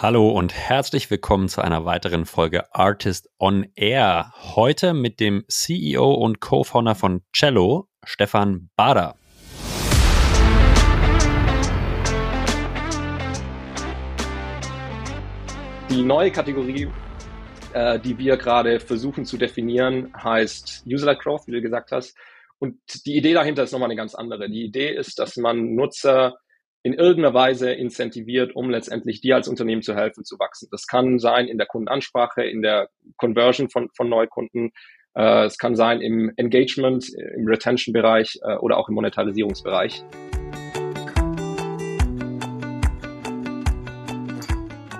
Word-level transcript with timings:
Hallo 0.00 0.30
und 0.30 0.54
herzlich 0.54 1.10
willkommen 1.10 1.48
zu 1.48 1.60
einer 1.60 1.84
weiteren 1.84 2.24
Folge 2.24 2.72
Artist 2.72 3.28
on 3.40 3.66
Air. 3.74 4.32
Heute 4.54 4.94
mit 4.94 5.18
dem 5.18 5.42
CEO 5.48 6.14
und 6.14 6.38
Co-Founder 6.38 6.94
von 6.94 7.22
Cello, 7.32 7.88
Stefan 8.04 8.70
Bader. 8.76 9.16
Die 15.90 16.02
neue 16.04 16.30
Kategorie, 16.30 16.88
äh, 17.72 17.98
die 17.98 18.16
wir 18.18 18.36
gerade 18.36 18.78
versuchen 18.78 19.24
zu 19.24 19.36
definieren, 19.36 20.12
heißt 20.16 20.84
User-led 20.86 21.18
Growth, 21.18 21.48
wie 21.48 21.52
du 21.52 21.60
gesagt 21.60 21.90
hast. 21.90 22.16
Und 22.60 22.78
die 23.04 23.16
Idee 23.16 23.34
dahinter 23.34 23.64
ist 23.64 23.72
nochmal 23.72 23.88
eine 23.88 23.96
ganz 23.96 24.14
andere. 24.14 24.48
Die 24.48 24.64
Idee 24.64 24.94
ist, 24.94 25.18
dass 25.18 25.36
man 25.36 25.74
Nutzer 25.74 26.36
in 26.88 26.94
irgendeiner 26.94 27.34
Weise 27.34 27.70
incentiviert, 27.70 28.56
um 28.56 28.70
letztendlich 28.70 29.20
dir 29.20 29.36
als 29.36 29.46
Unternehmen 29.46 29.82
zu 29.82 29.94
helfen, 29.94 30.24
zu 30.24 30.38
wachsen. 30.38 30.68
Das 30.70 30.86
kann 30.86 31.18
sein 31.18 31.46
in 31.46 31.58
der 31.58 31.66
Kundenansprache, 31.66 32.42
in 32.42 32.62
der 32.62 32.88
Conversion 33.18 33.68
von, 33.68 33.90
von 33.94 34.08
Neukunden. 34.08 34.70
Äh, 35.14 35.44
es 35.44 35.58
kann 35.58 35.76
sein 35.76 36.00
im 36.00 36.32
Engagement, 36.36 37.06
im 37.36 37.46
Retention-Bereich 37.46 38.38
äh, 38.42 38.56
oder 38.56 38.78
auch 38.78 38.88
im 38.88 38.94
Monetarisierungsbereich. 38.94 40.02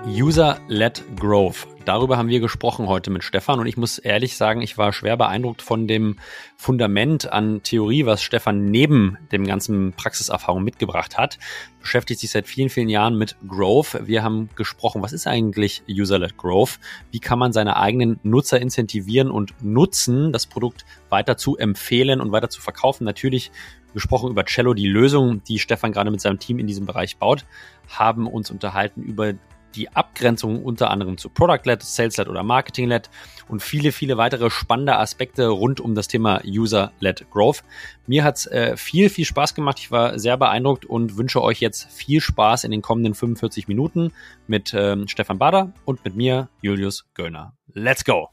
User-led 0.09 1.03
Growth. 1.15 1.67
Darüber 1.85 2.17
haben 2.17 2.29
wir 2.29 2.39
gesprochen 2.39 2.87
heute 2.87 3.11
mit 3.11 3.23
Stefan 3.23 3.59
und 3.59 3.67
ich 3.67 3.77
muss 3.77 3.99
ehrlich 3.99 4.37
sagen, 4.37 4.61
ich 4.61 4.77
war 4.77 4.91
schwer 4.91 5.15
beeindruckt 5.17 5.61
von 5.61 5.87
dem 5.87 6.17
Fundament 6.57 7.31
an 7.31 7.61
Theorie, 7.61 8.05
was 8.07 8.23
Stefan 8.23 8.65
neben 8.65 9.17
dem 9.31 9.45
ganzen 9.45 9.93
Praxiserfahrung 9.93 10.63
mitgebracht 10.63 11.17
hat. 11.17 11.37
Beschäftigt 11.79 12.19
sich 12.19 12.31
seit 12.31 12.47
vielen, 12.47 12.69
vielen 12.69 12.89
Jahren 12.89 13.17
mit 13.17 13.35
Growth. 13.47 13.99
Wir 14.07 14.23
haben 14.23 14.49
gesprochen, 14.55 15.03
was 15.03 15.13
ist 15.13 15.27
eigentlich 15.27 15.83
User-led 15.87 16.37
Growth? 16.37 16.79
Wie 17.11 17.19
kann 17.19 17.37
man 17.37 17.53
seine 17.53 17.77
eigenen 17.77 18.19
Nutzer 18.23 18.59
incentivieren 18.59 19.29
und 19.29 19.53
nutzen, 19.63 20.33
das 20.33 20.47
Produkt 20.47 20.85
weiter 21.09 21.37
zu 21.37 21.55
empfehlen 21.55 22.19
und 22.19 22.31
weiter 22.31 22.49
zu 22.49 22.61
verkaufen? 22.61 23.03
Natürlich 23.03 23.51
gesprochen 23.93 24.31
über 24.31 24.45
Cello, 24.45 24.73
die 24.73 24.87
Lösung, 24.87 25.43
die 25.43 25.59
Stefan 25.59 25.91
gerade 25.91 26.11
mit 26.11 26.21
seinem 26.21 26.39
Team 26.39 26.59
in 26.59 26.67
diesem 26.67 26.85
Bereich 26.85 27.17
baut, 27.17 27.45
haben 27.87 28.27
uns 28.27 28.51
unterhalten 28.51 29.01
über 29.03 29.33
die 29.75 29.89
Abgrenzung 29.89 30.63
unter 30.63 30.89
anderem 30.89 31.17
zu 31.17 31.29
Product-led, 31.29 31.81
Sales-led 31.81 32.27
oder 32.27 32.43
Marketing-led 32.43 33.09
und 33.47 33.61
viele, 33.61 33.91
viele 33.91 34.17
weitere 34.17 34.49
spannende 34.49 34.97
Aspekte 34.97 35.47
rund 35.47 35.79
um 35.79 35.95
das 35.95 36.07
Thema 36.07 36.41
User-led 36.45 37.29
Growth. 37.31 37.63
Mir 38.07 38.23
hat's 38.23 38.45
äh, 38.47 38.77
viel, 38.77 39.09
viel 39.09 39.25
Spaß 39.25 39.55
gemacht. 39.55 39.79
Ich 39.79 39.91
war 39.91 40.19
sehr 40.19 40.37
beeindruckt 40.37 40.85
und 40.85 41.17
wünsche 41.17 41.41
euch 41.41 41.59
jetzt 41.59 41.91
viel 41.91 42.21
Spaß 42.21 42.63
in 42.63 42.71
den 42.71 42.81
kommenden 42.81 43.13
45 43.13 43.67
Minuten 43.67 44.11
mit 44.47 44.73
ähm, 44.73 45.07
Stefan 45.07 45.37
Bader 45.37 45.73
und 45.85 46.03
mit 46.03 46.15
mir, 46.15 46.49
Julius 46.61 47.05
Göllner. 47.13 47.53
Let's 47.73 48.03
go! 48.03 48.29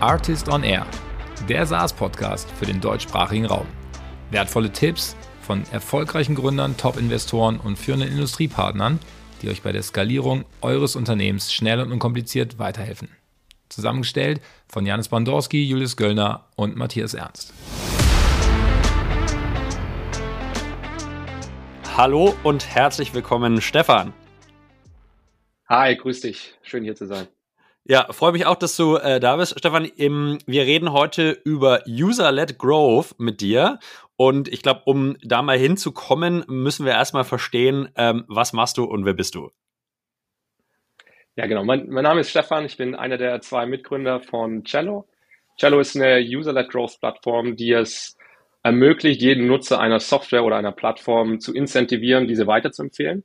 Artist 0.00 0.50
on 0.50 0.64
Air 0.64 0.86
der 1.48 1.66
SaaS-Podcast 1.66 2.50
für 2.52 2.64
den 2.64 2.80
deutschsprachigen 2.80 3.46
Raum. 3.46 3.66
Wertvolle 4.30 4.72
Tipps 4.72 5.16
von 5.42 5.62
erfolgreichen 5.72 6.34
Gründern, 6.34 6.76
Top-Investoren 6.76 7.60
und 7.60 7.78
führenden 7.78 8.10
Industriepartnern, 8.10 8.98
die 9.42 9.50
euch 9.50 9.62
bei 9.62 9.72
der 9.72 9.82
Skalierung 9.82 10.44
eures 10.62 10.96
Unternehmens 10.96 11.52
schnell 11.52 11.80
und 11.80 11.92
unkompliziert 11.92 12.58
weiterhelfen. 12.58 13.08
Zusammengestellt 13.68 14.40
von 14.68 14.86
Janis 14.86 15.08
Bandorski, 15.08 15.62
Julius 15.64 15.96
Göllner 15.96 16.46
und 16.56 16.76
Matthias 16.76 17.12
Ernst. 17.12 17.52
Hallo 21.96 22.34
und 22.42 22.74
herzlich 22.74 23.14
willkommen, 23.14 23.60
Stefan. 23.60 24.12
Hi, 25.68 25.94
grüß 25.96 26.22
dich. 26.22 26.54
Schön 26.62 26.84
hier 26.84 26.96
zu 26.96 27.06
sein. 27.06 27.28
Ja, 27.86 28.10
freue 28.12 28.32
mich 28.32 28.46
auch, 28.46 28.56
dass 28.56 28.76
du 28.76 28.96
äh, 28.96 29.20
da 29.20 29.36
bist. 29.36 29.58
Stefan, 29.58 29.84
im, 29.84 30.38
wir 30.46 30.62
reden 30.62 30.92
heute 30.92 31.32
über 31.44 31.82
User-led 31.86 32.58
Growth 32.58 33.14
mit 33.18 33.42
dir. 33.42 33.78
Und 34.16 34.48
ich 34.48 34.62
glaube, 34.62 34.82
um 34.86 35.18
da 35.22 35.42
mal 35.42 35.58
hinzukommen, 35.58 36.44
müssen 36.48 36.86
wir 36.86 36.92
erstmal 36.92 37.24
verstehen, 37.24 37.90
ähm, 37.96 38.24
was 38.26 38.54
machst 38.54 38.78
du 38.78 38.84
und 38.84 39.04
wer 39.04 39.12
bist 39.12 39.34
du? 39.34 39.50
Ja, 41.36 41.46
genau. 41.46 41.62
Mein, 41.62 41.90
mein 41.90 42.04
Name 42.04 42.20
ist 42.20 42.30
Stefan. 42.30 42.64
Ich 42.64 42.78
bin 42.78 42.94
einer 42.94 43.18
der 43.18 43.42
zwei 43.42 43.66
Mitgründer 43.66 44.20
von 44.20 44.64
Cello. 44.64 45.06
Cello 45.58 45.78
ist 45.78 45.94
eine 45.94 46.20
User-led 46.20 46.70
Growth 46.70 47.00
Plattform, 47.00 47.54
die 47.54 47.72
es 47.72 48.16
ermöglicht, 48.62 49.20
jeden 49.20 49.46
Nutzer 49.46 49.78
einer 49.78 50.00
Software 50.00 50.44
oder 50.44 50.56
einer 50.56 50.72
Plattform 50.72 51.38
zu 51.38 51.52
incentivieren, 51.52 52.28
diese 52.28 52.46
weiterzuempfehlen. 52.46 53.24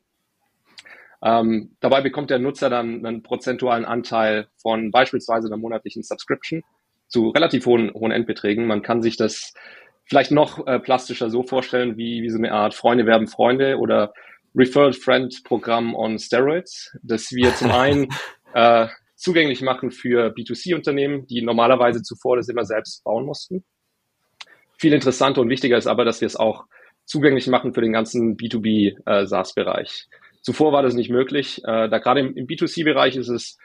Ähm, 1.21 1.75
dabei 1.79 2.01
bekommt 2.01 2.29
der 2.29 2.39
Nutzer 2.39 2.69
dann 2.69 3.05
einen 3.05 3.23
prozentualen 3.23 3.85
Anteil 3.85 4.47
von 4.61 4.91
beispielsweise 4.91 5.47
einer 5.47 5.57
monatlichen 5.57 6.03
Subscription 6.03 6.63
zu 7.07 7.29
relativ 7.29 7.65
hohen, 7.65 7.91
hohen 7.93 8.11
Endbeträgen. 8.11 8.67
Man 8.67 8.81
kann 8.81 9.01
sich 9.01 9.17
das 9.17 9.53
vielleicht 10.05 10.31
noch 10.31 10.65
äh, 10.65 10.79
plastischer 10.79 11.29
so 11.29 11.43
vorstellen, 11.43 11.97
wie, 11.97 12.23
wie 12.23 12.29
so 12.29 12.37
eine 12.37 12.51
Art 12.51 12.73
Freunde 12.73 13.05
werben 13.05 13.27
Freunde 13.27 13.77
oder 13.77 14.13
Referred 14.55 14.95
Friend 14.95 15.43
Programm 15.43 15.93
on 15.93 16.17
Steroids, 16.17 16.97
das 17.03 17.31
wir 17.31 17.53
zum 17.55 17.71
einen 17.71 18.07
äh, 18.53 18.87
zugänglich 19.15 19.61
machen 19.61 19.91
für 19.91 20.33
B2C-Unternehmen, 20.33 21.27
die 21.27 21.41
normalerweise 21.41 22.01
zuvor 22.01 22.37
das 22.37 22.47
immer 22.47 22.65
selbst 22.65 23.03
bauen 23.03 23.25
mussten. 23.25 23.63
Viel 24.77 24.93
interessanter 24.93 25.41
und 25.41 25.49
wichtiger 25.49 25.77
ist 25.77 25.87
aber, 25.87 26.05
dass 26.05 26.21
wir 26.21 26.25
es 26.25 26.37
auch 26.37 26.65
zugänglich 27.05 27.47
machen 27.47 27.73
für 27.73 27.81
den 27.81 27.91
ganzen 27.91 28.37
B2B 28.37 28.95
äh. 29.05 30.07
Zuvor 30.41 30.71
war 30.71 30.83
das 30.83 30.93
nicht 30.93 31.09
möglich. 31.09 31.61
Äh, 31.65 31.89
da 31.89 31.97
gerade 31.99 32.21
im, 32.21 32.35
im 32.35 32.47
B2C-Bereich 32.47 33.15
ist 33.15 33.29
es 33.29 33.57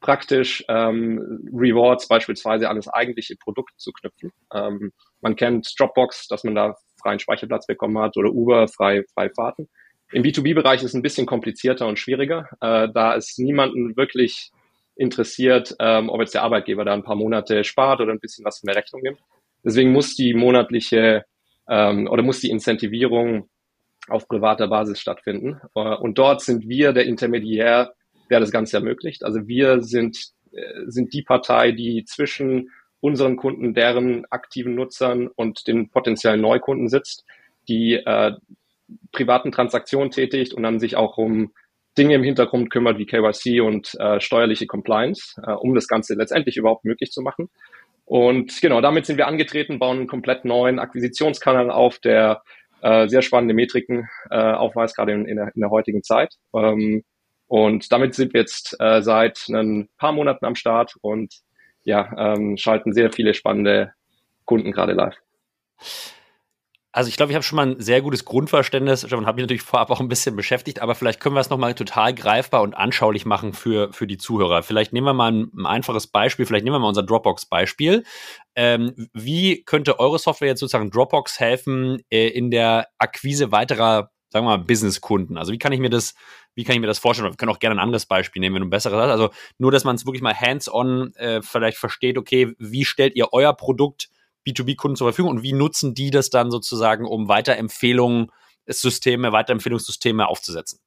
praktisch, 0.00 0.64
ähm, 0.68 1.48
Rewards 1.52 2.08
beispielsweise 2.08 2.68
an 2.68 2.76
das 2.76 2.88
eigentliche 2.88 3.36
Produkt 3.36 3.72
zu 3.76 3.92
knüpfen. 3.92 4.32
Ähm, 4.54 4.92
man 5.20 5.36
kennt 5.36 5.72
Dropbox, 5.78 6.28
dass 6.28 6.44
man 6.44 6.54
da 6.54 6.74
freien 7.00 7.18
Speicherplatz 7.18 7.66
bekommen 7.66 7.98
hat 7.98 8.16
oder 8.16 8.30
Uber, 8.30 8.68
frei, 8.68 9.04
frei 9.14 9.30
Fahrten. 9.30 9.68
Im 10.12 10.22
B2B-Bereich 10.22 10.82
ist 10.82 10.90
es 10.90 10.94
ein 10.94 11.02
bisschen 11.02 11.26
komplizierter 11.26 11.86
und 11.86 11.98
schwieriger. 11.98 12.48
Äh, 12.60 12.88
da 12.92 13.12
ist 13.14 13.38
niemanden 13.38 13.96
wirklich 13.96 14.50
interessiert, 14.96 15.74
ähm, 15.78 16.08
ob 16.08 16.20
jetzt 16.20 16.34
der 16.34 16.42
Arbeitgeber 16.42 16.84
da 16.84 16.92
ein 16.92 17.04
paar 17.04 17.16
Monate 17.16 17.62
spart 17.64 18.00
oder 18.00 18.12
ein 18.12 18.20
bisschen 18.20 18.44
was 18.44 18.58
von 18.58 18.66
der 18.66 18.76
Rechnung 18.76 19.02
nimmt. 19.02 19.20
Deswegen 19.64 19.92
muss 19.92 20.16
die 20.16 20.34
monatliche 20.34 21.24
ähm, 21.68 22.08
oder 22.08 22.22
muss 22.22 22.40
die 22.40 22.50
Incentivierung 22.50 23.48
auf 24.10 24.28
privater 24.28 24.68
Basis 24.68 25.00
stattfinden. 25.00 25.60
Äh, 25.74 25.80
und 25.80 26.18
dort 26.18 26.42
sind 26.42 26.68
wir 26.68 26.92
der 26.92 27.06
Intermediär, 27.06 27.92
der 28.30 28.40
das 28.40 28.50
Ganze 28.50 28.76
ermöglicht. 28.76 29.24
Also 29.24 29.46
wir 29.46 29.82
sind, 29.82 30.18
äh, 30.52 30.84
sind 30.86 31.12
die 31.12 31.22
Partei, 31.22 31.72
die 31.72 32.04
zwischen 32.04 32.70
unseren 33.00 33.36
Kunden, 33.36 33.74
deren 33.74 34.26
aktiven 34.30 34.74
Nutzern 34.74 35.28
und 35.28 35.66
den 35.66 35.90
potenziellen 35.90 36.40
Neukunden 36.40 36.88
sitzt, 36.88 37.24
die 37.68 37.94
äh, 37.94 38.32
privaten 39.12 39.52
Transaktionen 39.52 40.10
tätigt 40.10 40.52
und 40.52 40.62
dann 40.62 40.80
sich 40.80 40.96
auch 40.96 41.16
um 41.16 41.52
Dinge 41.96 42.14
im 42.14 42.22
Hintergrund 42.22 42.70
kümmert 42.70 42.98
wie 42.98 43.06
KYC 43.06 43.60
und 43.60 43.94
äh, 43.98 44.20
steuerliche 44.20 44.66
Compliance, 44.66 45.40
äh, 45.44 45.52
um 45.52 45.74
das 45.74 45.88
Ganze 45.88 46.14
letztendlich 46.14 46.56
überhaupt 46.56 46.84
möglich 46.84 47.10
zu 47.10 47.22
machen. 47.22 47.48
Und 48.04 48.60
genau, 48.60 48.80
damit 48.80 49.06
sind 49.06 49.18
wir 49.18 49.26
angetreten, 49.26 49.78
bauen 49.78 49.98
einen 49.98 50.06
komplett 50.06 50.44
neuen 50.44 50.78
Akquisitionskanal 50.78 51.70
auf, 51.70 51.98
der 51.98 52.42
äh, 52.82 53.08
sehr 53.08 53.22
spannende 53.22 53.54
Metriken 53.54 54.08
äh, 54.30 54.36
aufweist, 54.36 54.96
gerade 54.96 55.12
in, 55.12 55.26
in, 55.26 55.36
der, 55.36 55.52
in 55.54 55.60
der 55.60 55.70
heutigen 55.70 56.02
Zeit. 56.02 56.34
Ähm, 56.54 57.04
und 57.46 57.90
damit 57.90 58.14
sind 58.14 58.32
wir 58.32 58.40
jetzt 58.40 58.76
äh, 58.78 59.02
seit 59.02 59.48
ein 59.48 59.88
paar 59.98 60.12
Monaten 60.12 60.44
am 60.44 60.54
Start 60.54 60.94
und 61.00 61.34
ja, 61.82 62.34
ähm, 62.34 62.56
schalten 62.56 62.92
sehr 62.92 63.10
viele 63.12 63.34
spannende 63.34 63.92
Kunden 64.44 64.72
gerade 64.72 64.92
live. 64.92 65.16
Also 66.92 67.08
ich 67.08 67.16
glaube, 67.16 67.30
ich 67.30 67.36
habe 67.36 67.44
schon 67.44 67.56
mal 67.56 67.66
ein 67.68 67.80
sehr 67.80 68.02
gutes 68.02 68.24
Grundverständnis 68.24 69.04
und 69.04 69.26
habe 69.26 69.36
mich 69.36 69.44
natürlich 69.44 69.62
vorab 69.62 69.90
auch 69.90 70.00
ein 70.00 70.08
bisschen 70.08 70.34
beschäftigt, 70.34 70.82
aber 70.82 70.96
vielleicht 70.96 71.20
können 71.20 71.36
wir 71.36 71.40
es 71.40 71.48
nochmal 71.48 71.74
total 71.74 72.12
greifbar 72.12 72.62
und 72.62 72.74
anschaulich 72.74 73.24
machen 73.24 73.52
für, 73.52 73.92
für 73.92 74.08
die 74.08 74.18
Zuhörer. 74.18 74.64
Vielleicht 74.64 74.92
nehmen 74.92 75.06
wir 75.06 75.12
mal 75.12 75.30
ein, 75.30 75.52
ein 75.56 75.66
einfaches 75.66 76.08
Beispiel, 76.08 76.46
vielleicht 76.46 76.64
nehmen 76.64 76.74
wir 76.74 76.80
mal 76.80 76.88
unser 76.88 77.04
Dropbox-Beispiel. 77.04 78.02
Ähm, 78.56 79.08
wie 79.12 79.62
könnte 79.62 80.00
eure 80.00 80.18
Software 80.18 80.48
jetzt 80.48 80.58
sozusagen 80.58 80.90
Dropbox 80.90 81.38
helfen 81.38 82.02
äh, 82.10 82.26
in 82.26 82.50
der 82.50 82.88
Akquise 82.98 83.52
weiterer, 83.52 84.10
sagen 84.30 84.46
wir 84.46 84.56
mal, 84.56 84.64
Business-Kunden? 84.64 85.38
Also 85.38 85.52
wie 85.52 85.58
kann 85.58 85.70
ich 85.70 85.78
mir 85.78 85.90
das, 85.90 86.14
wie 86.56 86.64
kann 86.64 86.74
ich 86.74 86.80
mir 86.80 86.88
das 86.88 86.98
vorstellen? 86.98 87.30
Wir 87.30 87.36
können 87.36 87.52
auch 87.52 87.60
gerne 87.60 87.76
ein 87.76 87.84
anderes 87.84 88.06
Beispiel 88.06 88.40
nehmen, 88.40 88.56
wenn 88.56 88.62
du 88.62 88.66
ein 88.66 88.70
besseres 88.70 89.00
hast. 89.00 89.10
Also 89.10 89.30
nur, 89.58 89.70
dass 89.70 89.84
man 89.84 89.94
es 89.94 90.06
wirklich 90.06 90.22
mal 90.22 90.34
hands-on 90.34 91.14
äh, 91.14 91.40
vielleicht 91.40 91.78
versteht, 91.78 92.18
okay, 92.18 92.52
wie 92.58 92.84
stellt 92.84 93.14
ihr 93.14 93.28
euer 93.32 93.52
Produkt 93.52 94.08
B2B-Kunden 94.46 94.96
zur 94.96 95.08
Verfügung 95.08 95.30
und 95.30 95.42
wie 95.42 95.52
nutzen 95.52 95.94
die 95.94 96.10
das 96.10 96.30
dann 96.30 96.50
sozusagen, 96.50 97.06
um 97.06 97.28
Weiterempfehlungen, 97.28 98.30
Systeme, 98.66 99.32
Weiterempfehlungssysteme 99.32 100.26
aufzusetzen? 100.28 100.80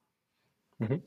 Mhm. 0.80 1.04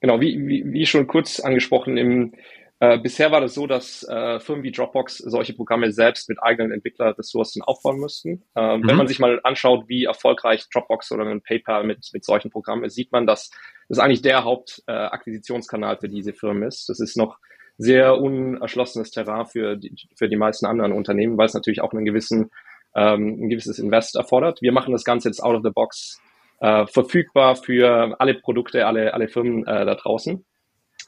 Genau, 0.00 0.20
wie, 0.20 0.38
wie, 0.46 0.64
wie 0.66 0.86
schon 0.86 1.06
kurz 1.06 1.40
angesprochen, 1.40 1.96
im, 1.96 2.34
Äh, 2.78 2.98
bisher 2.98 3.32
war 3.32 3.40
das 3.40 3.54
so, 3.54 3.66
dass 3.66 4.02
äh, 4.06 4.38
Firmen 4.38 4.62
wie 4.62 4.70
Dropbox 4.70 5.16
solche 5.16 5.54
Programme 5.54 5.92
selbst 5.92 6.28
mit 6.28 6.42
eigenen 6.42 6.72
Entwicklerressourcen 6.72 7.62
aufbauen 7.62 7.98
müssten. 7.98 8.44
Ähm, 8.54 8.80
mhm. 8.80 8.86
Wenn 8.86 8.96
man 8.96 9.08
sich 9.08 9.18
mal 9.18 9.40
anschaut, 9.44 9.88
wie 9.88 10.04
erfolgreich 10.04 10.66
Dropbox 10.70 11.10
oder 11.12 11.24
ein 11.24 11.40
PayPal 11.40 11.84
mit, 11.84 12.10
mit 12.12 12.24
solchen 12.24 12.50
Programmen 12.50 12.84
ist, 12.84 12.94
sieht 12.94 13.12
man, 13.12 13.26
dass 13.26 13.50
das 13.88 13.98
eigentlich 13.98 14.20
der 14.20 14.44
Hauptakquisitionskanal 14.44 15.94
äh, 15.94 15.98
für 16.00 16.08
diese 16.10 16.34
Firmen 16.34 16.64
ist. 16.64 16.90
Das 16.90 17.00
ist 17.00 17.16
noch 17.16 17.38
sehr 17.78 18.18
unerschlossenes 18.18 19.10
Terrain 19.10 19.46
für 19.46 19.76
die, 19.76 19.94
für 20.16 20.28
die 20.28 20.36
meisten 20.36 20.66
anderen 20.66 20.92
Unternehmen, 20.92 21.36
weil 21.36 21.46
es 21.46 21.54
natürlich 21.54 21.80
auch 21.80 21.92
einen 21.92 22.04
gewissen, 22.04 22.50
ähm, 22.94 23.38
ein 23.40 23.48
gewisses 23.48 23.78
Invest 23.78 24.16
erfordert. 24.16 24.62
Wir 24.62 24.72
machen 24.72 24.92
das 24.92 25.04
Ganze 25.04 25.28
jetzt 25.28 25.42
out 25.42 25.56
of 25.56 25.62
the 25.62 25.70
box 25.70 26.20
äh, 26.60 26.86
verfügbar 26.86 27.56
für 27.56 28.16
alle 28.18 28.34
Produkte, 28.34 28.86
alle, 28.86 29.12
alle 29.14 29.28
Firmen 29.28 29.66
äh, 29.66 29.84
da 29.84 29.94
draußen. 29.94 30.44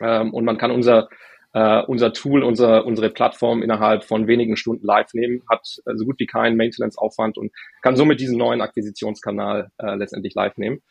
Ähm, 0.01 0.35
und 0.35 0.45
man 0.45 0.59
kann 0.59 0.71
unser 0.71 1.09
äh, 1.55 1.83
unser 1.87 2.13
Tool, 2.13 2.43
unser, 2.43 2.85
unsere 2.85 3.11
Plattform 3.11 3.63
innerhalb 3.63 4.05
von 4.05 4.27
wenigen 4.27 4.57
Stunden 4.57 4.85
live 4.85 5.15
nehmen, 5.15 5.43
hat 5.51 5.67
äh, 5.87 5.97
so 5.97 6.05
gut 6.05 6.19
wie 6.19 6.27
keinen 6.27 6.57
Maintenance-Aufwand 6.57 7.39
und 7.39 7.53
kann 7.83 7.97
somit 7.97 8.21
diesen 8.21 8.39
neuen 8.39 8.61
Akquisitionskanal 8.61 9.71
äh, 9.79 9.95
letztendlich 9.95 10.35
live 10.35 10.57
nehmen. 10.57 10.83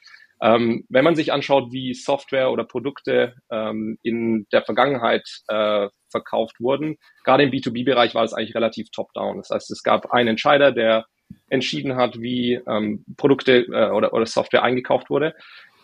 Ähm, 0.41 0.85
wenn 0.89 1.03
man 1.03 1.15
sich 1.15 1.33
anschaut, 1.33 1.71
wie 1.71 1.93
Software 1.93 2.51
oder 2.51 2.63
Produkte 2.63 3.35
ähm, 3.49 3.97
in 4.03 4.45
der 4.51 4.61
Vergangenheit 4.61 5.27
äh, 5.47 5.87
verkauft 6.09 6.59
wurden, 6.59 6.97
gerade 7.23 7.43
im 7.43 7.51
B2B-Bereich 7.51 8.13
war 8.15 8.23
es 8.23 8.33
eigentlich 8.33 8.55
relativ 8.55 8.89
top-down. 8.91 9.37
Das 9.37 9.49
heißt, 9.49 9.71
es 9.71 9.83
gab 9.83 10.11
einen 10.11 10.29
Entscheider, 10.29 10.71
der 10.71 11.05
entschieden 11.49 11.95
hat, 11.95 12.21
wie 12.21 12.59
ähm, 12.67 13.03
Produkte 13.17 13.65
äh, 13.65 13.89
oder, 13.89 14.13
oder 14.13 14.25
Software 14.25 14.63
eingekauft 14.63 15.09
wurde. 15.09 15.33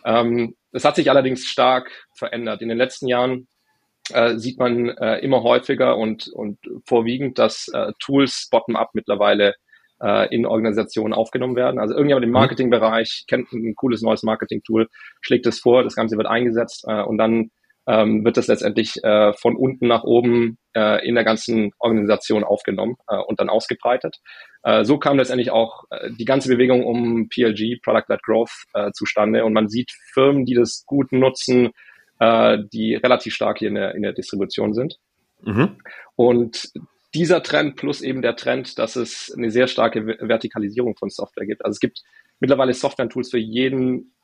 Ähm, 0.04 0.54
das 0.72 0.84
hat 0.84 0.96
sich 0.96 1.10
allerdings 1.10 1.46
stark 1.46 1.90
verändert. 2.14 2.62
In 2.62 2.68
den 2.68 2.78
letzten 2.78 3.08
Jahren 3.08 3.48
äh, 4.12 4.36
sieht 4.36 4.58
man 4.58 4.88
äh, 4.88 5.18
immer 5.18 5.42
häufiger 5.42 5.96
und, 5.96 6.28
und 6.28 6.58
vorwiegend, 6.86 7.38
dass 7.38 7.68
äh, 7.68 7.92
Tools 7.98 8.48
bottom-up 8.50 8.90
mittlerweile 8.92 9.54
äh, 10.04 10.34
in 10.34 10.46
Organisationen 10.46 11.14
aufgenommen 11.14 11.56
werden. 11.56 11.80
Also 11.80 11.94
irgendjemand 11.94 12.24
im. 12.24 12.34
Marketingbereich 12.34 13.24
kennt 13.28 13.52
ein 13.52 13.74
cooles 13.74 14.02
neues 14.02 14.22
Marketing-Tool, 14.22 14.88
schlägt 15.20 15.46
es 15.46 15.60
vor, 15.60 15.82
das 15.82 15.94
Ganze 15.94 16.16
wird 16.16 16.26
eingesetzt 16.26 16.84
äh, 16.86 17.02
und 17.02 17.16
dann 17.16 17.50
ähm, 17.86 18.24
wird 18.24 18.36
das 18.36 18.48
letztendlich 18.48 19.02
äh, 19.02 19.32
von 19.34 19.56
unten 19.56 19.86
nach 19.86 20.04
oben 20.04 20.58
äh, 20.74 21.06
in 21.06 21.14
der 21.14 21.24
ganzen 21.24 21.72
Organisation 21.78 22.42
aufgenommen 22.42 22.96
äh, 23.08 23.16
und 23.16 23.40
dann 23.40 23.48
ausgebreitet. 23.48 24.16
Äh, 24.62 24.84
so 24.84 24.98
kam 24.98 25.18
letztendlich 25.18 25.50
auch 25.50 25.84
äh, 25.90 26.10
die 26.18 26.24
ganze 26.24 26.48
Bewegung 26.48 26.84
um 26.84 27.28
PLG, 27.28 27.80
Product-Led 27.82 28.22
Growth, 28.22 28.64
äh, 28.72 28.90
zustande 28.92 29.44
und 29.44 29.52
man 29.52 29.68
sieht 29.68 29.92
Firmen, 30.12 30.44
die 30.44 30.54
das 30.54 30.84
gut 30.86 31.12
nutzen, 31.12 31.70
äh, 32.20 32.58
die 32.72 32.94
relativ 32.94 33.34
stark 33.34 33.58
hier 33.58 33.68
in 33.68 33.74
der, 33.74 33.94
in 33.94 34.02
der 34.02 34.12
Distribution 34.12 34.72
sind. 34.74 34.98
Mhm. 35.42 35.76
Und 36.16 36.72
dieser 37.14 37.42
Trend 37.42 37.76
plus 37.76 38.00
eben 38.00 38.22
der 38.22 38.36
Trend, 38.36 38.78
dass 38.78 38.96
es 38.96 39.32
eine 39.36 39.50
sehr 39.50 39.68
starke 39.68 40.06
Vertikalisierung 40.06 40.96
von 40.96 41.10
Software 41.10 41.46
gibt. 41.46 41.64
Also 41.64 41.76
es 41.76 41.80
gibt 41.80 42.02
mittlerweile 42.40 42.74
Software-Tools 42.74 43.30
für 43.30 43.38
jeden 43.38 44.14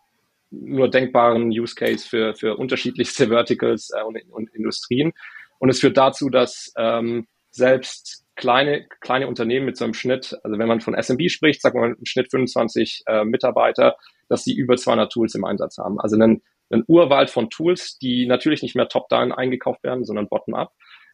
nur 0.51 0.91
denkbaren 0.91 1.51
Use 1.51 1.75
Case 1.75 2.07
für, 2.07 2.35
für 2.35 2.57
unterschiedlichste 2.57 3.29
Verticals 3.29 3.91
äh, 3.97 4.03
und, 4.03 4.19
und, 4.31 4.53
Industrien. 4.55 5.13
Und 5.59 5.69
es 5.69 5.81
führt 5.81 5.97
dazu, 5.97 6.29
dass 6.29 6.73
ähm, 6.77 7.29
selbst 7.51 8.25
kleine, 8.35 8.87
kleine 9.01 9.29
Unternehmen 9.29 9.67
mit 9.67 9.77
so 9.77 9.85
einem 9.85 9.95
Schnitt, 9.95 10.37
also 10.43 10.59
wenn 10.59 10.69
man 10.69 10.81
von 10.81 11.01
SMB 11.01 11.31
spricht, 11.31 11.63
sagt 11.63 11.77
man 11.77 11.95
im 11.95 12.07
Schnitt 12.07 12.31
25 12.31 13.05
äh, 13.07 13.25
Mitarbeiter, 13.25 13.97
dass 14.29 14.45
sie 14.45 14.55
über 14.55 14.77
200 14.77 15.13
Tools 15.13 15.35
im 15.35 15.45
Einsatz 15.45 15.79
haben. 15.79 16.01
Also 16.01 16.17
ein 16.17 16.43
Urwald 16.87 17.31
von 17.31 17.51
Tools, 17.51 17.99
die 17.99 18.27
natürlich 18.27 18.63
nicht 18.63 18.75
mehr 18.75 18.89
top-down 18.89 19.33
eingekauft 19.33 19.83
werden, 19.83 20.05
sondern 20.05 20.29
bottom-up. 20.29 20.73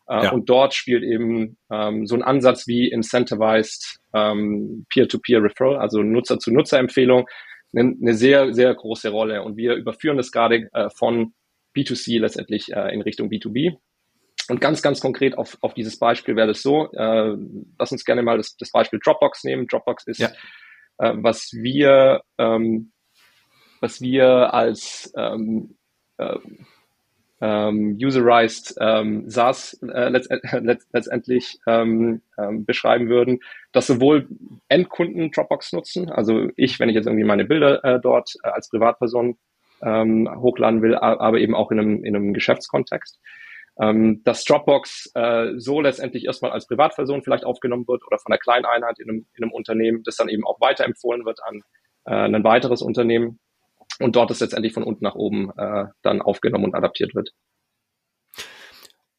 Äh, 0.08 0.25
ja. 0.25 0.32
Und 0.32 0.49
dort 0.49 0.75
spielt 0.75 1.03
eben 1.03 1.56
ähm, 1.70 2.06
so 2.06 2.14
ein 2.14 2.23
Ansatz 2.23 2.67
wie 2.67 2.88
Incentivized 2.88 3.99
ähm, 4.14 4.87
Peer-to-Peer 4.91 5.43
Referral, 5.43 5.76
also 5.76 6.03
Nutzer-zu-Nutzer-Empfehlung, 6.03 7.26
eine, 7.75 7.94
eine 8.00 8.14
sehr, 8.14 8.55
sehr 8.55 8.75
große 8.75 9.11
Rolle. 9.11 9.43
Und 9.43 9.56
wir 9.56 9.75
überführen 9.75 10.17
das 10.17 10.31
gerade 10.31 10.69
äh, 10.73 10.88
von 10.91 11.35
B2C 11.76 12.20
letztendlich 12.20 12.73
äh, 12.73 12.94
in 12.94 13.03
Richtung 13.03 13.29
B2B. 13.29 13.76
Und 14.49 14.61
ganz, 14.61 14.81
ganz 14.81 15.00
konkret 15.00 15.37
auf, 15.37 15.58
auf 15.61 15.75
dieses 15.75 15.99
Beispiel 15.99 16.37
wäre 16.37 16.49
das 16.49 16.62
so, 16.62 16.91
äh, 16.93 17.37
lass 17.79 17.91
uns 17.91 18.05
gerne 18.05 18.23
mal 18.23 18.37
das, 18.37 18.56
das 18.56 18.70
Beispiel 18.70 19.00
Dropbox 19.03 19.43
nehmen. 19.43 19.67
Dropbox 19.67 20.06
ist, 20.06 20.20
ja. 20.20 20.29
äh, 20.99 21.14
was 21.17 21.50
wir 21.53 22.20
ähm, 22.38 22.93
was 23.81 24.00
wir 24.00 24.55
als 24.55 25.12
ähm, 25.17 25.76
äh, 26.19 26.37
ähm, 27.41 27.99
userized 28.03 28.75
ähm, 28.81 29.29
SaaS 29.29 29.79
äh, 29.83 30.11
äh, 30.11 30.59
letztendlich 30.93 31.59
ähm, 31.67 32.23
ähm, 32.38 32.65
beschreiben 32.65 33.09
würden, 33.09 33.41
dass 33.73 33.87
sowohl 33.87 34.29
Endkunden 34.69 35.31
Dropbox 35.31 35.73
nutzen, 35.73 36.11
also 36.11 36.49
ich, 36.56 36.81
wenn 36.81 36.88
ich 36.88 36.94
jetzt 36.94 37.06
irgendwie 37.06 37.25
meine 37.27 37.44
Bilder 37.44 37.85
äh, 37.85 38.00
dort 38.00 38.35
äh, 38.43 38.49
als 38.49 38.71
Privatperson 38.71 39.37
ähm, 39.83 40.29
hochladen 40.37 40.81
will, 40.81 40.94
aber 40.94 41.38
eben 41.38 41.55
auch 41.55 41.71
in 41.71 41.79
einem, 41.79 42.05
in 42.05 42.17
einem 42.17 42.33
Geschäftskontext. 42.33 43.21
Ähm, 43.79 44.23
dass 44.25 44.44
Dropbox 44.44 45.11
äh, 45.15 45.53
so 45.59 45.82
letztendlich 45.82 46.25
erstmal 46.25 46.53
als 46.53 46.67
Privatperson 46.67 47.23
vielleicht 47.23 47.44
aufgenommen 47.44 47.87
wird 47.87 48.06
oder 48.06 48.17
von 48.19 48.32
einer 48.32 48.39
kleinen 48.39 48.65
Einheit 48.65 48.99
in 48.99 49.11
einem, 49.11 49.27
in 49.35 49.44
einem 49.44 49.53
Unternehmen, 49.53 50.03
das 50.03 50.17
dann 50.17 50.31
eben 50.31 50.47
auch 50.47 50.59
weiterempfohlen 50.62 51.27
wird 51.27 51.41
an 51.44 51.61
äh, 52.06 52.15
ein 52.15 52.43
weiteres 52.43 52.81
Unternehmen 52.81 53.39
und 54.00 54.16
dort 54.16 54.31
ist 54.31 54.40
letztendlich 54.40 54.72
von 54.72 54.82
unten 54.82 55.04
nach 55.04 55.14
oben 55.14 55.50
äh, 55.56 55.87
dann 56.02 56.22
aufgenommen 56.22 56.66
und 56.66 56.75
adaptiert 56.75 57.14
wird. 57.14 57.31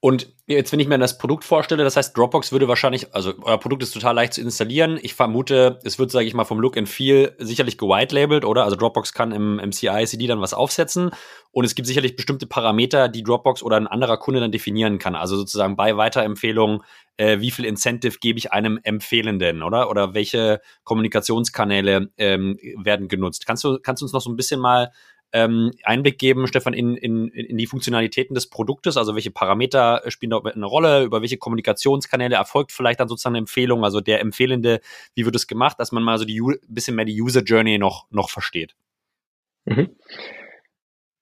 Und 0.08 0.34
jetzt, 0.46 0.72
wenn 0.72 0.80
ich 0.80 0.88
mir 0.88 0.98
das 0.98 1.18
Produkt 1.18 1.44
vorstelle, 1.44 1.84
das 1.84 1.98
heißt, 1.98 2.18
Dropbox 2.18 2.54
würde 2.54 2.70
wahrscheinlich, 2.70 3.14
also 3.14 3.34
euer 3.42 3.58
Produkt 3.58 3.84
ist 3.84 3.92
total 3.92 4.16
leicht 4.16 4.36
zu 4.36 4.40
installieren. 4.40 4.98
Ich 5.02 5.16
vermute, 5.16 5.80
es 5.84 6.00
wird, 6.00 6.12
sage 6.12 6.26
ich 6.26 6.34
mal, 6.34 6.46
vom 6.46 6.62
Look 6.62 6.78
and 6.78 6.88
Feel 6.88 7.36
sicherlich 7.40 7.78
gewitelabelt, 7.78 8.46
oder? 8.46 8.64
Also 8.64 8.78
Dropbox 8.78 9.12
kann 9.12 9.34
im, 9.34 9.60
im 9.60 9.74
CI-CD 9.74 10.28
dann 10.28 10.40
was 10.40 10.54
aufsetzen. 10.54 11.12
Und 11.52 11.66
es 11.66 11.76
gibt 11.76 11.90
sicherlich 11.90 12.16
bestimmte 12.16 12.48
Parameter, 12.48 13.10
die 13.10 13.22
Dropbox 13.22 13.62
oder 13.64 13.76
ein 13.76 13.86
anderer 13.86 14.16
Kunde 14.16 14.40
dann 14.40 14.54
definieren 14.54 14.98
kann. 14.98 15.14
Also 15.14 15.36
sozusagen 15.36 15.76
bei 15.76 15.98
Weiterempfehlungen, 15.98 16.84
äh, 17.18 17.42
wie 17.42 17.52
viel 17.52 17.66
Incentive 17.66 18.20
gebe 18.22 18.40
ich 18.40 18.54
einem 18.54 18.80
Empfehlenden, 18.82 19.62
oder? 19.62 19.90
Oder 19.90 20.14
welche 20.14 20.62
Kommunikationskanäle 20.86 22.12
ähm, 22.18 22.58
werden 22.78 23.10
genutzt? 23.10 23.46
Kannst 23.46 23.66
du, 23.66 23.78
kannst 23.84 24.02
du 24.02 24.06
uns 24.06 24.14
noch 24.14 24.22
so 24.22 24.30
ein 24.30 24.38
bisschen 24.38 24.62
mal 24.62 24.90
ähm, 25.34 25.72
Einblick 25.84 26.18
geben, 26.18 26.48
Stefan, 26.48 26.74
in, 26.74 26.96
in, 26.96 27.28
in 27.28 27.58
die 27.58 27.68
Funktionalitäten 27.68 28.34
des 28.34 28.50
Produktes, 28.50 28.98
also 28.98 29.16
welche 29.16 29.32
Parameter 29.32 30.02
spielen 30.08 30.30
da 30.30 30.40
eine 30.40 30.66
Rolle, 30.66 31.04
über 31.04 31.22
welche 31.22 31.38
Kommunikationskanäle 31.38 32.36
erfolgt 32.36 32.72
vielleicht 32.72 33.00
dann 33.00 33.08
sozusagen 33.08 33.36
eine 33.36 33.40
Empfehlung, 33.40 33.84
also 33.84 34.02
der 34.02 34.22
Empfehlende, 34.22 34.80
wie 35.16 35.26
wird 35.26 35.36
es 35.36 35.48
gemacht, 35.48 35.80
dass 35.80 35.92
man 35.92 36.04
mal 36.04 36.18
so 36.18 36.26
die 36.26 36.42
bisschen 36.68 36.96
mehr 36.96 37.06
die 37.06 37.22
User 37.22 37.42
Journey 37.42 37.78
noch, 37.78 38.08
noch 38.10 38.30
versteht. 38.30 38.76
Mhm. 39.66 39.90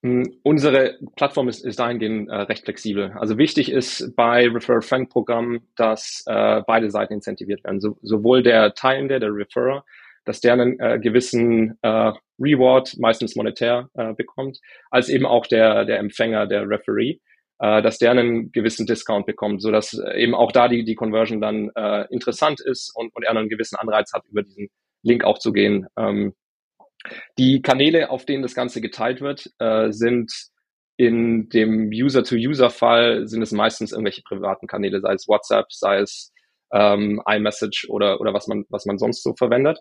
Hm, 0.06 0.38
unsere 0.44 1.00
Plattform 1.16 1.50
ist, 1.50 1.66
ist 1.66 1.80
dahingehend 1.80 2.30
äh, 2.30 2.36
recht 2.36 2.64
flexibel. 2.64 3.14
Also 3.14 3.40
wichtig 3.40 3.72
ist 3.72 4.16
bei 4.16 4.48
Refer 4.48 4.84
Friend 4.84 5.10
Programm, 5.10 5.62
dass 5.76 6.24
äh, 6.28 6.62
beide 6.68 6.92
Seiten 6.92 7.14
incentiviert 7.14 7.64
werden. 7.64 7.80
So, 7.82 7.98
sowohl 8.04 8.44
der 8.44 8.76
Teilende, 8.76 9.20
der 9.20 9.34
Referrer, 9.34 9.84
dass 10.26 10.42
der 10.42 10.54
einen 10.54 10.80
äh, 10.80 11.00
gewissen 11.00 11.78
äh, 11.82 12.12
Reward, 12.40 12.96
meistens 13.00 13.36
monetär, 13.36 13.90
äh, 13.94 14.14
bekommt, 14.14 14.60
als 14.90 15.10
eben 15.10 15.26
auch 15.26 15.46
der, 15.48 15.86
der 15.86 16.00
Empfänger, 16.00 16.48
der 16.48 16.68
Referee, 16.68 17.20
äh, 17.60 17.82
dass 17.82 17.98
der 17.98 18.12
einen 18.12 18.52
gewissen 18.52 18.86
Discount 18.86 19.26
bekommt, 19.26 19.62
so 19.62 19.72
dass 19.72 19.98
eben 20.16 20.36
auch 20.36 20.52
da 20.52 20.68
die, 20.68 20.84
die 20.84 20.96
Conversion 20.96 21.42
dann 21.42 21.72
äh, 21.76 22.06
interessant 22.10 22.60
ist 22.60 22.92
und, 22.96 23.16
und 23.16 23.24
er 23.24 23.32
einen 23.32 23.50
gewissen 23.50 23.78
Anreiz 23.78 24.12
hat, 24.14 24.24
über 24.30 24.44
diesen 24.44 24.68
Link 25.04 25.24
auch 25.24 25.38
zu 25.38 25.54
gehen. 25.54 25.88
Ähm, 25.98 26.34
die 27.38 27.62
Kanäle, 27.62 28.10
auf 28.10 28.26
denen 28.26 28.42
das 28.42 28.56
Ganze 28.56 28.82
geteilt 28.82 29.22
wird, 29.22 29.52
äh, 29.60 29.92
sind 29.92 30.32
in 30.98 31.50
dem 31.50 31.90
User-to-User-Fall 31.90 33.28
sind 33.28 33.42
es 33.42 33.52
meistens 33.52 33.92
irgendwelche 33.92 34.22
privaten 34.24 34.68
Kanäle, 34.68 35.02
sei 35.02 35.14
es 35.14 35.28
WhatsApp, 35.28 35.72
sei 35.72 36.00
es 36.00 36.32
ähm, 36.74 37.22
iMessage 37.28 37.88
oder, 37.90 38.22
oder 38.22 38.34
was 38.34 38.48
man, 38.48 38.66
was 38.70 38.86
man 38.86 38.98
sonst 38.98 39.24
so 39.24 39.34
verwendet. 39.36 39.80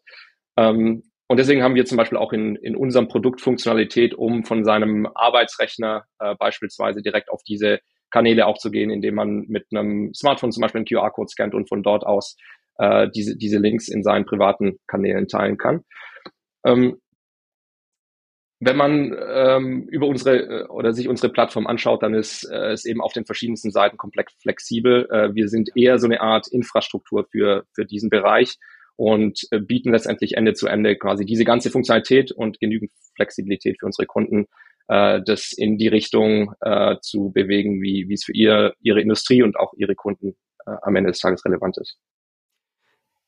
Ähm, 0.57 1.03
und 1.27 1.39
deswegen 1.39 1.63
haben 1.63 1.75
wir 1.75 1.87
zum 1.87 1.97
Beispiel 1.97 2.19
auch 2.19 2.33
in, 2.33 2.57
in 2.57 2.77
unserem 2.77 3.09
Produkt 3.09 3.41
Funktionalität, 3.41 4.15
um 4.15 4.45
von 4.45 4.65
seinem 4.65 5.09
Arbeitsrechner 5.15 6.05
äh, 6.19 6.35
beispielsweise 6.37 7.03
direkt 7.03 7.31
auf 7.31 7.43
diese 7.43 7.81
Kanäle 8.11 8.47
auch 8.47 8.59
zu 8.59 8.71
gehen, 8.71 8.91
indem 8.91 9.15
man 9.15 9.47
mit 9.49 9.67
einem 9.73 10.13
Smartphone 10.15 10.53
zum 10.53 10.61
Beispiel 10.61 10.81
einen 10.81 10.87
QR-Code 10.87 11.31
scannt 11.31 11.55
und 11.55 11.69
von 11.69 11.83
dort 11.83 12.05
aus 12.05 12.37
äh, 12.79 13.09
diese, 13.15 13.37
diese 13.37 13.59
Links 13.59 13.89
in 13.89 14.03
seinen 14.03 14.27
privaten 14.27 14.79
Kanälen 14.87 15.27
teilen 15.27 15.57
kann. 15.57 15.85
Ähm, 16.65 16.99
wenn 18.61 18.77
man 18.77 19.17
ähm, 19.29 19.89
über 19.89 20.07
unsere 20.07 20.37
äh, 20.37 20.67
oder 20.69 20.93
sich 20.93 21.09
unsere 21.09 21.33
Plattform 21.33 21.67
anschaut, 21.67 22.03
dann 22.03 22.15
ist 22.15 22.45
äh, 22.45 22.73
es 22.73 22.85
eben 22.85 23.01
auf 23.01 23.13
den 23.13 23.27
verschiedensten 23.27 23.71
Seiten 23.71 23.97
komplett 23.97 24.31
flexibel. 24.41 25.09
Äh, 25.11 25.35
wir 25.35 25.49
sind 25.49 25.71
eher 25.75 25.99
so 25.99 26.07
eine 26.07 26.21
Art 26.21 26.49
Infrastruktur 26.49 27.27
für, 27.31 27.65
für 27.75 27.85
diesen 27.85 28.11
Bereich 28.11 28.57
und 28.97 29.41
äh, 29.51 29.61
bieten 29.61 29.93
letztendlich 29.93 30.37
Ende 30.37 30.55
zu 30.55 30.67
Ende 30.67 30.97
quasi 30.97 31.25
diese 31.25 31.45
ganze 31.45 31.71
Funktionalität 31.71 32.33
und 32.33 32.61
genügend 32.61 32.91
Flexibilität 33.17 33.77
für 33.79 33.87
unsere 33.87 34.07
Kunden 34.07 34.47
äh, 34.89 35.21
das 35.25 35.53
in 35.53 35.79
die 35.79 35.89
Richtung 35.89 36.55
äh, 36.61 36.97
zu 37.01 37.31
bewegen, 37.33 37.81
wie, 37.83 38.09
wie 38.09 38.15
es 38.15 38.25
für 38.25 38.35
ihr, 38.35 38.75
ihre 38.81 39.01
Industrie 39.01 39.43
und 39.43 39.57
auch 39.57 39.73
ihre 39.77 39.95
Kunden 39.95 40.37
äh, 40.67 40.73
am 40.83 40.97
Ende 40.97 41.11
des 41.11 41.21
Tages 41.21 41.45
relevant 41.45 41.79
ist. 41.79 41.99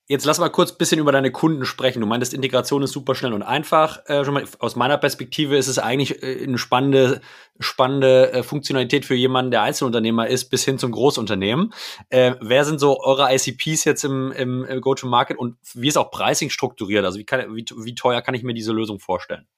Jetzt 0.08 0.25
lass 0.25 0.38
mal 0.38 0.50
kurz 0.50 0.70
ein 0.70 0.78
bisschen 0.78 1.00
über 1.00 1.10
deine 1.10 1.32
Kunden 1.32 1.64
sprechen. 1.64 2.00
Du 2.00 2.06
meintest, 2.06 2.32
Integration 2.32 2.84
ist 2.84 2.92
super 2.92 3.16
schnell 3.16 3.32
und 3.32 3.42
einfach. 3.42 4.08
Äh, 4.08 4.25
schon 4.25 4.34
mal, 4.34 4.44
aus 4.60 4.76
meiner 4.76 4.98
Perspektive 4.98 5.56
ist 5.56 5.66
es 5.66 5.80
eigentlich 5.80 6.22
äh, 6.22 6.44
eine 6.44 6.58
spannende, 6.58 7.20
spannende 7.58 8.32
äh, 8.32 8.42
Funktionalität 8.44 9.04
für 9.04 9.16
jemanden, 9.16 9.50
der 9.50 9.62
Einzelunternehmer 9.62 10.28
ist, 10.28 10.44
bis 10.44 10.64
hin 10.64 10.78
zum 10.78 10.92
Großunternehmen. 10.92 11.72
Äh, 12.10 12.34
wer 12.40 12.64
sind 12.64 12.78
so 12.78 13.00
eure 13.02 13.34
ICPs 13.34 13.82
jetzt 13.84 14.04
im, 14.04 14.30
im, 14.30 14.64
im 14.64 14.80
Go-to-Market 14.80 15.38
und 15.38 15.56
wie 15.75 15.88
ist 15.88 15.96
auch 15.96 16.12
Pricing 16.12 16.50
strukturiert? 16.50 17.04
Also 17.04 17.18
wie, 17.18 17.25
kann, 17.25 17.56
wie, 17.56 17.64
wie 17.76 17.94
teuer 17.96 18.22
kann 18.22 18.34
ich 18.34 18.44
mir 18.44 18.54
diese 18.54 18.72
Lösung 18.72 19.00
vorstellen? 19.00 19.48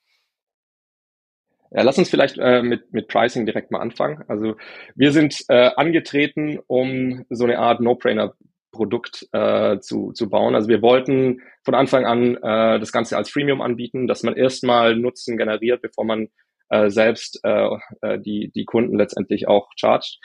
Ja, 1.70 1.82
lass 1.82 1.98
uns 1.98 2.08
vielleicht 2.08 2.38
äh, 2.38 2.62
mit, 2.62 2.94
mit 2.94 3.08
Pricing 3.08 3.44
direkt 3.44 3.70
mal 3.70 3.80
anfangen. 3.80 4.24
Also 4.28 4.56
wir 4.94 5.12
sind 5.12 5.44
äh, 5.48 5.72
angetreten, 5.76 6.58
um 6.66 7.26
so 7.28 7.44
eine 7.44 7.58
Art 7.58 7.80
No-Brainer 7.80 8.34
Produkt 8.70 9.26
äh, 9.32 9.78
zu, 9.80 10.12
zu 10.12 10.28
bauen. 10.28 10.54
Also 10.54 10.68
wir 10.68 10.82
wollten 10.82 11.40
von 11.64 11.74
Anfang 11.74 12.06
an 12.06 12.36
äh, 12.36 12.78
das 12.78 12.92
Ganze 12.92 13.16
als 13.16 13.30
Freemium 13.30 13.60
anbieten, 13.60 14.06
dass 14.06 14.22
man 14.22 14.36
erstmal 14.36 14.96
Nutzen 14.96 15.36
generiert, 15.36 15.82
bevor 15.82 16.04
man 16.04 16.28
äh, 16.68 16.90
selbst 16.90 17.40
äh, 17.44 17.68
äh, 18.02 18.18
die, 18.18 18.50
die 18.54 18.64
Kunden 18.64 18.96
letztendlich 18.96 19.48
auch 19.48 19.68
chargt. 19.76 20.18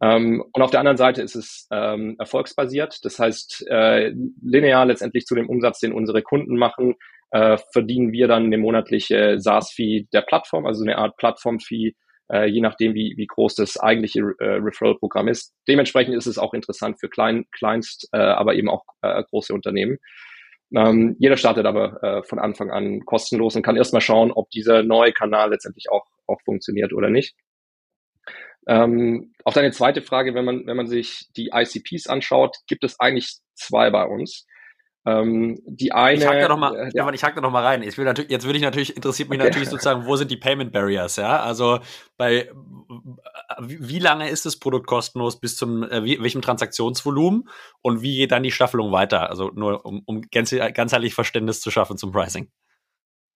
Ähm, 0.00 0.44
und 0.52 0.62
auf 0.62 0.70
der 0.70 0.80
anderen 0.80 0.98
Seite 0.98 1.22
ist 1.22 1.36
es 1.36 1.68
ähm, 1.70 2.16
erfolgsbasiert. 2.18 3.04
Das 3.04 3.18
heißt, 3.18 3.66
äh, 3.68 4.12
linear 4.42 4.84
letztendlich 4.84 5.24
zu 5.24 5.34
dem 5.34 5.48
Umsatz, 5.48 5.80
den 5.80 5.92
unsere 5.92 6.22
Kunden 6.22 6.56
machen, 6.56 6.96
äh, 7.30 7.56
verdienen 7.72 8.12
wir 8.12 8.28
dann 8.28 8.44
eine 8.44 8.58
monatliche 8.58 9.40
SaaS-Fee 9.40 10.06
der 10.12 10.22
Plattform, 10.22 10.66
also 10.66 10.82
eine 10.82 10.98
Art 10.98 11.16
Plattform-Fee, 11.16 11.94
äh, 12.32 12.46
je 12.46 12.60
nachdem, 12.60 12.94
wie, 12.94 13.14
wie 13.16 13.26
groß 13.26 13.54
das 13.54 13.78
eigentliche 13.78 14.20
äh, 14.38 14.44
Referral-Programm 14.44 15.28
ist. 15.28 15.54
Dementsprechend 15.68 16.14
ist 16.14 16.26
es 16.26 16.38
auch 16.38 16.54
interessant 16.54 16.98
für 17.00 17.08
Klein, 17.08 17.46
Kleinst, 17.52 18.08
äh, 18.12 18.18
aber 18.18 18.54
eben 18.54 18.68
auch 18.68 18.84
äh, 19.02 19.22
große 19.24 19.52
Unternehmen. 19.52 19.98
Ähm, 20.74 21.16
jeder 21.18 21.36
startet 21.36 21.66
aber 21.66 22.02
äh, 22.02 22.22
von 22.24 22.38
Anfang 22.38 22.70
an 22.70 23.04
kostenlos 23.04 23.54
und 23.54 23.62
kann 23.62 23.76
erstmal 23.76 24.00
schauen, 24.00 24.32
ob 24.32 24.50
dieser 24.50 24.82
neue 24.82 25.12
Kanal 25.12 25.50
letztendlich 25.50 25.90
auch, 25.90 26.06
auch 26.26 26.40
funktioniert 26.42 26.92
oder 26.92 27.08
nicht. 27.08 27.36
Ähm, 28.66 29.32
auf 29.44 29.54
deine 29.54 29.70
zweite 29.70 30.02
Frage, 30.02 30.34
wenn 30.34 30.44
man, 30.44 30.66
wenn 30.66 30.76
man 30.76 30.88
sich 30.88 31.28
die 31.36 31.50
ICPs 31.54 32.08
anschaut, 32.08 32.56
gibt 32.66 32.82
es 32.82 32.98
eigentlich 32.98 33.36
zwei 33.54 33.90
bei 33.90 34.04
uns. 34.04 34.44
Ähm, 35.06 35.62
die 35.66 35.92
eine. 35.92 36.18
Ich 36.18 36.26
hack 36.26 36.40
da 36.40 36.48
noch 36.48 36.58
mal, 36.58 36.74
äh, 36.74 36.90
ja. 36.92 37.08
ich 37.12 37.22
hack 37.22 37.36
da 37.36 37.40
noch 37.40 37.52
mal 37.52 37.64
rein. 37.64 37.82
Ich 37.82 37.96
will 37.96 38.04
natürlich, 38.04 38.28
jetzt 38.28 38.44
würde 38.44 38.58
ich 38.58 38.64
natürlich, 38.64 38.96
interessiert 38.96 39.28
mich 39.28 39.38
okay. 39.38 39.48
natürlich 39.48 39.68
sozusagen, 39.68 40.04
wo 40.04 40.16
sind 40.16 40.32
die 40.32 40.36
Payment 40.36 40.72
Barriers, 40.72 41.14
ja? 41.14 41.40
Also 41.40 41.78
bei, 42.16 42.50
wie 43.60 44.00
lange 44.00 44.28
ist 44.28 44.46
das 44.46 44.56
Produkt 44.56 44.88
kostenlos 44.88 45.38
bis 45.38 45.56
zum, 45.56 45.84
äh, 45.84 46.02
welchem 46.20 46.42
Transaktionsvolumen 46.42 47.48
und 47.82 48.02
wie 48.02 48.16
geht 48.16 48.32
dann 48.32 48.42
die 48.42 48.50
Staffelung 48.50 48.90
weiter? 48.90 49.30
Also 49.30 49.52
nur, 49.54 49.86
um, 49.86 50.02
um 50.06 50.22
ganzheitlich 50.22 51.14
Verständnis 51.14 51.60
zu 51.60 51.70
schaffen 51.70 51.96
zum 51.96 52.10
Pricing. 52.10 52.50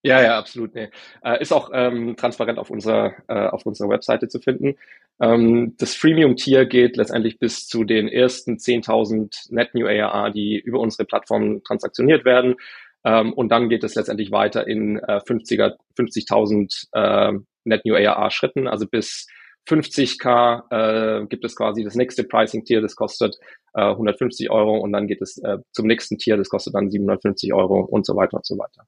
Ja, 0.03 0.23
ja, 0.23 0.39
absolut. 0.39 0.75
Nee. 0.75 0.89
Äh, 1.23 1.43
ist 1.43 1.53
auch 1.53 1.71
ähm, 1.75 2.17
transparent 2.17 2.59
auf 2.59 2.71
unserer, 2.71 3.13
äh, 3.29 3.49
auf 3.49 3.67
unserer 3.67 3.91
Webseite 3.91 4.29
zu 4.29 4.41
finden. 4.41 4.77
Ähm, 5.21 5.75
das 5.79 5.95
Freemium-Tier 5.95 6.65
geht 6.65 6.97
letztendlich 6.97 7.39
bis 7.39 7.67
zu 7.67 7.85
den 7.85 8.09
ersten 8.09 8.57
10.000 8.57 9.53
Net 9.53 9.75
New 9.75 9.87
ARR, 9.87 10.31
die 10.31 10.59
über 10.59 10.81
unsere 10.81 11.05
Plattform 11.05 11.63
transaktioniert 11.65 12.25
werden. 12.25 12.57
Ähm, 13.05 13.35
und 13.35 13.51
dann 13.51 13.69
geht 13.69 13.85
es 13.85 13.95
letztendlich 13.95 14.31
weiter 14.33 14.67
in 14.67 14.99
äh, 15.01 15.21
50er, 15.21 15.77
50.000 15.99 16.87
äh, 16.93 17.39
Net 17.65 17.85
New 17.85 17.95
ARR 17.95 18.31
Schritten. 18.31 18.69
Also 18.69 18.87
bis 18.87 19.27
50k 19.69 21.23
äh, 21.23 21.27
gibt 21.27 21.45
es 21.45 21.55
quasi 21.57 21.85
das 21.85 21.95
nächste 21.95 22.25
Pricing-Tier, 22.25 22.81
das 22.81 22.97
kostet 22.97 23.37
äh, 23.75 23.83
150 23.83 24.51
Euro 24.51 24.79
und 24.79 24.93
dann 24.93 25.07
geht 25.07 25.21
es 25.21 25.37
äh, 25.39 25.59
zum 25.73 25.87
nächsten 25.87 26.17
Tier, 26.17 26.39
das 26.39 26.49
kostet 26.49 26.75
dann 26.75 26.91
750 26.91 27.53
Euro 27.53 27.81
und 27.81 28.07
so 28.07 28.17
weiter 28.17 28.39
und 28.39 28.47
so 28.47 28.57
weiter. 28.57 28.87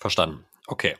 Verstanden. 0.00 0.44
Okay. 0.66 0.96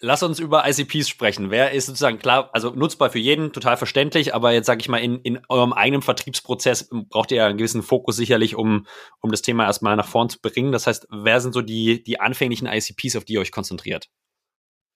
Lass 0.00 0.22
uns 0.22 0.38
über 0.38 0.62
ICPs 0.64 1.08
sprechen. 1.08 1.50
Wer 1.50 1.72
ist 1.72 1.86
sozusagen 1.86 2.20
klar, 2.20 2.50
also 2.52 2.70
nutzbar 2.70 3.10
für 3.10 3.18
jeden, 3.18 3.52
total 3.52 3.76
verständlich, 3.76 4.32
aber 4.32 4.52
jetzt 4.52 4.66
sage 4.66 4.80
ich 4.80 4.88
mal, 4.88 4.98
in, 4.98 5.20
in 5.22 5.40
eurem 5.48 5.72
eigenen 5.72 6.02
Vertriebsprozess 6.02 6.88
braucht 7.10 7.32
ihr 7.32 7.38
ja 7.38 7.46
einen 7.46 7.58
gewissen 7.58 7.82
Fokus 7.82 8.14
sicherlich, 8.16 8.54
um, 8.54 8.86
um 9.20 9.32
das 9.32 9.42
Thema 9.42 9.64
erstmal 9.64 9.96
nach 9.96 10.06
vorn 10.06 10.28
zu 10.28 10.40
bringen. 10.40 10.70
Das 10.70 10.86
heißt, 10.86 11.08
wer 11.10 11.40
sind 11.40 11.52
so 11.52 11.62
die, 11.62 12.04
die 12.04 12.20
anfänglichen 12.20 12.68
ICPs, 12.68 13.16
auf 13.16 13.24
die 13.24 13.32
ihr 13.32 13.40
euch 13.40 13.50
konzentriert? 13.50 14.08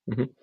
Mhm. 0.06 0.36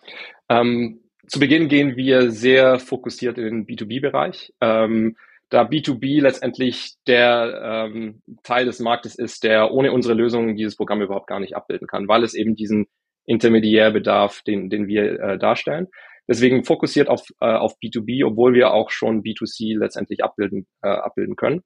Ähm, 0.50 1.04
zu 1.28 1.40
Beginn 1.40 1.70
gehen 1.70 1.96
wir 1.96 2.30
sehr 2.30 2.80
fokussiert 2.80 3.38
in 3.38 3.46
den 3.46 3.66
B2B-Bereich. 3.66 4.54
Ähm, 4.60 5.16
da 5.50 5.64
B2B 5.64 6.22
letztendlich 6.22 6.94
der 7.08 7.88
ähm, 7.92 8.22
Teil 8.44 8.66
des 8.66 8.80
Marktes 8.80 9.16
ist, 9.16 9.44
der 9.44 9.72
ohne 9.72 9.92
unsere 9.92 10.14
Lösung 10.14 10.56
dieses 10.56 10.76
Programm 10.76 11.02
überhaupt 11.02 11.28
gar 11.28 11.40
nicht 11.40 11.56
abbilden 11.56 11.88
kann, 11.88 12.08
weil 12.08 12.24
es 12.24 12.34
eben 12.34 12.56
diesen 12.56 12.88
Intermediärbedarf, 13.26 14.42
den, 14.44 14.70
den 14.70 14.88
wir 14.88 15.20
äh, 15.20 15.38
darstellen. 15.38 15.88
Deswegen 16.28 16.64
fokussiert 16.64 17.10
auf, 17.10 17.24
äh, 17.42 17.46
auf 17.46 17.74
B2B, 17.84 18.26
obwohl 18.26 18.54
wir 18.54 18.72
auch 18.72 18.92
schon 18.92 19.24
B2C 19.24 19.78
letztendlich 19.78 20.24
abbilden, 20.24 20.68
äh, 20.84 20.90
abbilden 20.90 21.36
können. 21.36 21.64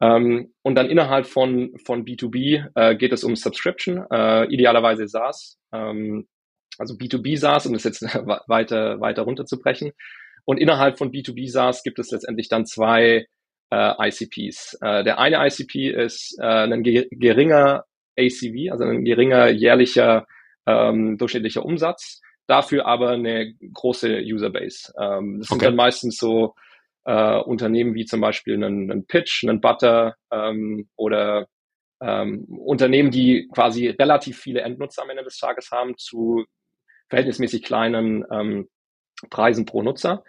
Ähm, 0.00 0.54
und 0.62 0.76
dann 0.76 0.88
innerhalb 0.88 1.26
von, 1.26 1.72
von 1.84 2.04
B2B 2.04 2.66
äh, 2.74 2.96
geht 2.96 3.12
es 3.12 3.24
um 3.24 3.36
Subscription, 3.36 4.04
äh, 4.10 4.44
idealerweise 4.46 5.08
SaaS, 5.08 5.58
ähm, 5.72 6.26
also 6.78 6.94
B2B 6.94 7.36
SaaS, 7.36 7.66
um 7.66 7.72
das 7.72 7.84
jetzt 7.84 8.02
weiter, 8.48 9.00
weiter 9.00 9.22
runterzubrechen. 9.22 9.92
Und 10.48 10.56
innerhalb 10.56 10.96
von 10.96 11.12
B2B 11.12 11.50
SaaS 11.50 11.82
gibt 11.82 11.98
es 11.98 12.10
letztendlich 12.10 12.48
dann 12.48 12.64
zwei 12.64 13.26
äh, 13.70 14.08
ICPs. 14.08 14.78
Äh, 14.80 15.04
der 15.04 15.18
eine 15.18 15.46
ICP 15.46 15.90
ist 15.90 16.38
äh, 16.40 16.46
ein 16.46 16.82
geringer 16.82 17.84
ACV, 18.18 18.72
also 18.72 18.84
ein 18.84 19.04
geringer 19.04 19.50
jährlicher 19.50 20.26
ähm, 20.66 21.18
durchschnittlicher 21.18 21.62
Umsatz, 21.62 22.22
dafür 22.46 22.86
aber 22.86 23.10
eine 23.10 23.56
große 23.74 24.22
Userbase. 24.24 24.94
Ähm, 24.98 25.40
das 25.40 25.50
okay. 25.50 25.58
sind 25.58 25.62
dann 25.64 25.76
meistens 25.76 26.16
so 26.16 26.54
äh, 27.04 27.40
Unternehmen 27.40 27.94
wie 27.94 28.06
zum 28.06 28.22
Beispiel 28.22 28.54
einen, 28.54 28.90
einen 28.90 29.06
Pitch, 29.06 29.44
einen 29.44 29.60
Butter 29.60 30.16
ähm, 30.32 30.88
oder 30.96 31.46
ähm, 32.00 32.46
Unternehmen, 32.48 33.10
die 33.10 33.50
quasi 33.52 33.88
relativ 33.88 34.38
viele 34.38 34.62
Endnutzer 34.62 35.02
am 35.02 35.10
Ende 35.10 35.24
des 35.24 35.36
Tages 35.36 35.70
haben 35.72 35.98
zu 35.98 36.46
verhältnismäßig 37.10 37.62
kleinen 37.64 38.24
ähm, 38.32 38.68
Preisen 39.30 39.64
pro 39.64 39.82
Nutzer. 39.82 40.22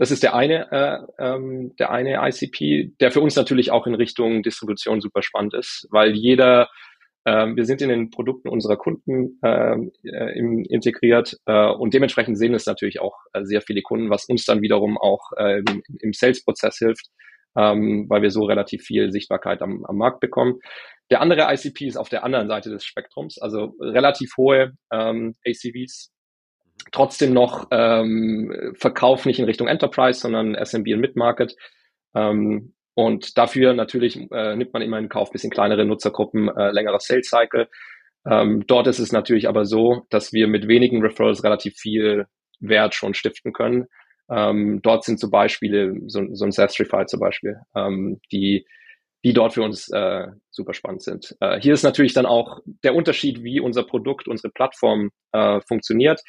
Das 0.00 0.10
ist 0.10 0.22
der 0.22 0.34
eine, 0.34 0.72
äh, 0.72 0.98
ähm, 1.22 1.74
der 1.78 1.90
eine 1.90 2.26
ICP, 2.26 2.92
der 3.00 3.10
für 3.10 3.20
uns 3.20 3.36
natürlich 3.36 3.70
auch 3.70 3.86
in 3.86 3.94
Richtung 3.94 4.42
Distribution 4.42 5.02
super 5.02 5.20
spannend 5.20 5.52
ist, 5.52 5.86
weil 5.90 6.12
jeder, 6.12 6.70
ähm, 7.26 7.54
wir 7.54 7.66
sind 7.66 7.82
in 7.82 7.90
den 7.90 8.08
Produkten 8.08 8.48
unserer 8.48 8.78
Kunden 8.78 9.38
ähm, 9.44 9.92
äh, 10.02 10.38
im, 10.38 10.64
integriert 10.64 11.36
äh, 11.44 11.66
und 11.66 11.92
dementsprechend 11.92 12.38
sehen 12.38 12.54
es 12.54 12.64
natürlich 12.64 12.98
auch 12.98 13.18
äh, 13.34 13.44
sehr 13.44 13.60
viele 13.60 13.82
Kunden, 13.82 14.08
was 14.08 14.24
uns 14.24 14.46
dann 14.46 14.62
wiederum 14.62 14.96
auch 14.96 15.32
äh, 15.36 15.58
im, 15.58 15.82
im 16.00 16.12
Sales-Prozess 16.14 16.78
hilft, 16.78 17.08
ähm, 17.58 18.06
weil 18.08 18.22
wir 18.22 18.30
so 18.30 18.44
relativ 18.44 18.82
viel 18.82 19.12
Sichtbarkeit 19.12 19.60
am, 19.60 19.84
am 19.84 19.98
Markt 19.98 20.20
bekommen. 20.20 20.60
Der 21.10 21.20
andere 21.20 21.52
ICP 21.52 21.88
ist 21.88 21.98
auf 21.98 22.08
der 22.08 22.24
anderen 22.24 22.48
Seite 22.48 22.70
des 22.70 22.86
Spektrums, 22.86 23.36
also 23.38 23.74
relativ 23.80 24.30
hohe 24.38 24.72
ähm, 24.90 25.34
ACVs, 25.46 26.10
trotzdem 26.92 27.32
noch 27.32 27.68
ähm, 27.70 28.74
Verkauf 28.78 29.26
nicht 29.26 29.38
in 29.38 29.44
Richtung 29.44 29.68
Enterprise, 29.68 30.20
sondern 30.20 30.54
SMB 30.54 30.88
und 30.94 31.00
Mid-Market. 31.00 31.56
Ähm, 32.14 32.74
und 32.94 33.38
dafür 33.38 33.72
natürlich 33.72 34.16
äh, 34.30 34.56
nimmt 34.56 34.72
man 34.72 34.82
immer 34.82 34.98
in 34.98 35.08
Kauf 35.08 35.30
bisschen 35.30 35.50
kleinere 35.50 35.84
Nutzergruppen, 35.84 36.48
äh, 36.48 36.70
längerer 36.70 37.00
Sales 37.00 37.28
Cycle. 37.28 37.68
Ähm, 38.28 38.64
dort 38.66 38.86
ist 38.86 38.98
es 38.98 39.12
natürlich 39.12 39.48
aber 39.48 39.64
so, 39.64 40.06
dass 40.10 40.32
wir 40.32 40.48
mit 40.48 40.68
wenigen 40.68 41.00
Referrals 41.00 41.42
relativ 41.44 41.76
viel 41.76 42.26
Wert 42.58 42.94
schon 42.94 43.14
stiften 43.14 43.52
können. 43.52 43.86
Ähm, 44.30 44.80
dort 44.82 45.04
sind 45.04 45.18
so 45.18 45.30
Beispiele, 45.30 45.94
so, 46.06 46.22
so 46.32 46.44
ein 46.44 46.52
Zestrify 46.52 47.06
zum 47.06 47.20
Beispiel, 47.20 47.56
ähm, 47.74 48.20
die, 48.30 48.66
die 49.24 49.32
dort 49.32 49.54
für 49.54 49.62
uns 49.62 49.88
äh, 49.90 50.26
super 50.50 50.74
spannend 50.74 51.02
sind. 51.02 51.36
Äh, 51.40 51.60
hier 51.60 51.74
ist 51.74 51.82
natürlich 51.82 52.12
dann 52.12 52.26
auch 52.26 52.60
der 52.84 52.94
Unterschied, 52.94 53.42
wie 53.42 53.60
unser 53.60 53.82
Produkt, 53.82 54.28
unsere 54.28 54.52
Plattform 54.52 55.10
äh, 55.32 55.60
funktioniert. 55.66 56.20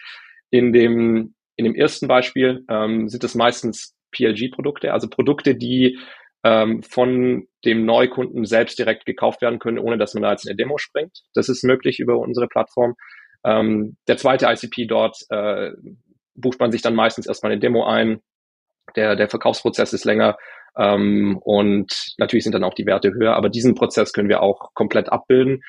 In 0.52 0.72
dem, 0.74 1.34
in 1.56 1.66
dem 1.66 1.76
ersten 1.76 2.08
Beispiel 2.08 2.64
ähm, 2.70 3.08
sind 3.10 3.24
es 3.24 3.36
meistens 3.36 3.96
PLG-Produkte, 4.12 4.94
also 4.94 5.10
Produkte, 5.10 5.56
die 5.56 5.98
ähm, 6.44 6.84
von 6.84 7.48
dem 7.66 7.86
Neukunden 7.86 8.46
selbst 8.46 8.78
direkt 8.78 9.06
gekauft 9.06 9.42
werden 9.42 9.60
können, 9.60 9.80
ohne 9.80 9.98
dass 9.98 10.14
man 10.14 10.24
da 10.24 10.32
jetzt 10.32 10.48
eine 10.48 10.56
Demo 10.56 10.78
springt. 10.78 11.20
Das 11.34 11.50
ist 11.50 11.64
möglich 11.64 12.00
über 12.00 12.18
unsere 12.20 12.48
Plattform. 12.48 12.96
Ähm, 13.44 13.98
der 14.08 14.18
zweite 14.18 14.48
ICP 14.48 14.88
dort 14.88 15.18
äh, 15.30 15.72
bucht 16.36 16.60
man 16.60 16.72
sich 16.72 16.82
dann 16.82 16.96
meistens 16.96 17.28
erstmal 17.28 17.52
eine 17.52 17.62
Demo 17.62 17.86
ein. 17.86 18.22
Der, 18.96 19.16
der 19.16 19.30
Verkaufsprozess 19.30 19.94
ist 19.94 20.06
länger 20.06 20.38
ähm, 20.78 21.38
und 21.44 22.14
natürlich 22.18 22.44
sind 22.44 22.54
dann 22.54 22.64
auch 22.64 22.74
die 22.74 22.86
Werte 22.86 23.14
höher, 23.14 23.36
aber 23.36 23.50
diesen 23.50 23.76
Prozess 23.76 24.14
können 24.14 24.30
wir 24.30 24.42
auch 24.42 24.74
komplett 24.74 25.12
abbilden. 25.12 25.62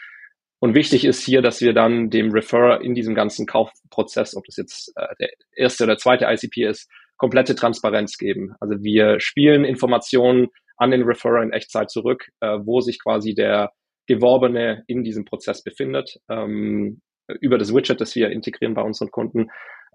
Und 0.63 0.77
wichtig 0.77 1.05
ist 1.05 1.25
hier, 1.25 1.43
dass 1.43 1.61
wir 1.61 1.73
dann 1.73 2.09
dem 2.09 2.31
Referrer 2.31 2.83
in 2.83 2.95
diesem 2.95 3.17
ganzen 3.17 3.47
Kauf, 3.47 3.73
Prozess, 3.91 4.37
ob 4.37 4.45
das 4.45 4.57
jetzt 4.57 4.93
äh, 4.95 5.09
der 5.19 5.31
erste 5.57 5.83
oder 5.83 5.99
zweite 5.99 6.27
ICP 6.27 6.69
ist, 6.69 6.89
komplette 7.17 7.57
Transparenz 7.57 8.17
geben. 8.17 8.55
Also 8.61 8.77
wir 8.81 9.19
spielen 9.19 9.65
Informationen 9.65 10.51
an 10.77 10.93
den 10.93 11.03
Referrer 11.03 11.43
in 11.43 11.53
Echtzeit 11.53 11.91
zurück, 11.91 12.29
äh, 12.39 12.59
wo 12.63 12.81
sich 12.81 13.03
quasi 13.03 13.35
der 13.35 13.73
Geworbene 14.07 14.85
in 14.87 15.03
diesem 15.03 15.25
Prozess 15.25 15.65
befindet, 15.65 16.21
ähm, 16.31 17.01
über 17.41 17.59
das 17.59 17.75
Widget, 17.75 18.01
das 18.01 18.15
wir 18.15 18.31
integrieren 18.31 18.75
bei 18.75 18.83
unseren 18.83 19.11
Kunden, 19.11 19.49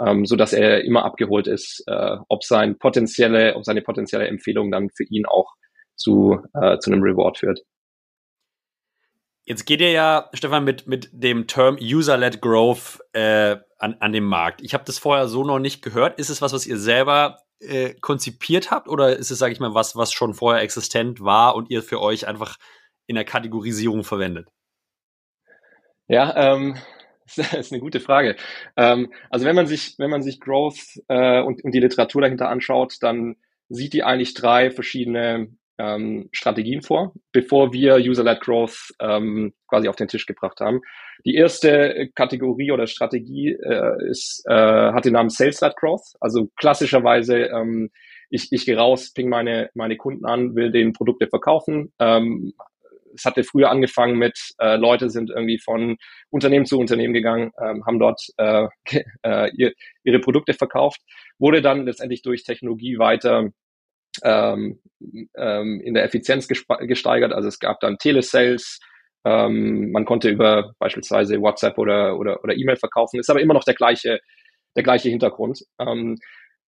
ähm, 0.05 0.25
so 0.25 0.35
dass 0.35 0.51
er 0.51 0.83
immer 0.83 1.05
abgeholt 1.05 1.47
ist, 1.47 1.81
äh, 1.87 2.17
ob 2.27 2.43
sein 2.43 2.77
potenzielle, 2.77 3.55
ob 3.55 3.63
seine 3.63 3.81
potenzielle 3.81 4.27
Empfehlung 4.27 4.69
dann 4.69 4.89
für 4.89 5.05
ihn 5.05 5.25
auch 5.27 5.47
zu, 5.95 6.41
äh, 6.61 6.77
zu 6.79 6.91
einem 6.91 7.03
Reward 7.03 7.37
führt. 7.37 7.61
Jetzt 9.47 9.65
geht 9.65 9.79
ihr 9.79 9.91
ja, 9.91 10.29
Stefan, 10.33 10.65
mit, 10.65 10.87
mit 10.87 11.09
dem 11.13 11.47
Term 11.47 11.77
User-led 11.81 12.41
Growth 12.41 12.99
äh, 13.13 13.55
an, 13.77 13.95
an 14.01 14.11
den 14.11 14.25
Markt. 14.25 14.61
Ich 14.61 14.73
habe 14.73 14.83
das 14.83 14.99
vorher 14.99 15.29
so 15.29 15.45
noch 15.45 15.59
nicht 15.59 15.81
gehört. 15.81 16.19
Ist 16.19 16.29
es 16.29 16.41
was, 16.41 16.51
was 16.51 16.67
ihr 16.67 16.77
selber 16.77 17.39
äh, 17.61 17.93
konzipiert 17.93 18.71
habt 18.71 18.89
oder 18.89 19.15
ist 19.15 19.31
es, 19.31 19.39
sage 19.39 19.53
ich 19.53 19.61
mal, 19.61 19.73
was, 19.73 19.95
was 19.95 20.11
schon 20.11 20.33
vorher 20.33 20.61
existent 20.61 21.21
war 21.21 21.55
und 21.55 21.69
ihr 21.69 21.81
für 21.81 22.01
euch 22.01 22.27
einfach 22.27 22.57
in 23.05 23.15
der 23.15 23.23
Kategorisierung 23.23 24.03
verwendet? 24.03 24.49
Ja, 26.09 26.35
ähm, 26.35 26.75
das 27.37 27.53
ist 27.53 27.71
eine 27.71 27.79
gute 27.79 28.01
Frage. 28.01 28.35
Ähm, 28.75 29.13
also 29.29 29.45
wenn 29.45 29.55
man 29.55 29.67
sich, 29.67 29.95
wenn 29.97 30.09
man 30.09 30.23
sich 30.23 30.41
Growth 30.41 30.99
äh, 31.07 31.41
und, 31.41 31.63
und 31.63 31.71
die 31.71 31.79
Literatur 31.79 32.21
dahinter 32.21 32.49
anschaut, 32.49 32.97
dann 32.99 33.37
sieht 33.69 33.93
die 33.93 34.03
eigentlich 34.03 34.33
drei 34.33 34.71
verschiedene 34.71 35.55
ähm, 35.77 36.29
Strategien 36.31 36.81
vor, 36.81 37.13
bevor 37.31 37.73
wir 37.73 37.95
User-led 37.97 38.41
Growth 38.41 38.93
ähm, 38.99 39.53
quasi 39.67 39.87
auf 39.87 39.95
den 39.95 40.07
Tisch 40.07 40.25
gebracht 40.25 40.59
haben. 40.59 40.81
Die 41.25 41.35
erste 41.35 42.09
Kategorie 42.15 42.71
oder 42.71 42.87
Strategie 42.87 43.51
äh, 43.51 44.09
ist, 44.09 44.43
äh, 44.47 44.53
hat 44.53 45.05
den 45.05 45.13
Namen 45.13 45.29
Sales-led 45.29 45.75
Growth. 45.75 46.15
Also 46.19 46.49
klassischerweise, 46.55 47.45
ähm, 47.45 47.89
ich, 48.29 48.51
ich 48.51 48.65
gehe 48.65 48.77
raus, 48.77 49.13
ping 49.13 49.29
meine, 49.29 49.69
meine 49.73 49.97
Kunden 49.97 50.25
an, 50.25 50.55
will 50.55 50.71
den 50.71 50.93
Produkte 50.93 51.27
verkaufen. 51.27 51.93
Ähm, 51.99 52.53
es 53.15 53.25
hatte 53.25 53.43
früher 53.43 53.69
angefangen 53.69 54.17
mit, 54.17 54.53
äh, 54.59 54.75
Leute 54.75 55.09
sind 55.09 55.29
irgendwie 55.29 55.59
von 55.59 55.97
Unternehmen 56.29 56.65
zu 56.65 56.79
Unternehmen 56.79 57.13
gegangen, 57.13 57.51
ähm, 57.59 57.85
haben 57.85 57.99
dort 57.99 58.21
äh, 58.37 58.67
äh, 59.23 59.51
ihr, 59.55 59.73
ihre 60.03 60.19
Produkte 60.19 60.53
verkauft, 60.53 61.01
wurde 61.39 61.61
dann 61.61 61.85
letztendlich 61.85 62.21
durch 62.21 62.43
Technologie 62.43 62.99
weiter 62.99 63.49
ähm, 64.23 64.79
ähm, 65.35 65.81
in 65.81 65.93
der 65.93 66.03
Effizienz 66.03 66.47
gesteigert. 66.47 67.33
Also 67.33 67.47
es 67.47 67.59
gab 67.59 67.79
dann 67.79 67.97
Telesales, 67.97 68.79
ähm, 69.25 69.91
man 69.91 70.05
konnte 70.05 70.29
über 70.29 70.73
beispielsweise 70.79 71.41
WhatsApp 71.41 71.77
oder, 71.77 72.17
oder, 72.17 72.43
oder 72.43 72.55
E-Mail 72.55 72.77
verkaufen, 72.77 73.19
ist 73.19 73.29
aber 73.29 73.41
immer 73.41 73.53
noch 73.53 73.63
der 73.63 73.75
gleiche, 73.75 74.19
der 74.75 74.83
gleiche 74.83 75.09
Hintergrund. 75.09 75.63
Ähm, 75.79 76.17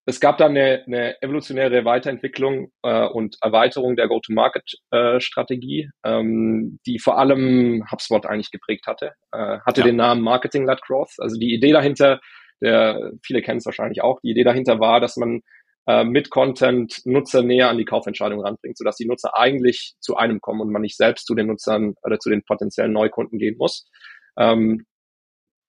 es 0.05 0.19
gab 0.19 0.39
dann 0.39 0.57
eine, 0.57 0.83
eine 0.87 1.21
evolutionäre 1.21 1.85
Weiterentwicklung 1.85 2.71
äh, 2.81 3.05
und 3.05 3.37
Erweiterung 3.41 3.95
der 3.95 4.07
Go-to-Market-Strategie, 4.07 5.89
äh, 6.03 6.19
ähm, 6.19 6.79
die 6.87 6.97
vor 6.97 7.19
allem 7.19 7.85
HubSpot 7.91 8.25
eigentlich 8.25 8.49
geprägt 8.49 8.87
hatte. 8.87 9.11
Äh, 9.31 9.59
hatte 9.59 9.81
ja. 9.81 9.87
den 9.87 9.97
Namen 9.97 10.21
Marketing-led 10.21 10.81
Growth. 10.81 11.13
Also 11.19 11.37
die 11.37 11.53
Idee 11.53 11.73
dahinter, 11.73 12.19
der 12.59 13.11
viele 13.23 13.43
kennen 13.43 13.59
es 13.59 13.65
wahrscheinlich 13.65 14.01
auch, 14.01 14.19
die 14.21 14.31
Idee 14.31 14.43
dahinter 14.43 14.79
war, 14.79 14.99
dass 14.99 15.15
man 15.15 15.41
äh, 15.89 16.03
mit 16.03 16.29
Content 16.29 17.01
Nutzer 17.05 17.41
näher 17.41 17.67
an 17.69 17.79
die 17.79 17.86
Kaufentscheidung 17.86 18.41
ranbringt, 18.41 18.77
sodass 18.77 18.98
die 18.98 19.08
Nutzer 19.08 19.36
eigentlich 19.36 19.96
zu 20.00 20.17
einem 20.17 20.39
kommen 20.39 20.62
und 20.62 20.72
man 20.72 20.84
nicht 20.84 20.96
selbst 20.96 21.25
zu 21.25 21.34
den 21.34 21.48
Nutzern 21.48 21.96
oder 22.03 22.19
zu 22.19 22.29
den 22.29 22.43
potenziellen 22.43 22.93
Neukunden 22.93 23.39
gehen 23.39 23.55
muss. 23.58 23.89
Ähm, 24.38 24.86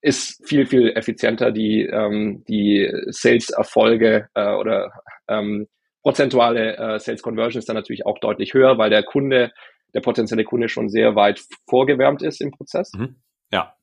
ist 0.03 0.47
viel, 0.47 0.67
viel 0.67 0.91
effizienter. 0.91 1.53
Die, 1.53 1.87
ähm, 1.87 2.45
die 2.47 2.93
Sales-Erfolge 3.07 4.29
äh, 4.35 4.55
oder 4.57 4.93
ähm, 5.27 5.69
prozentuale 6.03 6.77
äh, 6.77 6.99
Sales 6.99 7.23
Conversion 7.23 7.59
ist 7.59 7.71
dann 7.71 7.77
natürlich 7.77 8.05
auch 8.05 8.19
deutlich 8.19 8.53
höher, 8.53 8.77
weil 8.77 8.91
der 8.91 9.03
Kunde, 9.03 9.53
der 9.95 10.01
potenzielle 10.01 10.45
Kunde 10.45 10.69
schon 10.69 10.91
sehr 10.91 11.17
weit 11.17 11.43
vorgewärmt 11.67 12.21
ist 12.21 12.43
im 12.43 12.51
Prozess. 12.51 12.93
Mhm. 12.95 13.17
Ja. 13.53 13.75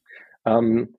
Ähm, 0.46 0.97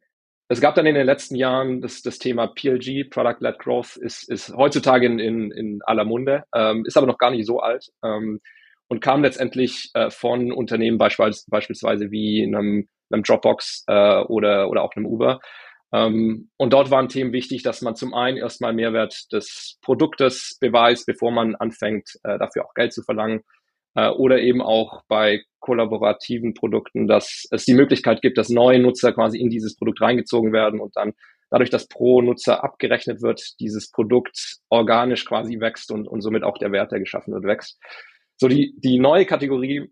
es 0.48 0.60
gab 0.60 0.74
dann 0.74 0.86
in 0.86 0.94
den 0.94 1.06
letzten 1.06 1.34
Jahren 1.34 1.82
das, 1.82 2.00
das 2.02 2.18
Thema 2.18 2.46
PLG, 2.46 3.10
Product-Led 3.10 3.58
Growth, 3.58 3.96
ist, 3.96 4.28
ist 4.30 4.54
heutzutage 4.56 5.06
in, 5.06 5.18
in, 5.18 5.50
in 5.50 5.80
aller 5.84 6.04
Munde, 6.04 6.44
ähm, 6.54 6.84
ist 6.86 6.96
aber 6.96 7.06
noch 7.06 7.18
gar 7.18 7.30
nicht 7.30 7.46
so 7.46 7.60
alt 7.60 7.90
ähm, 8.02 8.40
und 8.88 9.00
kam 9.00 9.22
letztendlich 9.22 9.90
äh, 9.92 10.10
von 10.10 10.50
Unternehmen 10.50 10.96
beispielsweise, 10.96 11.44
beispielsweise 11.48 12.10
wie 12.10 12.42
einem, 12.42 12.88
einem 13.10 13.22
Dropbox 13.22 13.84
äh, 13.88 14.20
oder, 14.22 14.70
oder 14.70 14.82
auch 14.82 14.96
einem 14.96 15.06
Uber. 15.06 15.40
Ähm, 15.92 16.50
und 16.56 16.72
dort 16.72 16.90
waren 16.90 17.08
Themen 17.08 17.32
wichtig, 17.32 17.62
dass 17.62 17.82
man 17.82 17.94
zum 17.94 18.14
einen 18.14 18.38
erstmal 18.38 18.72
Mehrwert 18.72 19.30
des 19.32 19.78
Produktes 19.82 20.56
beweist, 20.60 21.06
bevor 21.06 21.30
man 21.30 21.56
anfängt, 21.56 22.18
äh, 22.24 22.38
dafür 22.38 22.64
auch 22.64 22.74
Geld 22.74 22.94
zu 22.94 23.02
verlangen 23.02 23.42
äh, 23.94 24.08
oder 24.08 24.40
eben 24.40 24.62
auch 24.62 25.02
bei 25.08 25.42
kollaborativen 25.60 26.54
Produkten, 26.54 27.06
dass 27.06 27.46
es 27.50 27.64
die 27.64 27.74
Möglichkeit 27.74 28.22
gibt, 28.22 28.38
dass 28.38 28.48
neue 28.48 28.78
Nutzer 28.78 29.12
quasi 29.12 29.38
in 29.38 29.50
dieses 29.50 29.76
Produkt 29.76 30.00
reingezogen 30.00 30.52
werden 30.52 30.80
und 30.80 30.96
dann 30.96 31.12
dadurch, 31.50 31.70
dass 31.70 31.88
pro 31.88 32.22
Nutzer 32.22 32.62
abgerechnet 32.62 33.22
wird, 33.22 33.58
dieses 33.60 33.90
Produkt 33.90 34.58
organisch 34.68 35.24
quasi 35.24 35.60
wächst 35.60 35.90
und, 35.90 36.06
und 36.06 36.20
somit 36.20 36.42
auch 36.42 36.58
der 36.58 36.72
Wert, 36.72 36.92
der 36.92 37.00
geschaffen 37.00 37.32
wird, 37.34 37.44
wächst. 37.44 37.78
So 38.36 38.48
die, 38.48 38.74
die 38.78 38.98
neue 38.98 39.26
Kategorie, 39.26 39.90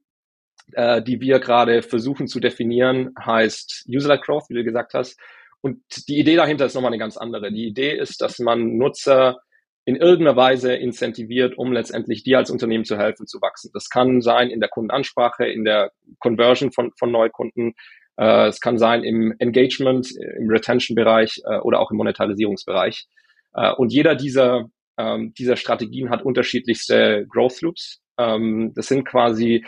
äh, 0.73 1.03
die 1.03 1.21
wir 1.21 1.41
gerade 1.41 1.83
versuchen 1.83 2.29
zu 2.29 2.41
definieren, 2.41 3.13
heißt 3.19 3.87
User-led 3.89 4.23
Growth, 4.23 4.45
wie 4.49 4.55
du 4.55 4.65
gesagt 4.65 4.95
hast. 4.95 5.19
Und 5.61 5.83
die 6.09 6.19
Idee 6.19 6.37
dahinter 6.37 6.67
ist 6.67 6.75
nochmal 6.75 6.93
eine 6.93 6.99
ganz 6.99 7.17
andere. 7.17 7.51
Die 7.51 7.67
Idee 7.67 7.97
ist, 7.97 8.21
dass 8.21 8.39
man 8.39 8.77
Nutzer 8.77 9.39
in 9.87 9.95
irgendeiner 9.95 10.37
Weise 10.37 10.75
incentiviert, 10.75 11.57
um 11.57 11.73
letztendlich 11.73 12.25
dir 12.25 12.39
als 12.39 12.51
Unternehmen 12.51 12.85
zu 12.85 12.99
helfen, 12.99 13.29
zu 13.29 13.41
wachsen. 13.41 13.71
Das 13.73 13.89
kann 13.89 14.21
sein 14.21 14.51
in 14.51 14.59
der 14.59 14.69
Kundenansprache, 14.69 15.47
in 15.47 15.65
der 15.65 15.93
Conversion 16.19 16.73
von, 16.73 16.91
von 16.99 17.13
Neukunden. 17.13 17.75
Äh, 18.17 18.49
es 18.49 18.61
kann 18.61 18.79
sein 18.79 19.05
im 19.05 19.33
Engagement, 19.39 20.11
im 20.39 20.51
Retention-Bereich 20.51 21.41
äh, 21.45 21.59
oder 21.59 21.79
auch 21.79 21.93
im 21.93 21.99
Monetarisierungsbereich. 21.99 23.07
Äh, 23.55 23.73
und 23.75 23.93
jeder 23.93 24.17
dieser, 24.17 24.69
ähm, 24.99 25.33
dieser 25.35 25.57
Strategien 25.57 26.11
hat 26.11 26.25
unterschiedlichste 26.25 27.25
Growth 27.29 27.61
Loops. 27.61 28.03
Ähm, 28.19 28.73
das 28.75 28.89
sind 28.89 29.05
quasi 29.05 29.65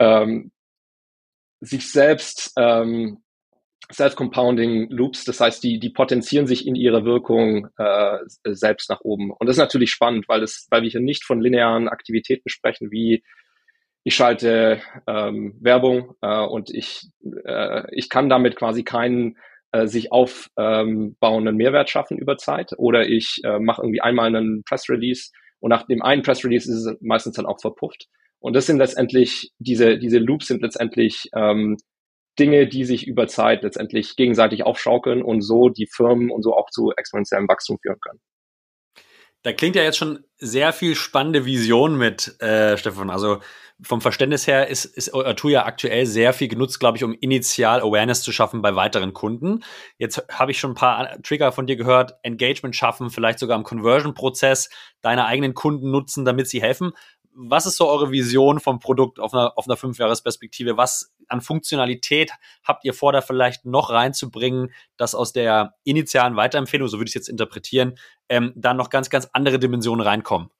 ähm, 0.00 0.50
sich 1.60 1.92
selbst 1.92 2.52
ähm, 2.58 3.23
Self-Compounding 3.92 4.90
Loops, 4.90 5.24
das 5.24 5.40
heißt, 5.40 5.62
die, 5.62 5.78
die 5.78 5.90
potenzieren 5.90 6.46
sich 6.46 6.66
in 6.66 6.74
ihrer 6.74 7.04
Wirkung 7.04 7.68
äh, 7.76 8.18
selbst 8.44 8.90
nach 8.90 9.00
oben. 9.02 9.30
Und 9.30 9.46
das 9.46 9.56
ist 9.56 9.60
natürlich 9.60 9.90
spannend, 9.90 10.28
weil, 10.28 10.40
das, 10.40 10.66
weil 10.70 10.82
wir 10.82 10.90
hier 10.90 11.00
nicht 11.00 11.24
von 11.24 11.40
linearen 11.40 11.88
Aktivitäten 11.88 12.48
sprechen, 12.48 12.90
wie 12.90 13.22
ich 14.04 14.14
schalte 14.14 14.80
ähm, 15.06 15.56
Werbung 15.60 16.14
äh, 16.20 16.44
und 16.44 16.70
ich, 16.70 17.08
äh, 17.44 17.82
ich 17.90 18.10
kann 18.10 18.28
damit 18.28 18.56
quasi 18.56 18.84
keinen 18.84 19.38
äh, 19.72 19.86
sich 19.86 20.12
aufbauenden 20.12 21.54
ähm, 21.54 21.56
Mehrwert 21.56 21.88
schaffen 21.88 22.18
über 22.18 22.36
Zeit 22.36 22.72
oder 22.76 23.08
ich 23.08 23.40
äh, 23.44 23.58
mache 23.58 23.82
irgendwie 23.82 24.02
einmal 24.02 24.26
einen 24.26 24.62
Press 24.64 24.88
Release 24.90 25.30
und 25.58 25.70
nach 25.70 25.86
dem 25.86 26.02
einen 26.02 26.22
Press 26.22 26.44
Release 26.44 26.70
ist 26.70 26.84
es 26.84 26.96
meistens 27.00 27.36
dann 27.36 27.46
auch 27.46 27.60
verpufft. 27.60 28.06
Und 28.40 28.54
das 28.54 28.66
sind 28.66 28.76
letztendlich, 28.76 29.52
diese, 29.58 29.96
diese 29.96 30.18
Loops 30.18 30.48
sind 30.48 30.60
letztendlich 30.60 31.30
ähm, 31.34 31.78
Dinge, 32.38 32.66
die 32.66 32.84
sich 32.84 33.06
über 33.06 33.26
Zeit 33.26 33.62
letztendlich 33.62 34.16
gegenseitig 34.16 34.64
aufschaukeln 34.64 35.22
und 35.22 35.40
so 35.40 35.68
die 35.68 35.86
Firmen 35.86 36.30
und 36.30 36.42
so 36.42 36.54
auch 36.54 36.70
zu 36.70 36.92
exponentiellem 36.96 37.48
Wachstum 37.48 37.78
führen 37.80 38.00
können. 38.00 38.20
Da 39.42 39.52
klingt 39.52 39.76
ja 39.76 39.82
jetzt 39.82 39.98
schon 39.98 40.24
sehr 40.38 40.72
viel 40.72 40.94
spannende 40.94 41.44
Vision 41.44 41.98
mit, 41.98 42.40
äh, 42.40 42.78
Stefan. 42.78 43.10
Also 43.10 43.40
vom 43.82 44.00
Verständnis 44.00 44.46
her 44.46 44.68
ist, 44.68 44.86
ist 44.86 45.12
Tool 45.36 45.50
ja 45.50 45.66
aktuell 45.66 46.06
sehr 46.06 46.32
viel 46.32 46.48
genutzt, 46.48 46.80
glaube 46.80 46.96
ich, 46.96 47.04
um 47.04 47.12
initial 47.12 47.82
Awareness 47.82 48.22
zu 48.22 48.32
schaffen 48.32 48.62
bei 48.62 48.74
weiteren 48.74 49.12
Kunden. 49.12 49.62
Jetzt 49.98 50.24
habe 50.30 50.52
ich 50.52 50.58
schon 50.58 50.70
ein 50.70 50.76
paar 50.76 51.20
Trigger 51.22 51.52
von 51.52 51.66
dir 51.66 51.76
gehört, 51.76 52.14
Engagement 52.22 52.74
schaffen, 52.74 53.10
vielleicht 53.10 53.38
sogar 53.38 53.58
im 53.58 53.64
Conversion-Prozess 53.64 54.70
deine 55.02 55.26
eigenen 55.26 55.52
Kunden 55.52 55.90
nutzen, 55.90 56.24
damit 56.24 56.48
sie 56.48 56.62
helfen 56.62 56.92
was 57.34 57.66
ist 57.66 57.76
so 57.76 57.88
eure 57.88 58.10
Vision 58.10 58.60
vom 58.60 58.78
Produkt 58.78 59.18
auf 59.18 59.34
einer, 59.34 59.58
auf 59.58 59.66
einer 59.66 59.76
Fünfjahresperspektive? 59.76 60.76
Was 60.76 61.13
an 61.28 61.40
Funktionalität 61.40 62.32
habt 62.62 62.84
ihr 62.84 62.94
vor, 62.94 63.12
da 63.12 63.20
vielleicht 63.20 63.64
noch 63.64 63.90
reinzubringen, 63.90 64.72
dass 64.96 65.14
aus 65.14 65.32
der 65.32 65.74
initialen 65.84 66.36
Weiterempfehlung, 66.36 66.88
so 66.88 66.98
würde 66.98 67.08
ich 67.08 67.16
es 67.16 67.26
jetzt 67.26 67.28
interpretieren, 67.28 67.94
ähm, 68.28 68.52
dann 68.56 68.76
noch 68.76 68.90
ganz, 68.90 69.10
ganz 69.10 69.28
andere 69.32 69.58
Dimensionen 69.58 70.06
reinkommen? 70.06 70.50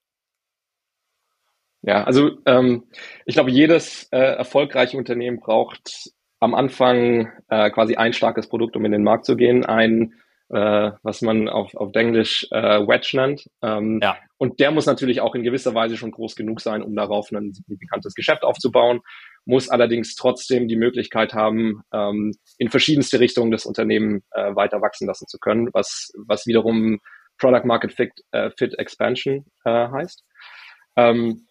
Ja, 1.83 2.05
also 2.05 2.38
ähm, 2.46 2.85
ich 3.27 3.35
glaube, 3.35 3.50
jedes 3.50 4.05
äh, 4.11 4.18
erfolgreiche 4.18 4.96
Unternehmen 4.96 5.38
braucht 5.38 6.11
am 6.40 6.55
Anfang 6.55 7.31
äh, 7.48 7.70
quasi 7.70 7.96
ein 7.96 8.12
starkes 8.12 8.48
Produkt, 8.48 8.77
um 8.77 8.85
in 8.85 8.92
den 8.92 9.03
Markt 9.03 9.27
zu 9.27 9.37
gehen, 9.37 9.64
ein 9.64 10.14
äh, 10.50 10.90
was 11.02 11.22
man 11.22 11.48
auf, 11.48 11.74
auf 11.74 11.94
Englisch 11.94 12.46
äh, 12.50 12.80
Wedge 12.87 13.12
nennt. 13.14 13.46
Ähm, 13.62 14.00
ja. 14.02 14.16
Und 14.37 14.61
der 14.61 14.70
muss 14.70 14.87
natürlich 14.87 15.20
auch 15.20 15.35
in 15.35 15.42
gewisser 15.42 15.74
Weise 15.74 15.96
schon 15.96 16.11
groß 16.11 16.37
genug 16.37 16.61
sein, 16.61 16.83
um 16.83 16.94
darauf 16.94 17.30
ein 17.33 17.52
signifikantes 17.52 18.14
Geschäft 18.14 18.42
aufzubauen, 18.42 19.00
muss 19.46 19.68
allerdings 19.68 20.14
trotzdem 20.16 20.68
die 20.68 20.76
Möglichkeit 20.76 21.35
haben, 21.35 21.83
ähm, 21.92 22.35
in 22.59 22.68
verschiedenste 22.68 23.20
Richtungen 23.20 23.50
das 23.50 23.66
Unternehmen 23.66 24.22
äh, 24.33 24.54
weiter 24.54 24.80
wachsen 24.80 25.07
lassen 25.07 25.26
zu 25.26 25.38
können, 25.38 25.70
was, 25.72 26.12
was 26.26 26.46
wiederum 26.46 27.00
Product 27.38 27.64
Market 27.64 27.92
Fit, 27.92 28.12
äh, 28.33 28.50
Fit 28.57 28.78
Expansion 28.78 29.46
äh, 29.64 29.88
heißt. 29.88 30.24
Ähm, 30.96 31.46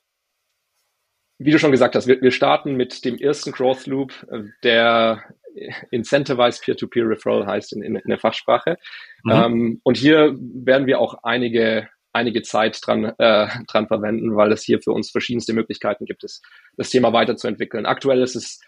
wie 1.39 1.51
du 1.51 1.60
schon 1.60 1.71
gesagt 1.71 1.95
hast, 1.95 2.08
wir, 2.08 2.21
wir 2.21 2.32
starten 2.32 2.75
mit 2.75 3.03
dem 3.06 3.17
ersten 3.17 3.51
Growth 3.51 3.86
Loop, 3.88 4.13
äh, 4.32 4.43
der 4.63 5.23
Incentivized 5.92 6.63
Peer-to-Peer 6.63 7.08
Referral 7.08 7.46
heißt 7.46 7.74
in, 7.74 7.84
in, 7.84 7.96
in 7.96 8.10
der 8.10 8.20
Fachsprache. 8.20 8.78
Mhm. 9.24 9.32
Ähm, 9.32 9.82
und 9.84 9.98
hier 9.98 10.36
werden 10.39 10.88
wir 10.88 11.00
auch 11.00 11.20
einige 11.24 11.88
einige 12.13 12.44
Zeit 12.44 12.80
dran, 12.86 13.06
äh, 13.18 13.48
dran 13.68 13.88
verwenden, 13.88 14.36
weil 14.36 14.52
es 14.52 14.63
hier 14.63 14.80
für 14.82 14.92
uns 14.92 15.10
verschiedenste 15.10 15.54
Möglichkeiten 15.54 16.06
gibt, 16.06 16.24
es, 16.24 16.42
das 16.78 16.89
Thema 16.89 17.12
weiterzuentwickeln. 17.12 17.86
Aktuell 17.86 18.22
ist 18.22 18.36
es, 18.36 18.62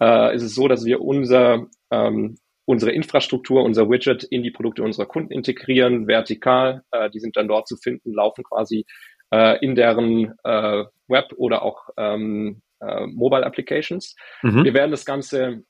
äh, 0.00 0.34
ist 0.34 0.42
es 0.42 0.54
so, 0.54 0.66
dass 0.66 0.84
wir 0.84 1.02
unser, 1.02 1.66
ähm, 1.90 2.38
unsere 2.64 2.92
Infrastruktur, 2.92 3.62
unser 3.62 3.88
Widget 3.88 4.24
in 4.24 4.42
die 4.42 4.50
Produkte 4.50 4.82
unserer 4.82 5.06
Kunden 5.06 5.32
integrieren, 5.32 6.08
vertikal. 6.08 6.82
Äh, 6.90 7.10
die 7.10 7.20
sind 7.20 7.36
dann 7.36 7.48
dort 7.48 7.68
zu 7.68 7.76
finden, 7.76 8.14
laufen 8.14 8.42
quasi 8.44 8.86
äh, 9.30 9.62
in 9.64 9.74
deren 9.74 10.32
äh, 10.42 10.84
Web 11.06 11.32
oder 11.36 11.62
auch 11.62 11.90
ähm, 11.98 12.62
äh, 12.80 13.06
Mobile 13.06 13.44
Applications. 13.44 14.16
Mhm. 14.42 14.64
Wir 14.64 14.74
werden 14.74 14.90
das 14.90 15.04
Ganze 15.04 15.64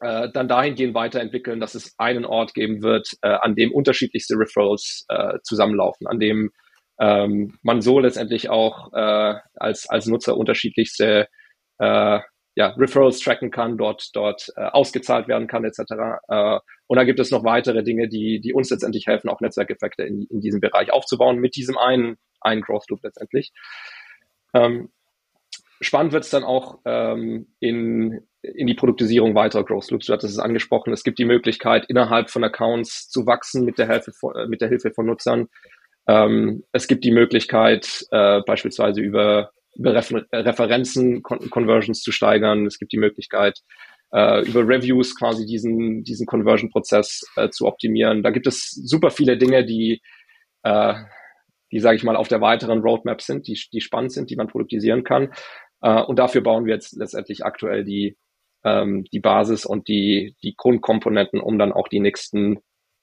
äh, 0.00 0.28
dann 0.32 0.48
dahingehend 0.48 0.94
weiterentwickeln, 0.94 1.60
dass 1.60 1.74
es 1.74 1.94
einen 1.98 2.24
Ort 2.24 2.54
geben 2.54 2.82
wird, 2.82 3.08
äh, 3.22 3.28
an 3.28 3.54
dem 3.54 3.72
unterschiedlichste 3.72 4.34
Referrals 4.36 5.04
äh, 5.08 5.38
zusammenlaufen, 5.42 6.06
an 6.06 6.20
dem 6.20 6.50
ähm, 7.00 7.58
man 7.62 7.80
so 7.80 8.00
letztendlich 8.00 8.50
auch 8.50 8.92
äh, 8.92 9.34
als, 9.54 9.88
als 9.88 10.06
Nutzer 10.06 10.36
unterschiedlichste 10.36 11.28
äh, 11.78 12.20
ja, 12.58 12.74
Referrals 12.76 13.20
tracken 13.20 13.52
kann, 13.52 13.78
dort, 13.78 14.10
dort 14.14 14.48
äh, 14.56 14.62
ausgezahlt 14.62 15.28
werden 15.28 15.46
kann, 15.46 15.64
etc. 15.64 15.80
Äh, 16.26 16.58
und 16.88 16.96
da 16.96 17.04
gibt 17.04 17.20
es 17.20 17.30
noch 17.30 17.44
weitere 17.44 17.84
Dinge, 17.84 18.08
die, 18.08 18.40
die 18.40 18.52
uns 18.52 18.70
letztendlich 18.70 19.06
helfen, 19.06 19.28
auch 19.28 19.40
Netzwerkeffekte 19.40 20.02
in, 20.02 20.26
in 20.28 20.40
diesem 20.40 20.60
Bereich 20.60 20.92
aufzubauen, 20.92 21.38
mit 21.38 21.54
diesem 21.54 21.78
einen, 21.78 22.16
einen 22.40 22.62
Growth 22.62 22.90
Loop 22.90 23.04
letztendlich. 23.04 23.52
Ähm, 24.54 24.90
spannend 25.80 26.12
wird 26.12 26.24
es 26.24 26.30
dann 26.30 26.44
auch 26.44 26.78
ähm, 26.84 27.48
in, 27.60 28.20
in 28.42 28.66
die 28.66 28.74
Produktisierung 28.74 29.34
weiterer 29.34 29.64
Growth 29.64 29.90
Loops. 29.90 30.06
Du 30.06 30.12
hattest 30.12 30.34
es 30.34 30.38
angesprochen. 30.38 30.92
Es 30.92 31.02
gibt 31.02 31.18
die 31.18 31.24
Möglichkeit, 31.24 31.86
innerhalb 31.88 32.30
von 32.30 32.44
Accounts 32.44 33.08
zu 33.08 33.26
wachsen 33.26 33.64
mit 33.64 33.78
der 33.78 33.88
Hilfe 33.88 34.12
von, 34.12 34.34
äh, 34.34 34.46
mit 34.46 34.60
der 34.60 34.68
Hilfe 34.68 34.90
von 34.90 35.06
Nutzern. 35.06 35.48
Ähm, 36.06 36.64
es 36.72 36.88
gibt 36.88 37.04
die 37.04 37.10
Möglichkeit, 37.10 38.06
äh, 38.10 38.40
beispielsweise 38.46 39.00
über, 39.00 39.50
über 39.74 39.94
Refer 39.94 40.24
Referenzen 40.32 41.22
Con 41.22 41.50
Conversions 41.50 42.00
zu 42.00 42.12
steigern. 42.12 42.66
Es 42.66 42.78
gibt 42.78 42.92
die 42.92 42.98
Möglichkeit, 42.98 43.60
äh, 44.12 44.46
über 44.48 44.66
Reviews 44.66 45.14
quasi 45.16 45.46
diesen, 45.46 46.02
diesen 46.02 46.26
Conversion-Prozess 46.26 47.24
äh, 47.36 47.50
zu 47.50 47.66
optimieren. 47.66 48.22
Da 48.22 48.30
gibt 48.30 48.46
es 48.46 48.70
super 48.70 49.10
viele 49.10 49.36
Dinge, 49.36 49.64
die, 49.64 50.00
äh, 50.62 50.94
die 51.70 51.80
sage 51.80 51.96
ich 51.96 52.04
mal, 52.04 52.16
auf 52.16 52.28
der 52.28 52.40
weiteren 52.40 52.80
Roadmap 52.80 53.20
sind, 53.20 53.46
die, 53.46 53.60
die 53.72 53.80
spannend 53.80 54.12
sind, 54.12 54.30
die 54.30 54.36
man 54.36 54.48
produktisieren 54.48 55.04
kann. 55.04 55.30
Äh, 55.80 56.02
und 56.02 56.18
dafür 56.18 56.42
bauen 56.42 56.64
wir 56.64 56.74
jetzt 56.74 56.96
letztendlich 56.96 57.44
aktuell 57.44 57.84
die, 57.84 58.16
ähm, 58.64 59.04
die 59.12 59.20
Basis 59.20 59.64
und 59.66 59.88
die, 59.88 60.36
die 60.42 60.54
Grundkomponenten, 60.56 61.40
um 61.40 61.58
dann 61.58 61.72
auch 61.72 61.88
die 61.88 62.00
nächsten 62.00 62.60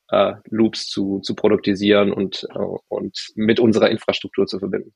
äh, 0.09 0.33
Loops 0.49 0.87
zu, 0.87 1.19
zu 1.21 1.35
produktisieren 1.35 2.11
und, 2.11 2.47
äh, 2.53 2.59
und 2.87 3.17
mit 3.35 3.59
unserer 3.59 3.89
Infrastruktur 3.89 4.45
zu 4.45 4.59
verbinden. 4.59 4.93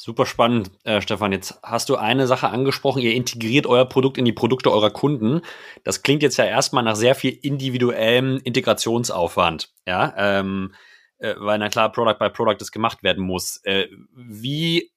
Super 0.00 0.26
spannend, 0.26 0.70
äh, 0.84 1.00
Stefan. 1.00 1.32
Jetzt 1.32 1.58
hast 1.64 1.88
du 1.88 1.96
eine 1.96 2.28
Sache 2.28 2.50
angesprochen. 2.50 3.02
Ihr 3.02 3.14
integriert 3.14 3.66
euer 3.66 3.84
Produkt 3.84 4.16
in 4.16 4.24
die 4.24 4.32
Produkte 4.32 4.70
eurer 4.70 4.92
Kunden. 4.92 5.40
Das 5.82 6.04
klingt 6.04 6.22
jetzt 6.22 6.36
ja 6.36 6.44
erstmal 6.44 6.84
nach 6.84 6.94
sehr 6.94 7.16
viel 7.16 7.36
individuellem 7.42 8.40
Integrationsaufwand. 8.44 9.72
Ja, 9.88 10.14
ähm, 10.16 10.72
äh, 11.18 11.34
weil 11.38 11.58
na 11.58 11.68
klar, 11.68 11.90
Product 11.90 12.16
by 12.20 12.30
Product 12.30 12.58
das 12.60 12.70
gemacht 12.70 13.02
werden 13.02 13.24
muss. 13.24 13.60
Äh, 13.64 13.88
wie 14.14 14.92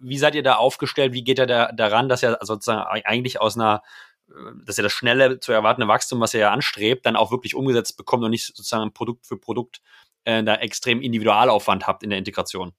wie 0.00 0.18
seid 0.18 0.34
ihr 0.34 0.42
da 0.42 0.56
aufgestellt? 0.56 1.12
Wie 1.12 1.24
geht 1.24 1.38
ihr 1.38 1.46
da 1.46 1.72
daran, 1.72 2.08
dass 2.08 2.22
ihr 2.22 2.38
sozusagen 2.40 2.82
eigentlich 3.04 3.40
aus 3.40 3.56
einer, 3.56 3.82
äh, 4.28 4.32
dass 4.64 4.78
ihr 4.78 4.82
das 4.82 4.92
schnelle 4.92 5.40
zu 5.40 5.52
erwartende 5.52 5.88
Wachstum, 5.88 6.20
was 6.20 6.34
ihr 6.34 6.40
ja 6.40 6.52
anstrebt, 6.52 7.06
dann 7.06 7.16
auch 7.16 7.30
wirklich 7.30 7.54
umgesetzt 7.54 7.96
bekommt 7.96 8.24
und 8.24 8.30
nicht 8.30 8.46
sozusagen 8.46 8.92
Produkt 8.92 9.26
für 9.26 9.38
Produkt 9.38 9.80
äh, 10.24 10.42
da 10.42 10.56
extrem 10.56 11.00
Individualaufwand 11.00 11.86
habt 11.86 12.02
in 12.02 12.10
der 12.10 12.18
Integration? 12.18 12.72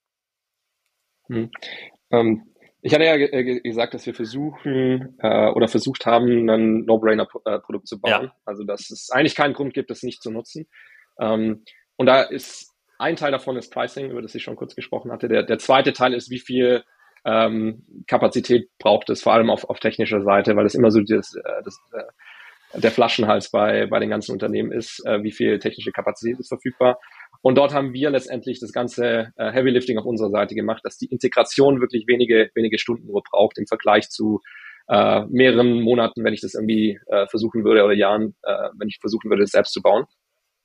Hm. 1.27 1.51
Ähm, 2.11 2.51
ich 2.81 2.93
hatte 2.93 3.05
ja 3.05 3.13
äh, 3.15 3.61
gesagt, 3.61 3.93
dass 3.93 4.05
wir 4.05 4.15
versuchen 4.15 5.15
äh, 5.19 5.49
oder 5.49 5.67
versucht 5.67 6.05
haben, 6.07 6.49
ein 6.49 6.85
No-Brainer-Produkt 6.85 7.87
zu 7.87 8.01
bauen. 8.01 8.25
Ja. 8.25 8.35
Also 8.43 8.63
dass 8.63 8.89
es 8.89 9.11
eigentlich 9.11 9.35
keinen 9.35 9.53
Grund 9.53 9.73
gibt, 9.73 9.91
das 9.91 10.01
nicht 10.01 10.23
zu 10.23 10.31
nutzen. 10.31 10.67
Ähm, 11.19 11.63
und 11.95 12.07
da 12.07 12.23
ist 12.23 12.71
ein 12.97 13.15
Teil 13.15 13.31
davon 13.31 13.57
ist 13.57 13.71
Pricing, 13.71 14.09
über 14.09 14.21
das 14.21 14.35
ich 14.35 14.43
schon 14.43 14.55
kurz 14.55 14.75
gesprochen 14.75 15.11
hatte. 15.11 15.27
Der, 15.27 15.43
der 15.43 15.59
zweite 15.59 15.93
Teil 15.93 16.13
ist, 16.13 16.29
wie 16.29 16.39
viel 16.39 16.83
ähm, 17.25 17.83
Kapazität 18.07 18.69
braucht 18.79 19.09
es, 19.09 19.21
vor 19.21 19.33
allem 19.33 19.49
auf, 19.49 19.69
auf 19.69 19.79
technischer 19.79 20.21
Seite, 20.21 20.55
weil 20.55 20.65
es 20.65 20.75
immer 20.75 20.91
so 20.91 21.01
das, 21.01 21.35
äh, 21.35 21.63
das, 21.63 21.79
äh, 21.93 22.79
der 22.79 22.91
Flaschenhals 22.91 23.51
bei, 23.51 23.85
bei 23.87 23.99
den 23.99 24.09
ganzen 24.09 24.31
Unternehmen 24.31 24.71
ist, 24.71 25.05
äh, 25.05 25.21
wie 25.23 25.31
viel 25.31 25.59
technische 25.59 25.91
Kapazität 25.91 26.39
ist 26.39 26.47
verfügbar. 26.47 26.99
Und 27.41 27.57
dort 27.57 27.73
haben 27.73 27.93
wir 27.93 28.09
letztendlich 28.09 28.59
das 28.59 28.71
ganze 28.71 29.33
äh, 29.35 29.51
Heavy 29.51 29.71
Lifting 29.71 29.97
auf 29.97 30.05
unserer 30.05 30.29
Seite 30.29 30.55
gemacht, 30.55 30.81
dass 30.83 30.97
die 30.97 31.07
Integration 31.07 31.81
wirklich 31.81 32.05
wenige, 32.07 32.49
wenige 32.55 32.77
Stunden 32.77 33.07
nur 33.07 33.23
braucht 33.23 33.57
im 33.57 33.67
Vergleich 33.67 34.09
zu 34.09 34.41
äh, 34.87 35.21
mehreren 35.25 35.81
Monaten, 35.81 36.23
wenn 36.23 36.33
ich 36.33 36.41
das 36.41 36.53
irgendwie 36.53 36.99
äh, 37.07 37.27
versuchen 37.27 37.63
würde 37.63 37.83
oder 37.83 37.93
Jahren, 37.93 38.35
äh, 38.43 38.69
wenn 38.77 38.87
ich 38.87 38.99
versuchen 38.99 39.29
würde, 39.29 39.43
das 39.43 39.51
selbst 39.51 39.73
zu 39.73 39.81
bauen. 39.81 40.05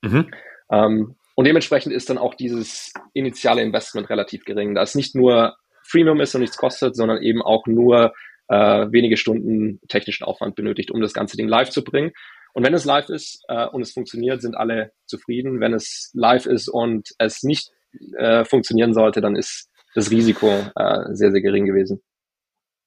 Mhm. 0.02 0.30
Ähm, 0.70 1.16
und 1.34 1.46
dementsprechend 1.46 1.92
ist 1.92 2.08
dann 2.08 2.18
auch 2.18 2.34
dieses 2.34 2.92
initiale 3.12 3.62
Investment 3.62 4.08
relativ 4.08 4.44
gering, 4.44 4.74
da 4.74 4.82
es 4.82 4.94
nicht 4.94 5.14
nur 5.14 5.56
Freemium 5.86 6.20
ist 6.20 6.34
und 6.34 6.40
nichts 6.40 6.56
kostet, 6.56 6.96
sondern 6.96 7.22
eben 7.22 7.42
auch 7.42 7.66
nur 7.66 8.12
äh, 8.48 8.86
wenige 8.90 9.16
Stunden 9.16 9.80
technischen 9.88 10.24
Aufwand 10.24 10.54
benötigt, 10.54 10.90
um 10.90 11.00
das 11.00 11.12
ganze 11.12 11.36
Ding 11.36 11.48
live 11.48 11.70
zu 11.70 11.82
bringen. 11.82 12.12
Und 12.52 12.64
wenn 12.64 12.74
es 12.74 12.84
live 12.84 13.08
ist 13.08 13.44
äh, 13.48 13.66
und 13.66 13.82
es 13.82 13.92
funktioniert, 13.92 14.40
sind 14.40 14.56
alle 14.56 14.92
zufrieden. 15.04 15.60
Wenn 15.60 15.74
es 15.74 16.10
live 16.14 16.46
ist 16.46 16.68
und 16.68 17.10
es 17.18 17.42
nicht 17.42 17.70
äh, 18.16 18.44
funktionieren 18.44 18.94
sollte, 18.94 19.20
dann 19.20 19.36
ist 19.36 19.70
das 19.94 20.10
Risiko 20.10 20.48
äh, 20.74 21.04
sehr, 21.12 21.32
sehr 21.32 21.40
gering 21.40 21.66
gewesen. 21.66 22.02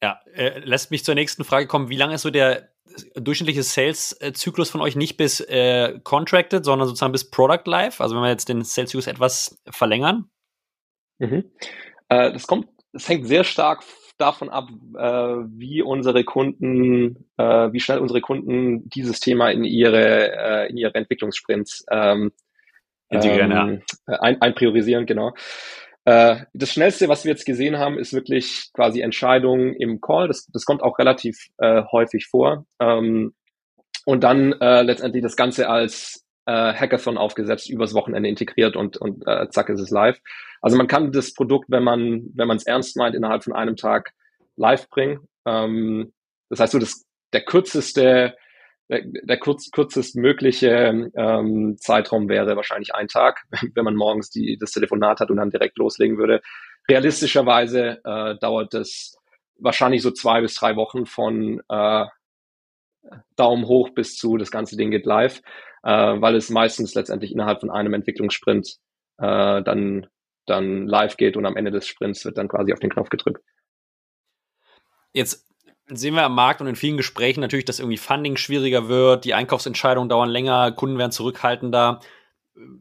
Ja, 0.02 0.22
äh, 0.34 0.60
lässt 0.60 0.92
mich 0.92 1.04
zur 1.04 1.16
nächsten 1.16 1.44
Frage 1.44 1.68
kommen. 1.68 1.90
Wie 1.90 1.98
lange 1.98 2.16
ist 2.16 2.22
so 2.22 2.30
der 2.30 2.70
durchschnittliche 3.16 3.64
Sales-Zyklus 3.64 4.70
von 4.70 4.82
euch 4.82 4.96
nicht 4.96 5.18
bis 5.18 5.42
äh, 5.42 6.00
Contracted, 6.04 6.66
sondern 6.66 6.88
sozusagen 6.88 7.12
bis 7.12 7.30
Product 7.30 7.66
Live? 7.66 8.02
Also 8.02 8.16
wenn 8.16 8.24
wir 8.24 8.30
jetzt 8.30 8.50
den 8.50 8.64
Sales-Zyklus 8.64 9.08
etwas 9.08 9.62
verlängern? 9.70 10.30
Mhm. 11.20 11.52
Äh, 12.08 12.32
das 12.32 12.48
kommt, 12.48 12.68
es 12.94 13.08
hängt 13.08 13.28
sehr 13.28 13.44
stark 13.44 13.84
davon 14.18 14.50
ab, 14.50 14.70
äh, 14.98 15.02
wie 15.58 15.82
unsere 15.82 16.24
Kunden, 16.24 17.26
äh, 17.38 17.72
wie 17.72 17.80
schnell 17.80 18.00
unsere 18.00 18.22
Kunden 18.22 18.90
dieses 18.90 19.20
Thema 19.20 19.50
in 19.50 19.64
ihre, 19.64 20.32
äh, 20.32 20.70
in 20.70 20.78
ihre 20.78 20.94
Entwicklungssprints 20.96 21.86
ähm, 21.90 22.32
integrieren, 23.10 23.52
ähm, 23.52 23.82
ja. 24.08 24.20
ein, 24.20 24.42
einpriorisieren, 24.42 25.06
genau. 25.06 25.34
Äh, 26.06 26.46
das 26.54 26.72
Schnellste, 26.74 27.08
was 27.08 27.24
wir 27.24 27.32
jetzt 27.32 27.46
gesehen 27.46 27.78
haben, 27.78 27.98
ist 27.98 28.14
wirklich 28.14 28.70
quasi 28.74 29.02
Entscheidungen 29.02 29.74
im 29.74 30.02
Call. 30.02 30.28
Das, 30.28 30.48
das 30.48 30.66
kommt 30.66 30.84
auch 30.84 31.00
relativ 31.00 31.48
äh, 31.58 31.84
häufig 31.92 32.28
vor. 32.28 32.66
Ähm, 32.80 33.34
und 34.06 34.24
dann 34.24 34.54
äh, 34.54 34.82
letztendlich 34.82 35.24
das 35.24 35.36
Ganze 35.36 35.70
als 35.70 36.26
äh, 36.50 36.74
Hackathon 36.74 37.18
aufgesetzt, 37.18 37.70
übers 37.70 37.94
Wochenende 37.94 38.28
integriert 38.28 38.76
und, 38.76 38.98
und 38.98 39.24
äh, 39.28 39.48
zack 39.50 39.70
ist 39.70 39.80
es 39.80 39.92
live. 39.92 40.20
Also 40.62 40.78
man 40.78 40.88
kann 40.88 41.12
das 41.12 41.34
Produkt, 41.34 41.70
wenn 41.70 41.84
man 41.84 42.32
wenn 42.34 42.48
man 42.48 42.58
es 42.58 42.66
ernst 42.66 42.98
meint, 42.98 43.16
innerhalb 43.16 43.44
von 43.44 43.54
einem 43.54 43.76
Tag 43.76 44.14
live 44.56 44.90
bringen. 44.90 45.28
Ähm, 45.46 46.12
das 46.50 46.60
heißt 46.60 46.74
so, 46.74 46.80
das, 46.80 47.06
der 47.34 47.42
kürzeste 47.42 48.36
der, 48.90 49.04
der 49.06 49.38
kurz, 49.38 49.70
kürzestmögliche 49.70 51.12
ähm, 51.16 51.78
Zeitraum 51.78 52.28
wäre 52.28 52.56
wahrscheinlich 52.56 52.96
ein 52.96 53.08
Tag, 53.08 53.44
wenn 53.76 53.86
man 53.86 53.96
morgens 53.96 54.32
die, 54.32 54.58
das 54.60 54.72
Telefonat 54.72 55.20
hat 55.20 55.30
und 55.30 55.38
dann 55.38 55.52
direkt 55.52 55.78
loslegen 55.78 56.18
würde. 56.18 56.42
Realistischerweise 56.90 58.00
äh, 58.04 58.36
dauert 58.40 58.74
es 58.74 59.16
wahrscheinlich 59.60 60.02
so 60.02 60.10
zwei 60.10 60.42
bis 60.42 60.56
drei 60.56 60.76
Wochen 60.76 61.06
von 61.06 61.62
äh, 61.70 62.06
Daumen 63.36 63.66
hoch 63.66 63.90
bis 63.90 64.16
zu 64.16 64.38
das 64.38 64.52
ganze 64.52 64.78
Ding 64.78 64.92
geht 64.92 65.06
live, 65.06 65.42
äh, 65.84 65.90
weil 65.92 66.36
es 66.36 66.50
meistens 66.50 66.96
letztendlich 66.96 67.32
innerhalb 67.32 67.60
von 67.60 67.72
einem 67.72 67.94
Entwicklungssprint 67.94 68.78
äh, 69.18 69.62
dann, 69.64 70.08
dann 70.46 70.88
live 70.88 71.18
geht 71.18 71.38
und 71.38 71.46
am 71.46 71.58
Ende 71.58 71.72
des 71.72 71.88
Sprints 71.88 72.26
wird 72.26 72.38
dann 72.38 72.48
quasi 72.48 72.74
auf 72.74 72.80
den 72.80 72.90
Knopf 72.90 73.10
gedrückt. 73.10 73.42
Jetzt 75.14 75.48
sehen 75.88 76.14
wir 76.14 76.24
am 76.24 76.36
Markt 76.36 76.62
und 76.62 76.68
in 76.68 76.76
vielen 76.76 76.98
Gesprächen 76.98 77.42
natürlich, 77.42 77.66
dass 77.66 77.80
irgendwie 77.80 77.98
Funding 77.98 78.38
schwieriger 78.38 78.88
wird, 78.88 79.26
die 79.26 79.34
Einkaufsentscheidungen 79.34 80.10
dauern 80.10 80.30
länger, 80.30 80.72
Kunden 80.72 80.98
werden 80.98 81.12
zurückhaltender. 81.12 82.00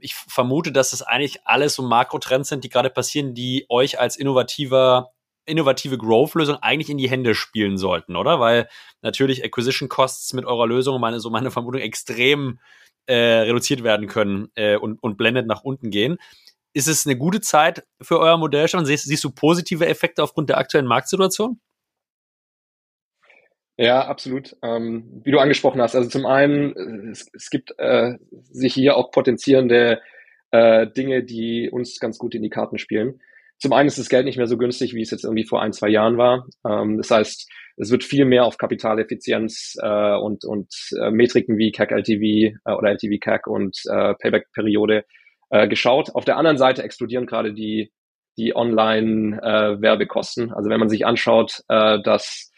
ich 0.01 0.14
vermute, 0.14 0.73
dass 0.73 0.93
es 0.93 1.03
eigentlich 1.03 1.47
alles 1.47 1.75
so 1.75 1.83
Makrotrends 1.83 2.49
sind, 2.49 2.64
die 2.64 2.69
gerade 2.69 2.91
passieren, 2.91 3.35
die 3.35 3.67
euch 3.69 3.99
als 3.99 4.17
innovativer 4.17 5.12
innovative 5.49 5.99
Growth-Lösung 5.99 6.57
eigentlich 6.57 6.91
in 6.91 6.99
die 6.99 7.11
Hände 7.11 7.35
spielen 7.35 7.79
sollten, 7.79 8.17
oder? 8.17 8.41
Weil 8.41 8.69
natürlich 9.03 9.45
Acquisition 9.45 9.89
Costs 9.89 10.33
mit 10.33 10.45
eurer 10.45 10.67
Lösung, 10.67 11.01
meine, 11.01 11.21
so 11.21 11.31
meine 11.31 11.51
Vermutung, 11.51 11.81
extrem 11.81 12.61
äh, 13.07 13.15
reduziert 13.15 13.83
werden 13.83 14.07
können 14.07 14.49
äh, 14.55 14.77
und, 14.77 15.03
und 15.03 15.17
blendet 15.17 15.47
nach 15.47 15.65
unten 15.65 15.91
gehen. 15.91 16.19
Ist 16.75 16.89
es 16.89 17.07
eine 17.07 17.17
gute 17.17 17.41
Zeit 17.41 17.85
für 18.01 18.21
euer 18.21 18.37
Modell 18.37 18.69
schon? 18.69 18.85
Siehst, 18.85 19.07
siehst 19.07 19.25
du 19.25 19.31
positive 19.31 19.87
Effekte 19.87 20.23
aufgrund 20.23 20.51
der 20.51 20.59
aktuellen 20.59 20.87
Marktsituation? 20.87 21.59
Ja, 23.79 24.07
absolut. 24.07 24.57
Ähm, 24.63 25.23
wie 25.25 25.31
du 25.31 25.39
angesprochen 25.39 25.81
hast, 25.81 25.95
also 25.95 26.09
zum 26.09 26.27
einen, 26.27 27.11
es, 27.13 27.29
es 27.33 27.49
gibt 27.49 27.75
äh, 27.79 28.19
sich 28.51 28.75
hier 28.75 28.97
auch 28.97 29.13
potenzierende 29.13 30.03
äh, 30.51 30.87
Dinge, 30.89 31.23
die 31.23 31.71
uns 31.71 32.01
ganz 32.01 32.19
gut 32.19 32.35
in 32.35 32.43
die 32.43 32.51
Karten 32.51 32.79
spielen. 32.79 33.21
Zum 33.59 33.73
einen 33.73 33.88
ist 33.88 33.99
das 33.99 34.09
Geld 34.09 34.25
nicht 34.25 34.37
mehr 34.37 34.47
so 34.47 34.57
günstig, 34.57 34.94
wie 34.94 35.03
es 35.03 35.11
jetzt 35.11 35.25
irgendwie 35.25 35.47
vor 35.47 35.62
ein, 35.62 35.73
zwei 35.73 35.88
Jahren 35.88 36.16
war. 36.16 36.47
Ähm, 36.66 36.97
das 36.97 37.11
heißt, 37.11 37.51
es 37.77 37.90
wird 37.90 38.05
viel 38.05 38.25
mehr 38.25 38.44
auf 38.44 38.57
Kapitaleffizienz 38.59 39.77
äh, 39.81 40.16
und, 40.16 40.44
und 40.44 40.73
äh, 41.01 41.11
Metriken 41.11 41.59
wie 41.59 41.73
CAC 41.73 41.92
LTV 41.92 42.23
äh, 42.23 42.53
oder 42.73 42.90
LTV 42.90 43.18
CAC 43.21 43.47
und 43.47 43.77
äh, 43.90 44.14
Payback-Periode 44.14 45.05
äh, 45.51 45.68
geschaut. 45.68 46.11
Auf 46.14 46.25
der 46.25 46.37
anderen 46.37 46.59
Seite 46.59 46.83
explodieren 46.83 47.27
gerade 47.27 47.53
die, 47.53 47.92
die 48.37 48.55
Online-Werbekosten. 48.55 50.51
Äh, 50.51 50.53
also 50.55 50.71
wenn 50.71 50.81
man 50.81 50.88
sich 50.88 51.07
anschaut, 51.07 51.61
äh, 51.68 52.01
dass 52.03 52.51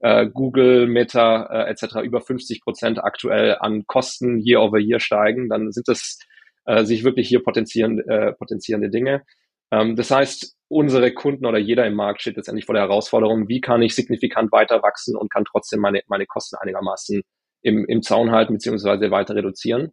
äh, 0.00 0.26
Google, 0.26 0.86
Meta 0.86 1.46
äh, 1.50 1.70
etc. 1.70 1.96
über 2.04 2.20
50 2.20 2.60
Prozent 2.62 2.98
aktuell 3.02 3.56
an 3.60 3.84
Kosten 3.86 4.40
year 4.40 4.62
over 4.62 4.78
year 4.78 5.00
steigen, 5.00 5.48
dann 5.48 5.72
sind 5.72 5.88
das 5.88 6.18
äh, 6.66 6.84
sich 6.84 7.04
wirklich 7.04 7.28
hier 7.28 7.42
potenzierende, 7.42 8.04
äh, 8.06 8.32
potenzierende 8.32 8.90
Dinge. 8.90 9.22
Ähm, 9.70 9.96
das 9.96 10.10
heißt, 10.10 10.56
unsere 10.68 11.12
Kunden 11.12 11.46
oder 11.46 11.58
jeder 11.58 11.86
im 11.86 11.94
Markt 11.94 12.22
steht 12.22 12.36
letztendlich 12.36 12.66
vor 12.66 12.74
der 12.74 12.82
Herausforderung, 12.84 13.48
wie 13.48 13.60
kann 13.60 13.82
ich 13.82 13.94
signifikant 13.94 14.52
weiter 14.52 14.82
wachsen 14.82 15.16
und 15.16 15.32
kann 15.32 15.44
trotzdem 15.44 15.80
meine, 15.80 16.02
meine 16.08 16.26
Kosten 16.26 16.56
einigermaßen 16.56 17.22
im, 17.62 17.84
im 17.86 18.02
Zaun 18.02 18.30
halten 18.30 18.54
beziehungsweise 18.54 19.10
weiter 19.10 19.34
reduzieren. 19.34 19.92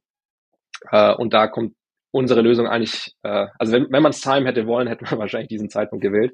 Äh, 0.92 1.14
und 1.14 1.34
da 1.34 1.48
kommt 1.48 1.76
unsere 2.12 2.42
Lösung 2.42 2.68
eigentlich, 2.68 3.16
äh, 3.24 3.48
also 3.58 3.74
wenn, 3.74 3.92
wenn 3.92 4.04
man 4.04 4.12
es 4.12 4.22
Time 4.22 4.46
hätte 4.48 4.68
wollen, 4.68 4.88
hätte 4.90 5.06
man 5.06 5.20
wahrscheinlich 5.20 5.50
diesen 5.50 5.70
Zeitpunkt 5.70 6.04
gewählt. 6.04 6.34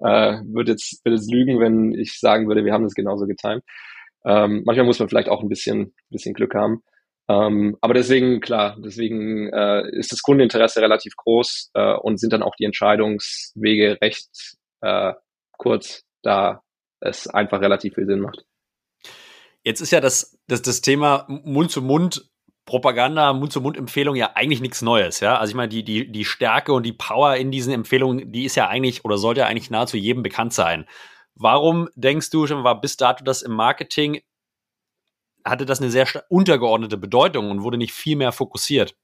Äh, 0.00 0.38
würde 0.44 0.72
jetzt, 0.72 1.04
würde 1.04 1.16
es 1.16 1.28
lügen, 1.30 1.60
wenn 1.60 1.92
ich 1.92 2.18
sagen 2.18 2.48
würde, 2.48 2.64
wir 2.64 2.72
haben 2.72 2.84
das 2.84 2.94
genauso 2.94 3.26
getimt. 3.26 3.62
Ähm, 4.24 4.62
manchmal 4.66 4.86
muss 4.86 4.98
man 4.98 5.08
vielleicht 5.08 5.28
auch 5.28 5.42
ein 5.42 5.48
bisschen, 5.48 5.94
bisschen 6.10 6.34
Glück 6.34 6.54
haben. 6.54 6.82
Ähm, 7.30 7.76
aber 7.80 7.94
deswegen, 7.94 8.40
klar, 8.40 8.76
deswegen 8.80 9.52
äh, 9.52 9.88
ist 9.90 10.10
das 10.10 10.22
Kundeninteresse 10.22 10.82
relativ 10.82 11.14
groß 11.14 11.70
äh, 11.74 11.94
und 11.94 12.18
sind 12.18 12.32
dann 12.32 12.42
auch 12.42 12.56
die 12.58 12.64
Entscheidungswege 12.64 13.98
recht 14.02 14.56
äh, 14.80 15.12
kurz, 15.56 16.02
da 16.22 16.62
es 16.98 17.28
einfach 17.28 17.60
relativ 17.60 17.94
viel 17.94 18.06
Sinn 18.06 18.18
macht. 18.18 18.44
Jetzt 19.62 19.80
ist 19.80 19.92
ja 19.92 20.00
das, 20.00 20.38
das, 20.48 20.62
das 20.62 20.80
Thema 20.80 21.26
Mund 21.28 21.70
zu 21.70 21.82
Mund 21.82 22.28
Propaganda, 22.66 23.32
Mund-zu-Mund-Empfehlung 23.32 24.14
ja 24.14 24.32
eigentlich 24.34 24.60
nichts 24.60 24.80
Neues, 24.80 25.18
ja. 25.18 25.38
Also 25.38 25.50
ich 25.50 25.56
meine, 25.56 25.70
die, 25.70 25.82
die, 25.82 26.12
die 26.12 26.24
Stärke 26.24 26.72
und 26.72 26.84
die 26.84 26.92
Power 26.92 27.34
in 27.34 27.50
diesen 27.50 27.72
Empfehlungen, 27.72 28.30
die 28.30 28.44
ist 28.44 28.54
ja 28.54 28.68
eigentlich 28.68 29.04
oder 29.04 29.18
sollte 29.18 29.40
ja 29.40 29.46
eigentlich 29.46 29.70
nahezu 29.70 29.96
jedem 29.96 30.22
bekannt 30.22 30.52
sein. 30.52 30.86
Warum 31.34 31.88
denkst 31.96 32.30
du 32.30 32.46
schon, 32.46 32.62
war 32.62 32.80
bis 32.80 32.96
dato 32.96 33.24
das 33.24 33.42
im 33.42 33.52
Marketing, 33.52 34.20
hatte 35.44 35.66
das 35.66 35.80
eine 35.80 35.90
sehr 35.90 36.06
untergeordnete 36.28 36.96
Bedeutung 36.96 37.50
und 37.50 37.62
wurde 37.62 37.78
nicht 37.78 37.92
viel 37.92 38.16
mehr 38.16 38.32
fokussiert? 38.32 38.96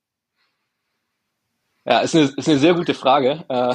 Ja, 1.84 2.00
ist 2.00 2.16
eine, 2.16 2.24
ist 2.24 2.48
eine 2.48 2.58
sehr 2.58 2.74
gute 2.74 2.94
Frage. 2.94 3.44
Äh, 3.48 3.74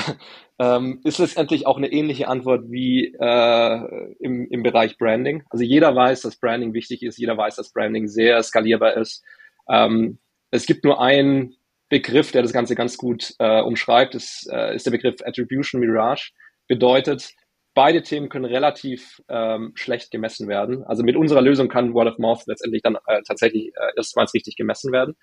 ähm, 0.60 1.00
ist 1.04 1.18
letztendlich 1.18 1.66
auch 1.66 1.78
eine 1.78 1.92
ähnliche 1.92 2.28
Antwort 2.28 2.70
wie 2.70 3.16
äh, 3.20 4.14
im, 4.20 4.48
im 4.50 4.64
Bereich 4.64 4.98
Branding. 4.98 5.44
Also 5.50 5.64
jeder 5.64 5.96
weiß, 5.96 6.22
dass 6.22 6.36
Branding 6.36 6.74
wichtig 6.74 7.02
ist, 7.04 7.18
jeder 7.18 7.36
weiß, 7.38 7.56
dass 7.56 7.72
Branding 7.72 8.08
sehr 8.08 8.44
skalierbar 8.44 8.96
ist. 8.96 9.24
Ähm, 9.68 10.20
es 10.52 10.66
gibt 10.68 10.84
nur 10.84 11.02
einen 11.02 11.56
Begriff, 11.90 12.32
der 12.32 12.42
das 12.42 12.54
Ganze 12.54 12.76
ganz 12.76 12.98
gut 12.98 13.34
äh, 13.40 13.62
umschreibt, 13.62 14.14
das 14.14 14.48
äh, 14.52 14.76
ist 14.76 14.86
der 14.86 14.92
Begriff 14.92 15.16
Attribution 15.26 15.82
Mirage. 15.82 16.32
Bedeutet, 16.68 17.34
beide 17.74 18.04
Themen 18.04 18.30
können 18.30 18.46
relativ 18.46 19.22
ähm, 19.30 19.72
schlecht 19.76 20.12
gemessen 20.12 20.48
werden. 20.48 20.84
Also 20.84 21.04
mit 21.04 21.16
unserer 21.16 21.42
Lösung 21.42 21.68
kann 21.68 21.94
Word 21.94 22.08
of 22.08 22.20
Mouth 22.20 22.44
letztendlich 22.48 22.82
dann 22.82 22.98
äh, 23.08 23.22
tatsächlich 23.26 23.68
äh, 23.76 23.92
erstmals 23.96 24.34
richtig 24.34 24.56
gemessen 24.56 24.92
werden. 24.92 25.16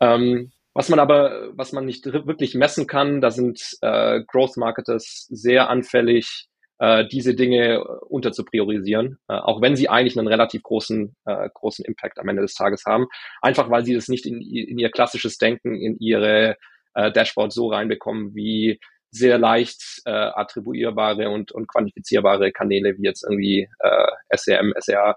Ähm, 0.00 0.52
was 0.74 0.88
man 0.88 0.98
aber, 0.98 1.48
was 1.52 1.72
man 1.72 1.86
nicht 1.86 2.04
wirklich 2.04 2.54
messen 2.54 2.86
kann, 2.86 3.20
da 3.20 3.30
sind 3.30 3.78
äh, 3.80 4.20
Growth 4.26 4.56
Marketers 4.58 5.26
sehr 5.30 5.70
anfällig 5.70 6.48
äh, 6.78 7.06
diese 7.06 7.34
Dinge 7.34 7.82
unter 8.08 8.32
zu 8.32 8.44
priorisieren, 8.44 9.18
äh, 9.28 9.34
auch 9.34 9.62
wenn 9.62 9.76
sie 9.76 9.88
eigentlich 9.88 10.18
einen 10.18 10.28
relativ 10.28 10.62
großen, 10.62 11.16
äh, 11.24 11.48
großen 11.54 11.84
Impact 11.84 12.18
am 12.18 12.28
Ende 12.28 12.42
des 12.42 12.54
Tages 12.54 12.84
haben. 12.84 13.06
Einfach 13.40 13.70
weil 13.70 13.84
sie 13.84 13.94
das 13.94 14.08
nicht 14.08 14.26
in, 14.26 14.42
in 14.42 14.78
ihr 14.78 14.90
klassisches 14.90 15.38
Denken, 15.38 15.74
in 15.74 15.98
ihre 15.98 16.56
äh, 16.94 17.10
Dashboard 17.10 17.52
so 17.52 17.68
reinbekommen, 17.68 18.34
wie 18.34 18.78
sehr 19.10 19.38
leicht 19.38 20.02
äh, 20.04 20.10
attribuierbare 20.10 21.30
und, 21.30 21.52
und 21.52 21.68
quantifizierbare 21.68 22.52
Kanäle 22.52 22.96
wie 22.98 23.04
jetzt 23.04 23.24
irgendwie 23.24 23.68
äh, 23.80 24.36
SCM, 24.36 24.72
SEA 24.78 25.16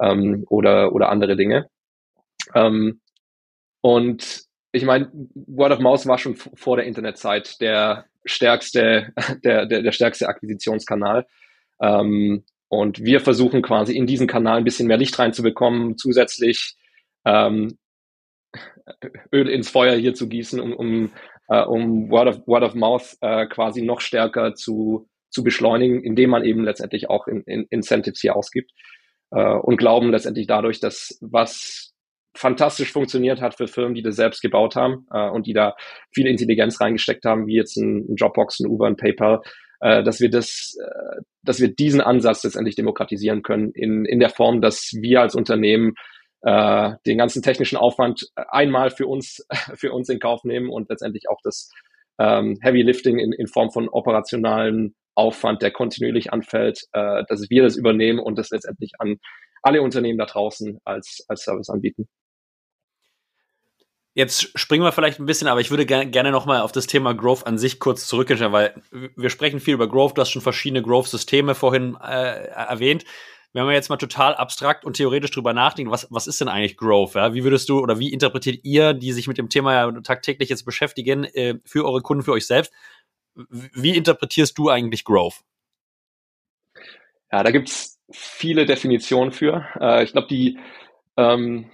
ähm, 0.00 0.44
oder, 0.48 0.92
oder 0.92 1.08
andere 1.08 1.36
Dinge. 1.36 1.68
Ähm, 2.54 3.00
und 3.80 4.42
ich 4.72 4.84
meine, 4.84 5.10
Word 5.34 5.72
of 5.72 5.78
Mouse 5.80 6.06
war 6.06 6.18
schon 6.18 6.36
vor 6.36 6.76
der 6.76 6.86
Internetzeit 6.86 7.60
der 7.60 8.06
stärkste, 8.24 9.12
der, 9.44 9.66
der, 9.66 9.82
der 9.82 9.92
stärkste 9.92 10.28
Akquisitionskanal. 10.28 11.26
Ähm, 11.80 12.44
und 12.68 13.02
wir 13.02 13.20
versuchen 13.20 13.62
quasi 13.62 13.96
in 13.96 14.06
diesen 14.06 14.26
Kanal 14.26 14.58
ein 14.58 14.64
bisschen 14.64 14.88
mehr 14.88 14.98
Licht 14.98 15.18
reinzubekommen, 15.18 15.96
zusätzlich 15.96 16.76
ähm, 17.24 17.78
Öl 19.32 19.48
ins 19.48 19.70
Feuer 19.70 19.96
hier 19.96 20.14
zu 20.14 20.28
gießen, 20.28 20.60
um, 20.60 20.72
um, 20.74 21.12
äh, 21.48 21.62
um 21.62 22.10
Word 22.10 22.28
of, 22.28 22.46
Word 22.46 22.62
of 22.62 22.74
Mouth 22.74 23.16
äh, 23.20 23.46
quasi 23.46 23.82
noch 23.82 24.00
stärker 24.00 24.54
zu, 24.54 25.08
zu 25.30 25.42
beschleunigen, 25.42 26.02
indem 26.02 26.30
man 26.30 26.44
eben 26.44 26.64
letztendlich 26.64 27.10
auch 27.10 27.26
in, 27.26 27.42
in 27.42 27.66
Incentives 27.70 28.20
hier 28.20 28.36
ausgibt. 28.36 28.70
Äh, 29.30 29.54
und 29.54 29.76
glauben 29.76 30.10
letztendlich 30.10 30.46
dadurch, 30.46 30.80
dass 30.80 31.18
was 31.20 31.92
fantastisch 32.36 32.92
funktioniert 32.92 33.40
hat 33.40 33.56
für 33.56 33.66
Firmen, 33.66 33.94
die 33.94 34.02
das 34.02 34.16
selbst 34.16 34.40
gebaut 34.40 34.76
haben 34.76 35.06
äh, 35.12 35.28
und 35.28 35.46
die 35.46 35.52
da 35.52 35.74
viel 36.14 36.26
Intelligenz 36.26 36.80
reingesteckt 36.80 37.24
haben, 37.24 37.46
wie 37.46 37.56
jetzt 37.56 37.76
ein, 37.76 38.06
ein 38.08 38.16
Dropbox, 38.16 38.60
ein 38.60 38.68
Uber, 38.68 38.86
ein 38.86 38.96
PayPal, 38.96 39.40
äh, 39.80 40.02
dass 40.02 40.20
wir 40.20 40.30
das, 40.30 40.76
äh, 40.80 41.22
dass 41.42 41.60
wir 41.60 41.74
diesen 41.74 42.00
Ansatz 42.00 42.44
letztendlich 42.44 42.76
demokratisieren 42.76 43.42
können 43.42 43.72
in, 43.72 44.04
in 44.04 44.20
der 44.20 44.30
Form, 44.30 44.60
dass 44.60 44.92
wir 45.00 45.20
als 45.20 45.34
Unternehmen 45.34 45.94
äh, 46.42 46.92
den 47.06 47.18
ganzen 47.18 47.42
technischen 47.42 47.76
Aufwand 47.76 48.30
einmal 48.34 48.90
für 48.90 49.06
uns, 49.06 49.46
für 49.74 49.92
uns 49.92 50.08
in 50.08 50.18
Kauf 50.18 50.44
nehmen 50.44 50.70
und 50.70 50.88
letztendlich 50.88 51.28
auch 51.28 51.40
das 51.42 51.70
ähm, 52.18 52.58
Heavy 52.60 52.82
Lifting 52.82 53.18
in, 53.18 53.32
in 53.32 53.46
Form 53.46 53.70
von 53.70 53.88
operationalen 53.88 54.94
Aufwand, 55.14 55.62
der 55.62 55.72
kontinuierlich 55.72 56.32
anfällt, 56.32 56.84
äh, 56.92 57.24
dass 57.28 57.50
wir 57.50 57.62
das 57.62 57.76
übernehmen 57.76 58.20
und 58.20 58.38
das 58.38 58.50
letztendlich 58.50 58.92
an 58.98 59.16
alle 59.62 59.82
Unternehmen 59.82 60.18
da 60.18 60.26
draußen 60.26 60.78
als, 60.84 61.24
als 61.28 61.42
Service 61.42 61.68
anbieten. 61.68 62.08
Jetzt 64.14 64.58
springen 64.58 64.82
wir 64.82 64.90
vielleicht 64.90 65.20
ein 65.20 65.26
bisschen, 65.26 65.46
aber 65.46 65.60
ich 65.60 65.70
würde 65.70 65.86
ger 65.86 66.04
gerne 66.04 66.32
nochmal 66.32 66.62
auf 66.62 66.72
das 66.72 66.88
Thema 66.88 67.14
Growth 67.14 67.46
an 67.46 67.56
sich 67.56 67.78
kurz 67.78 68.08
zurückgehen, 68.08 68.52
weil 68.52 68.74
wir 68.90 69.30
sprechen 69.30 69.60
viel 69.60 69.74
über 69.74 69.88
Growth, 69.88 70.16
du 70.16 70.22
hast 70.22 70.30
schon 70.30 70.42
verschiedene 70.42 70.82
Growth-Systeme 70.82 71.54
vorhin 71.54 71.96
äh, 72.02 72.46
erwähnt. 72.48 73.04
Wenn 73.54 73.64
man 73.64 73.74
jetzt 73.74 73.88
mal 73.88 73.96
total 73.96 74.34
abstrakt 74.34 74.84
und 74.84 74.96
theoretisch 74.96 75.30
drüber 75.30 75.52
nachdenkt, 75.54 75.90
was, 75.90 76.06
was 76.10 76.26
ist 76.26 76.40
denn 76.40 76.48
eigentlich 76.48 76.76
Growth? 76.76 77.14
Ja? 77.14 77.32
Wie 77.34 77.44
würdest 77.44 77.68
du 77.68 77.80
oder 77.80 77.98
wie 77.98 78.12
interpretiert 78.12 78.60
ihr, 78.62 78.92
die 78.92 79.12
sich 79.12 79.26
mit 79.26 79.38
dem 79.38 79.48
Thema 79.48 79.74
ja 79.74 80.00
tagtäglich 80.02 80.50
jetzt 80.50 80.64
beschäftigen, 80.64 81.24
äh, 81.24 81.58
für 81.64 81.84
eure 81.86 82.02
Kunden, 82.02 82.22
für 82.22 82.32
euch 82.32 82.46
selbst, 82.46 82.72
wie 83.34 83.96
interpretierst 83.96 84.58
du 84.58 84.68
eigentlich 84.68 85.04
Growth? 85.04 85.40
Ja, 87.30 87.42
da 87.42 87.50
gibt's 87.50 88.00
viele 88.10 88.66
Definitionen 88.66 89.32
für. 89.32 89.66
Äh, 89.80 90.04
ich 90.04 90.12
glaube, 90.12 90.28
die 90.28 90.58
ähm, 91.16 91.70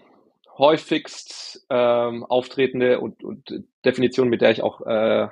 häufigst 0.59 1.67
ähm, 1.71 2.25
auftretende 2.25 3.01
und, 3.01 3.23
und 3.25 3.65
Definition, 3.85 4.29
mit 4.29 4.41
der 4.41 4.51
ich 4.51 4.63
auch 4.63 4.81
äh, 4.83 5.29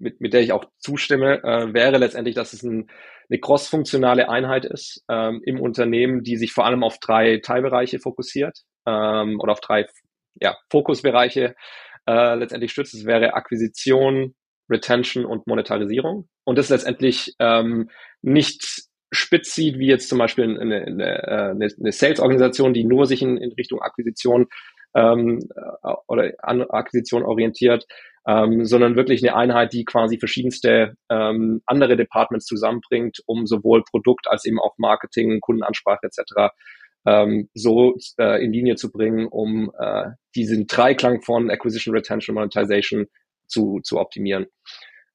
mit, 0.00 0.20
mit 0.20 0.32
der 0.32 0.40
ich 0.40 0.52
auch 0.52 0.64
zustimme, 0.78 1.42
äh, 1.44 1.72
wäre 1.72 1.98
letztendlich, 1.98 2.34
dass 2.34 2.52
es 2.52 2.62
ein, 2.62 2.90
eine 3.28 3.38
cross-funktionale 3.38 4.28
Einheit 4.28 4.64
ist 4.64 5.04
ähm, 5.08 5.40
im 5.44 5.60
Unternehmen, 5.60 6.22
die 6.22 6.36
sich 6.36 6.52
vor 6.52 6.66
allem 6.66 6.82
auf 6.82 6.98
drei 6.98 7.38
Teilbereiche 7.38 8.00
fokussiert 8.00 8.58
ähm, 8.86 9.38
oder 9.38 9.52
auf 9.52 9.60
drei 9.60 9.86
ja, 10.40 10.56
Fokusbereiche 10.70 11.54
äh, 12.08 12.34
letztendlich 12.34 12.72
stützt. 12.72 12.94
Es 12.94 13.04
wäre 13.04 13.34
Akquisition, 13.34 14.34
Retention 14.68 15.24
und 15.24 15.46
Monetarisierung. 15.46 16.28
Und 16.44 16.58
das 16.58 16.70
letztendlich 16.70 17.34
ähm, 17.38 17.90
nicht 18.22 18.88
spitz 19.12 19.54
sieht, 19.54 19.78
wie 19.78 19.88
jetzt 19.88 20.08
zum 20.08 20.18
Beispiel 20.18 20.44
eine, 20.44 20.82
eine, 20.82 21.22
äh, 21.22 21.50
eine, 21.50 21.68
eine 21.78 21.92
Sales-Organisation, 21.92 22.72
die 22.72 22.84
nur 22.84 23.06
sich 23.06 23.22
in, 23.22 23.36
in 23.36 23.52
Richtung 23.52 23.80
Akquisition 23.80 24.46
ähm, 24.94 25.40
oder 26.08 26.32
an 26.38 26.62
Akquisition 26.62 27.22
orientiert, 27.22 27.86
ähm, 28.30 28.64
sondern 28.64 28.94
wirklich 28.94 29.22
eine 29.22 29.34
Einheit, 29.34 29.72
die 29.72 29.84
quasi 29.84 30.18
verschiedenste 30.18 30.94
ähm, 31.10 31.62
andere 31.66 31.96
Departments 31.96 32.46
zusammenbringt, 32.46 33.18
um 33.26 33.46
sowohl 33.46 33.82
Produkt 33.82 34.28
als 34.28 34.44
eben 34.44 34.60
auch 34.60 34.74
Marketing, 34.78 35.40
Kundenansprache 35.40 36.06
etc. 36.06 36.54
Ähm, 37.06 37.48
so 37.54 37.96
äh, 38.18 38.44
in 38.44 38.52
Linie 38.52 38.76
zu 38.76 38.92
bringen, 38.92 39.26
um 39.26 39.72
äh, 39.76 40.10
diesen 40.36 40.68
Dreiklang 40.68 41.22
von 41.22 41.50
Acquisition, 41.50 41.92
Retention, 41.92 42.34
Monetization 42.34 43.06
zu, 43.48 43.80
zu 43.82 43.98
optimieren. 43.98 44.46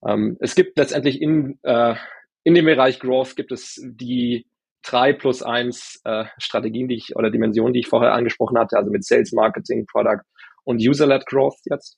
Ähm, 0.05 0.35
es 0.41 0.55
gibt 0.55 0.77
letztendlich 0.77 1.21
in, 1.21 1.57
äh, 1.63 1.95
in 2.43 2.53
dem 2.53 2.65
Bereich 2.65 2.99
Growth 2.99 3.37
gibt 3.37 3.53
es 3.53 3.81
die 3.81 4.45
drei 4.83 5.13
plus 5.13 5.41
eins 5.41 6.01
äh, 6.03 6.25
Strategien, 6.37 6.89
die 6.89 6.95
ich 6.95 7.15
oder 7.15 7.31
Dimensionen, 7.31 7.71
die 7.71 7.79
ich 7.79 7.87
vorher 7.87 8.13
angesprochen 8.13 8.57
hatte, 8.57 8.77
also 8.77 8.91
mit 8.91 9.05
Sales, 9.05 9.31
Marketing, 9.31 9.85
Product 9.85 10.21
und 10.65 10.81
User-led 10.85 11.25
Growth 11.27 11.59
jetzt. 11.65 11.97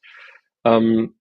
Ähm, 0.68 1.14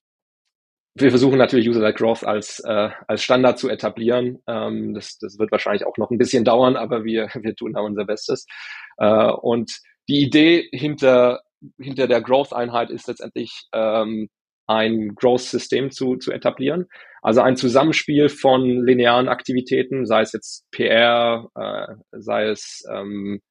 wir 0.99 1.11
versuchen 1.11 1.39
natürlich 1.39 1.69
User-led 1.69 1.97
Growth 1.97 2.25
als, 2.25 2.61
äh, 2.61 2.89
als 3.07 3.23
Standard 3.23 3.59
zu 3.59 3.69
etablieren. 3.69 4.43
Ähm, 4.47 4.95
das, 4.95 5.19
das 5.19 5.39
wird 5.39 5.53
wahrscheinlich 5.53 5.87
auch 5.87 5.99
noch 5.99 6.11
ein 6.11 6.19
bisschen 6.19 6.45
dauern, 6.45 6.77
aber 6.77 7.05
wir, 7.05 7.29
wir 7.43 7.55
tun 7.55 7.75
da 7.75 7.81
unser 7.81 8.07
Bestes. 8.07 8.47
Äh, 8.97 9.31
und 9.31 9.79
die 10.09 10.23
Idee 10.23 10.69
hinter, 10.73 11.43
hinter 11.79 12.07
der 12.09 12.23
Growth-Einheit 12.23 12.91
ist 12.91 13.09
letztendlich 13.09 13.67
ähm, 13.75 14.29
ein 14.67 15.15
Growth-System 15.15 15.91
zu, 15.91 16.17
zu 16.17 16.33
etablieren. 16.33 16.87
Also 17.21 17.43
ein 17.43 17.57
Zusammenspiel 17.57 18.29
von 18.29 18.85
linearen 18.85 19.29
Aktivitäten, 19.29 20.07
sei 20.07 20.23
es 20.23 20.33
jetzt 20.33 20.65
PR, 20.71 21.51
äh, 21.55 21.95
sei 22.13 22.47
es 22.47 22.85
ähm, 22.91 23.43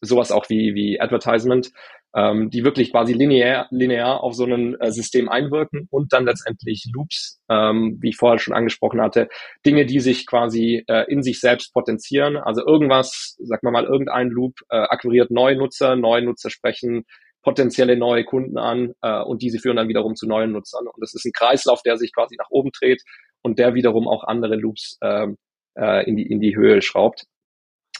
sowas 0.00 0.32
auch 0.32 0.48
wie, 0.48 0.74
wie 0.74 1.00
Advertisement, 1.00 1.70
ähm, 2.14 2.50
die 2.50 2.64
wirklich 2.64 2.90
quasi 2.90 3.12
linear, 3.12 3.68
linear 3.70 4.22
auf 4.22 4.34
so 4.34 4.44
ein 4.44 4.78
äh, 4.80 4.92
System 4.92 5.28
einwirken 5.28 5.88
und 5.90 6.12
dann 6.12 6.26
letztendlich 6.26 6.88
Loops, 6.92 7.40
ähm, 7.48 7.98
wie 8.00 8.10
ich 8.10 8.16
vorher 8.16 8.38
schon 8.38 8.54
angesprochen 8.54 9.00
hatte, 9.00 9.28
Dinge, 9.64 9.86
die 9.86 10.00
sich 10.00 10.26
quasi 10.26 10.84
äh, 10.88 11.10
in 11.10 11.22
sich 11.22 11.40
selbst 11.40 11.72
potenzieren. 11.72 12.36
Also 12.36 12.66
irgendwas, 12.66 13.36
sag 13.40 13.62
mal 13.62 13.70
mal, 13.70 13.84
irgendein 13.84 14.28
Loop 14.28 14.54
äh, 14.70 14.76
akquiriert 14.76 15.30
neue 15.30 15.56
Nutzer, 15.56 15.96
neue 15.96 16.22
Nutzer 16.22 16.50
sprechen 16.50 17.04
potenzielle 17.42 17.96
neue 17.96 18.24
Kunden 18.24 18.56
an 18.56 18.94
äh, 19.02 19.20
und 19.20 19.42
diese 19.42 19.58
führen 19.58 19.76
dann 19.76 19.88
wiederum 19.88 20.14
zu 20.14 20.26
neuen 20.26 20.52
Nutzern. 20.52 20.86
Und 20.86 21.02
das 21.02 21.12
ist 21.14 21.24
ein 21.24 21.32
Kreislauf, 21.32 21.82
der 21.82 21.96
sich 21.96 22.14
quasi 22.14 22.36
nach 22.36 22.50
oben 22.50 22.70
dreht 22.70 23.02
und 23.42 23.58
der 23.58 23.74
wiederum 23.74 24.08
auch 24.08 24.24
andere 24.24 24.56
Loops 24.56 24.96
äh, 25.00 25.26
äh, 25.74 26.08
in, 26.08 26.16
die, 26.16 26.26
in 26.26 26.40
die 26.40 26.56
Höhe 26.56 26.82
schraubt. 26.82 27.24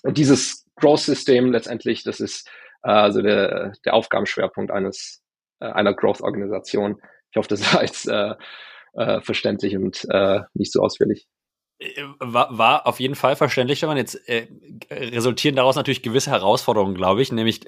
Und 0.02 0.16
dieses 0.16 0.64
Growth-System 0.76 1.52
letztendlich, 1.52 2.04
das 2.04 2.20
ist 2.20 2.48
also 2.82 3.22
der, 3.22 3.72
der 3.84 3.94
Aufgabenschwerpunkt 3.94 4.70
eines 4.70 5.22
äh, 5.60 5.66
einer 5.66 5.94
Growth-Organisation. 5.94 7.00
Ich 7.30 7.36
hoffe, 7.36 7.48
das 7.48 7.74
war 7.74 7.82
jetzt 7.82 8.08
äh, 8.08 8.34
äh, 8.94 9.20
verständlich 9.22 9.76
und 9.76 10.04
äh, 10.10 10.40
nicht 10.54 10.72
so 10.72 10.80
ausführlich. 10.80 11.26
Äh, 11.82 12.04
war, 12.18 12.56
war 12.56 12.86
auf 12.86 13.00
jeden 13.00 13.14
Fall 13.14 13.36
verständlich, 13.36 13.78
Stefan. 13.78 13.96
Jetzt 13.96 14.28
äh, 14.28 14.46
resultieren 14.90 15.56
daraus 15.56 15.76
natürlich 15.76 16.02
gewisse 16.02 16.30
Herausforderungen, 16.30 16.94
glaube 16.94 17.22
ich, 17.22 17.32
nämlich 17.32 17.60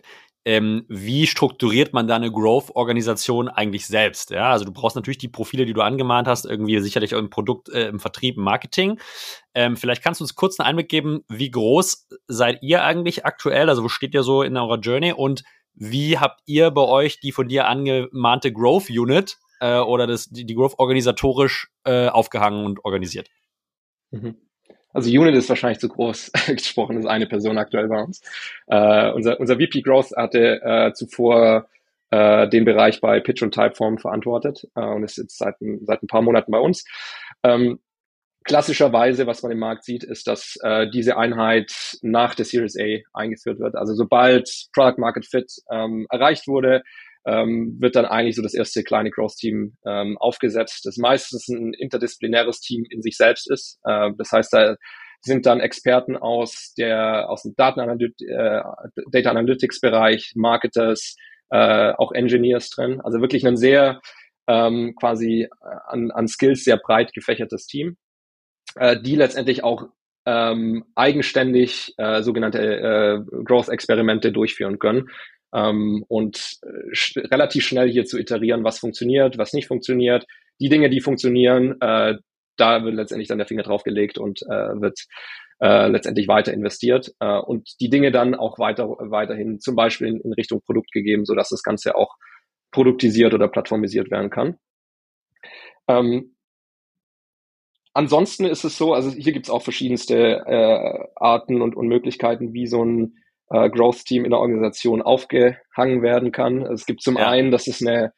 ähm, 0.47 0.85
wie 0.89 1.27
strukturiert 1.27 1.95
man 1.95 2.07
da 2.07 2.17
eine 2.17 2.31
Growth-Organisation 2.31 3.49
eigentlich 3.49 3.87
selbst? 3.87 4.31
Ja, 4.31 4.51
also 4.51 4.67
du 4.67 4.73
brauchst 4.73 4.95
natürlich 4.95 5.19
die 5.19 5.29
Profile, 5.29 5.65
die 5.65 5.73
du 5.73 5.81
angemahnt 5.81 6.29
hast, 6.29 6.45
irgendwie 6.45 6.79
sicherlich 6.81 7.13
im 7.13 7.31
Produkt, 7.31 7.71
äh, 7.71 7.89
im 7.89 7.99
Vertrieb, 7.99 8.37
im 8.37 8.45
Marketing. 8.45 9.01
Ähm, 9.55 9.77
vielleicht 9.77 10.03
kannst 10.03 10.21
du 10.21 10.25
uns 10.25 10.35
kurz 10.35 10.61
einen 10.61 10.69
Einblick 10.69 10.91
geben, 10.91 11.25
wie 11.29 11.51
groß 11.51 12.09
seid 12.29 12.63
ihr 12.63 12.85
eigentlich 12.85 13.25
aktuell? 13.25 13.71
Also 13.71 13.83
wo 13.83 13.89
steht 13.89 14.13
ihr 14.13 14.23
so 14.23 14.43
in 14.43 14.57
eurer 14.57 14.79
Journey 14.79 15.13
und 15.13 15.45
wie 15.73 16.19
habt 16.19 16.41
ihr 16.47 16.71
bei 16.71 16.83
euch 16.83 17.21
die 17.21 17.33
von 17.33 17.49
dir 17.49 17.67
angemahnte 17.67 18.53
Growth 18.53 18.91
Unit 18.91 19.39
äh, 19.61 19.79
oder 19.79 20.07
das, 20.07 20.29
die, 20.29 20.45
die 20.45 20.55
Growth 20.55 20.79
organisatorisch 20.79 21.69
äh, 21.85 22.09
aufgehangen 22.09 22.67
und 22.67 22.85
organisiert? 22.85 23.29
Mhm. 24.15 24.37
Also 24.93 25.11
Unit 25.11 25.35
ist 25.35 25.49
wahrscheinlich 25.49 25.81
zu 25.81 25.89
groß 25.89 26.31
gesprochen, 26.47 26.99
ist 26.99 27.07
eine 27.07 27.27
Person 27.27 27.59
aktuell 27.59 27.89
bei 27.89 28.01
uns. 28.01 28.23
Äh, 28.69 29.11
unser, 29.11 29.41
unser 29.41 29.57
VP 29.57 29.83
Growth 29.83 30.13
hatte 30.17 30.63
äh, 30.63 30.93
zuvor 30.93 31.67
äh, 32.11 32.49
den 32.49 32.65
Bereich 32.65 33.01
bei 33.01 33.19
Pitch 33.19 33.43
und 33.43 33.53
Typeform 33.53 33.99
verantwortet 33.99 34.69
äh, 34.77 34.85
und 34.85 35.03
ist 35.03 35.19
jetzt 35.19 35.37
seit, 35.37 35.57
seit 35.83 36.03
ein 36.03 36.07
paar 36.07 36.23
Monaten 36.23 36.53
bei 36.53 36.61
uns. 36.61 36.85
Ähm, 37.43 37.81
klassischerweise, 38.45 39.27
was 39.27 39.43
man 39.43 39.51
im 39.51 39.59
Markt 39.59 39.85
sieht, 39.85 40.05
ist, 40.05 40.29
dass 40.29 40.57
äh, 40.63 40.89
diese 40.89 41.17
Einheit 41.17 41.99
nach 42.03 42.37
der 42.37 42.45
Series 42.45 42.79
A 42.79 43.01
eingeführt 43.19 43.59
wird. 43.59 43.75
Also 43.75 43.95
sobald 43.95 44.49
Product 44.73 44.99
Market 44.99 45.27
Fit 45.27 45.51
ähm, 45.73 46.07
erreicht 46.09 46.47
wurde, 46.47 46.85
ähm, 47.27 47.77
wird 47.81 47.97
dann 47.97 48.05
eigentlich 48.05 48.37
so 48.37 48.43
das 48.43 48.55
erste 48.55 48.83
kleine 48.83 49.11
Growth-Team 49.11 49.77
ähm, 49.87 50.19
aufgesetzt, 50.19 50.85
das 50.85 50.97
meistens 50.97 51.49
ein 51.49 51.73
interdisziplinäres 51.73 52.61
Team 52.61 52.85
in 52.91 53.03
sich 53.03 53.17
selbst 53.17 53.51
ist. 53.51 53.79
Äh, 53.85 54.11
das 54.19 54.31
heißt, 54.33 54.53
da 54.53 54.77
sind 55.23 55.47
dann 55.47 55.61
Experten 55.61 56.17
aus 56.17 56.75
der 56.77 57.31
aus 57.31 57.43
dem 57.43 57.55
Datenanalyt 57.57 58.21
äh, 58.21 58.61
Data 59.11 59.31
Analytics 59.31 59.81
Bereich, 59.81 60.33
Marketers, 60.35 61.17
äh, 61.51 61.93
auch 61.93 62.13
Engineers 62.13 62.69
drin. 62.69 63.01
Also 63.03 63.21
wirklich 63.21 63.47
ein 63.47 63.57
sehr 63.57 64.01
ähm, 64.47 64.95
quasi 65.01 65.49
an, 65.87 66.11
an 66.11 66.29
Skills 66.29 66.65
sehr 66.65 66.77
breit 66.77 67.15
gefächertes 67.15 67.67
Team, 67.67 67.97
äh, 68.77 69.01
die 69.01 69.17
letztendlich 69.17 69.65
auch 69.65 69.87
ähm, 70.27 70.85
eigenständig 70.95 71.95
äh, 71.97 72.23
sogenannte 72.23 72.59
äh, 72.59 73.43
Growth-Experimente 73.45 74.33
durchführen 74.33 74.79
können 74.79 75.09
ähm, 75.55 76.05
und 76.09 76.59
äh, 76.63 76.95
sch 76.95 77.17
relativ 77.17 77.65
schnell 77.65 77.91
hier 77.91 78.05
zu 78.05 78.19
iterieren, 78.19 78.65
was 78.65 78.79
funktioniert, 78.79 79.39
was 79.39 79.53
nicht 79.53 79.69
funktioniert. 79.69 80.27
Die 80.61 80.69
Dinge, 80.69 80.91
die 80.91 81.01
funktionieren, 81.01 81.81
äh, 81.81 82.17
da 82.57 82.85
wird 82.85 82.95
letztendlich 82.95 83.29
dann 83.29 83.39
der 83.39 83.47
Finger 83.47 83.63
drauf 83.63 83.85
gelegt 83.85 84.19
und 84.19 84.43
äh, 84.43 84.81
wird 84.81 84.99
äh, 85.61 85.89
letztendlich 85.89 86.29
weiter 86.29 86.53
investiert 86.53 87.13
äh, 87.21 87.39
und 87.39 87.81
die 87.81 87.89
Dinge 87.89 88.11
dann 88.11 88.35
auch 88.35 88.59
weiter 88.59 88.89
weiterhin 88.89 89.61
zum 89.61 89.77
Beispiel 89.77 90.09
in, 90.09 90.21
in 90.21 90.33
Richtung 90.33 90.61
Produkt 90.61 90.93
gegeben, 90.93 91.25
so 91.25 91.35
dass 91.35 91.49
das 91.49 91.63
Ganze 91.63 91.95
auch 91.95 92.17
produktisiert 92.71 93.35
oder 93.35 93.49
plattformisiert 93.49 94.11
werden 94.11 94.31
kann. 94.31 94.59
Ähm, 95.87 96.35
ansonsten 97.93 98.45
ist 98.45 98.65
es 98.65 98.77
so, 98.77 98.95
also 98.95 99.11
hier 99.11 99.33
gibt 99.33 99.47
es 99.47 99.51
auch 99.51 99.63
verschiedenste 99.63 100.45
äh, 100.47 101.07
Arten 101.15 101.63
und, 101.63 101.77
und 101.77 101.87
Möglichkeiten, 101.87 102.53
wie 102.53 102.67
so 102.67 102.85
ein 102.85 103.17
äh, 103.51 103.69
Growth 103.71 104.05
Team 104.05 104.25
in 104.25 104.31
der 104.31 104.41
Organisation 104.41 105.03
aufgehangen 105.03 106.03
werden 106.03 106.33
kann. 106.33 106.63
Es 106.63 106.87
gibt 106.87 107.03
zum 107.03 107.17
ja. 107.17 107.29
einen, 107.29 107.51
dass 107.51 107.67
es 107.67 107.81
eine, 107.81 108.13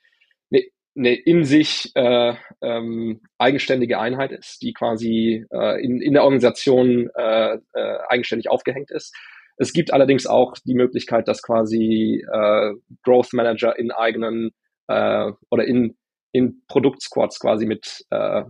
eine, 0.50 0.62
eine 0.96 1.14
in 1.14 1.44
sich 1.44 1.90
äh, 1.94 2.34
ähm, 2.62 3.20
eigenständige 3.38 3.98
Einheit 3.98 4.32
ist, 4.32 4.62
die 4.62 4.72
quasi 4.72 5.44
äh, 5.50 5.82
in, 5.84 6.00
in 6.00 6.12
der 6.12 6.24
Organisation 6.24 7.10
äh, 7.14 7.54
äh, 7.54 7.98
eigenständig 8.08 8.50
aufgehängt 8.50 8.90
ist. 8.90 9.14
Es 9.58 9.72
gibt 9.72 9.92
allerdings 9.92 10.26
auch 10.26 10.54
die 10.64 10.74
Möglichkeit, 10.74 11.28
dass 11.28 11.42
quasi 11.42 12.22
äh, 12.30 12.72
Growth 13.02 13.32
Manager 13.32 13.78
in 13.78 13.90
eigenen 13.90 14.50
äh, 14.88 15.32
oder 15.50 15.64
in 15.64 15.96
in 16.36 16.62
Produktsquads 16.68 17.40
quasi 17.40 17.64
mit 17.64 18.04
äh, 18.10 18.42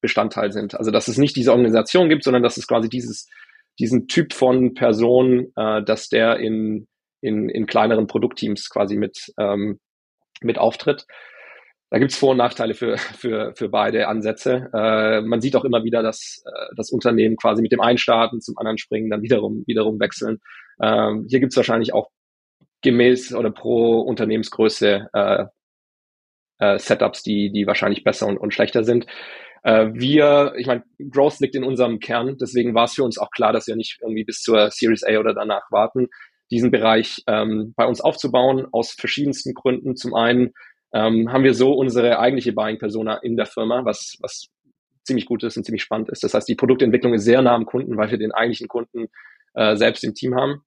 Bestandteil 0.00 0.52
sind. 0.52 0.74
Also 0.74 0.90
dass 0.90 1.08
es 1.08 1.16
nicht 1.16 1.36
diese 1.36 1.52
Organisation 1.52 2.10
gibt, 2.10 2.22
sondern 2.22 2.42
dass 2.42 2.58
es 2.58 2.66
quasi 2.66 2.90
dieses 2.90 3.30
diesen 3.78 4.06
Typ 4.06 4.32
von 4.32 4.74
Person, 4.74 5.52
äh, 5.56 5.82
dass 5.82 6.08
der 6.08 6.38
in, 6.38 6.86
in, 7.20 7.48
in 7.48 7.66
kleineren 7.66 8.06
Produktteams 8.06 8.68
quasi 8.70 8.96
mit, 8.96 9.32
ähm, 9.38 9.80
mit 10.40 10.58
auftritt. 10.58 11.06
Da 11.90 11.98
gibt's 11.98 12.16
Vor- 12.16 12.32
und 12.32 12.38
Nachteile 12.38 12.74
für, 12.74 12.98
für, 12.98 13.54
für 13.54 13.68
beide 13.68 14.08
Ansätze. 14.08 14.68
Äh, 14.74 15.20
man 15.20 15.40
sieht 15.40 15.56
auch 15.56 15.64
immer 15.64 15.84
wieder, 15.84 16.02
dass 16.02 16.42
äh, 16.46 16.74
das 16.76 16.90
Unternehmen 16.90 17.36
quasi 17.36 17.62
mit 17.62 17.72
dem 17.72 17.80
einen 17.80 17.98
starten, 17.98 18.40
zum 18.40 18.58
anderen 18.58 18.78
springen, 18.78 19.10
dann 19.10 19.22
wiederum, 19.22 19.64
wiederum 19.66 20.00
wechseln. 20.00 20.40
Ähm, 20.82 21.26
hier 21.28 21.40
gibt's 21.40 21.56
wahrscheinlich 21.56 21.94
auch 21.94 22.10
gemäß 22.82 23.34
oder 23.34 23.50
pro 23.50 24.00
Unternehmensgröße 24.00 25.08
äh, 25.12 25.44
äh, 26.58 26.78
Setups, 26.78 27.22
die, 27.22 27.50
die 27.50 27.66
wahrscheinlich 27.66 28.04
besser 28.04 28.26
und, 28.26 28.38
und 28.38 28.52
schlechter 28.52 28.84
sind. 28.84 29.06
Äh, 29.64 29.88
wir, 29.94 30.54
ich 30.56 30.66
meine, 30.66 30.84
Growth 31.10 31.40
liegt 31.40 31.54
in 31.54 31.64
unserem 31.64 31.98
Kern, 31.98 32.36
deswegen 32.38 32.74
war 32.74 32.84
es 32.84 32.94
für 32.94 33.02
uns 33.02 33.18
auch 33.18 33.30
klar, 33.30 33.52
dass 33.52 33.66
wir 33.66 33.76
nicht 33.76 33.98
irgendwie 34.00 34.24
bis 34.24 34.40
zur 34.40 34.70
Series 34.70 35.02
A 35.04 35.18
oder 35.18 35.34
danach 35.34 35.70
warten, 35.72 36.08
diesen 36.50 36.70
Bereich 36.70 37.22
ähm, 37.26 37.72
bei 37.74 37.86
uns 37.86 38.00
aufzubauen, 38.02 38.66
aus 38.70 38.92
verschiedensten 38.92 39.54
Gründen. 39.54 39.96
Zum 39.96 40.14
einen 40.14 40.52
ähm, 40.92 41.32
haben 41.32 41.44
wir 41.44 41.54
so 41.54 41.72
unsere 41.72 42.18
eigentliche 42.18 42.52
Buying-Persona 42.52 43.16
in 43.16 43.36
der 43.36 43.46
Firma, 43.46 43.84
was, 43.86 44.16
was 44.20 44.48
ziemlich 45.02 45.26
gut 45.26 45.42
ist 45.42 45.56
und 45.56 45.64
ziemlich 45.64 45.82
spannend 45.82 46.10
ist. 46.10 46.22
Das 46.22 46.34
heißt, 46.34 46.48
die 46.48 46.54
Produktentwicklung 46.54 47.14
ist 47.14 47.24
sehr 47.24 47.40
nah 47.40 47.54
am 47.54 47.64
Kunden, 47.64 47.96
weil 47.96 48.10
wir 48.10 48.18
den 48.18 48.32
eigentlichen 48.32 48.68
Kunden 48.68 49.06
äh, 49.54 49.76
selbst 49.76 50.04
im 50.04 50.14
Team 50.14 50.34
haben. 50.34 50.62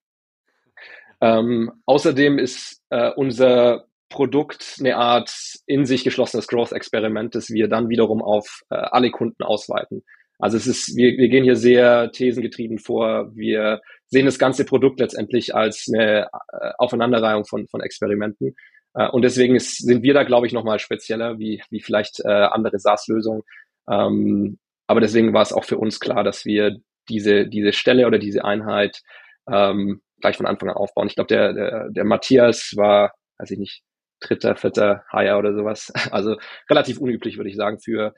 Ähm, 1.22 1.72
außerdem 1.86 2.40
ist 2.40 2.82
äh, 2.90 3.12
unser 3.16 3.86
Produkt 4.10 4.78
eine 4.80 4.98
Art 4.98 5.32
in 5.66 5.86
sich 5.86 6.04
geschlossenes 6.04 6.48
Growth-Experiment, 6.48 7.36
das 7.36 7.50
wir 7.50 7.68
dann 7.68 7.90
wiederum 7.90 8.22
auf 8.22 8.62
äh, 8.70 8.76
alle 8.76 9.12
Kunden 9.12 9.44
ausweiten. 9.44 10.04
Also 10.40 10.58
es 10.58 10.68
ist, 10.68 10.96
wir, 10.96 11.18
wir 11.18 11.30
gehen 11.30 11.44
hier 11.44 11.56
sehr 11.56 12.12
thesengetrieben 12.12 12.78
vor. 12.78 13.36
Wir 13.36 13.82
sehen 14.08 14.26
das 14.26 14.40
ganze 14.40 14.66
Produkt 14.66 15.00
letztendlich 15.00 15.56
als 15.56 15.88
eine 15.92 16.28
äh, 16.52 16.72
Aufeinanderreihung 16.78 17.46
von, 17.46 17.68
von 17.68 17.82
Experimenten. 17.82 18.56
Äh, 18.94 19.10
und 19.10 19.24
deswegen 19.24 19.56
ist, 19.56 19.78
sind 19.78 20.04
wir 20.04 20.14
da, 20.14 20.24
glaube 20.24 20.48
ich, 20.48 20.54
nochmal 20.54 20.80
spezieller 20.80 21.40
wie, 21.40 21.62
wie 21.70 21.82
vielleicht 21.82 22.20
äh, 22.24 22.30
andere 22.30 22.80
SaaS-Lösungen. 22.80 23.44
Ähm, 23.90 24.60
aber 24.88 25.02
deswegen 25.02 25.34
war 25.34 25.42
es 25.42 25.54
auch 25.54 25.66
für 25.66 25.78
uns 25.78 26.00
klar, 26.00 26.24
dass 26.24 26.46
wir 26.46 26.78
diese, 27.10 27.48
diese 27.48 27.74
Stelle 27.74 28.08
oder 28.08 28.20
diese 28.20 28.46
Einheit 28.46 29.02
ähm, 29.50 30.02
gleich 30.22 30.38
von 30.38 30.46
Anfang 30.46 30.70
an 30.70 30.76
aufbauen. 30.76 31.08
Ich 31.08 31.16
glaube, 31.16 31.28
der, 31.28 31.54
der, 31.54 31.90
der 31.90 32.04
Matthias 32.04 32.74
war, 32.76 33.14
weiß 33.38 33.52
ich 33.52 33.60
nicht, 33.60 33.84
dritter, 34.20 34.56
vierter 34.56 35.04
Hire 35.12 35.38
oder 35.38 35.54
sowas. 35.54 35.92
Also 36.12 36.38
relativ 36.70 37.00
unüblich, 37.00 37.38
würde 37.38 37.50
ich 37.50 37.56
sagen, 37.56 37.80
für, 37.80 38.14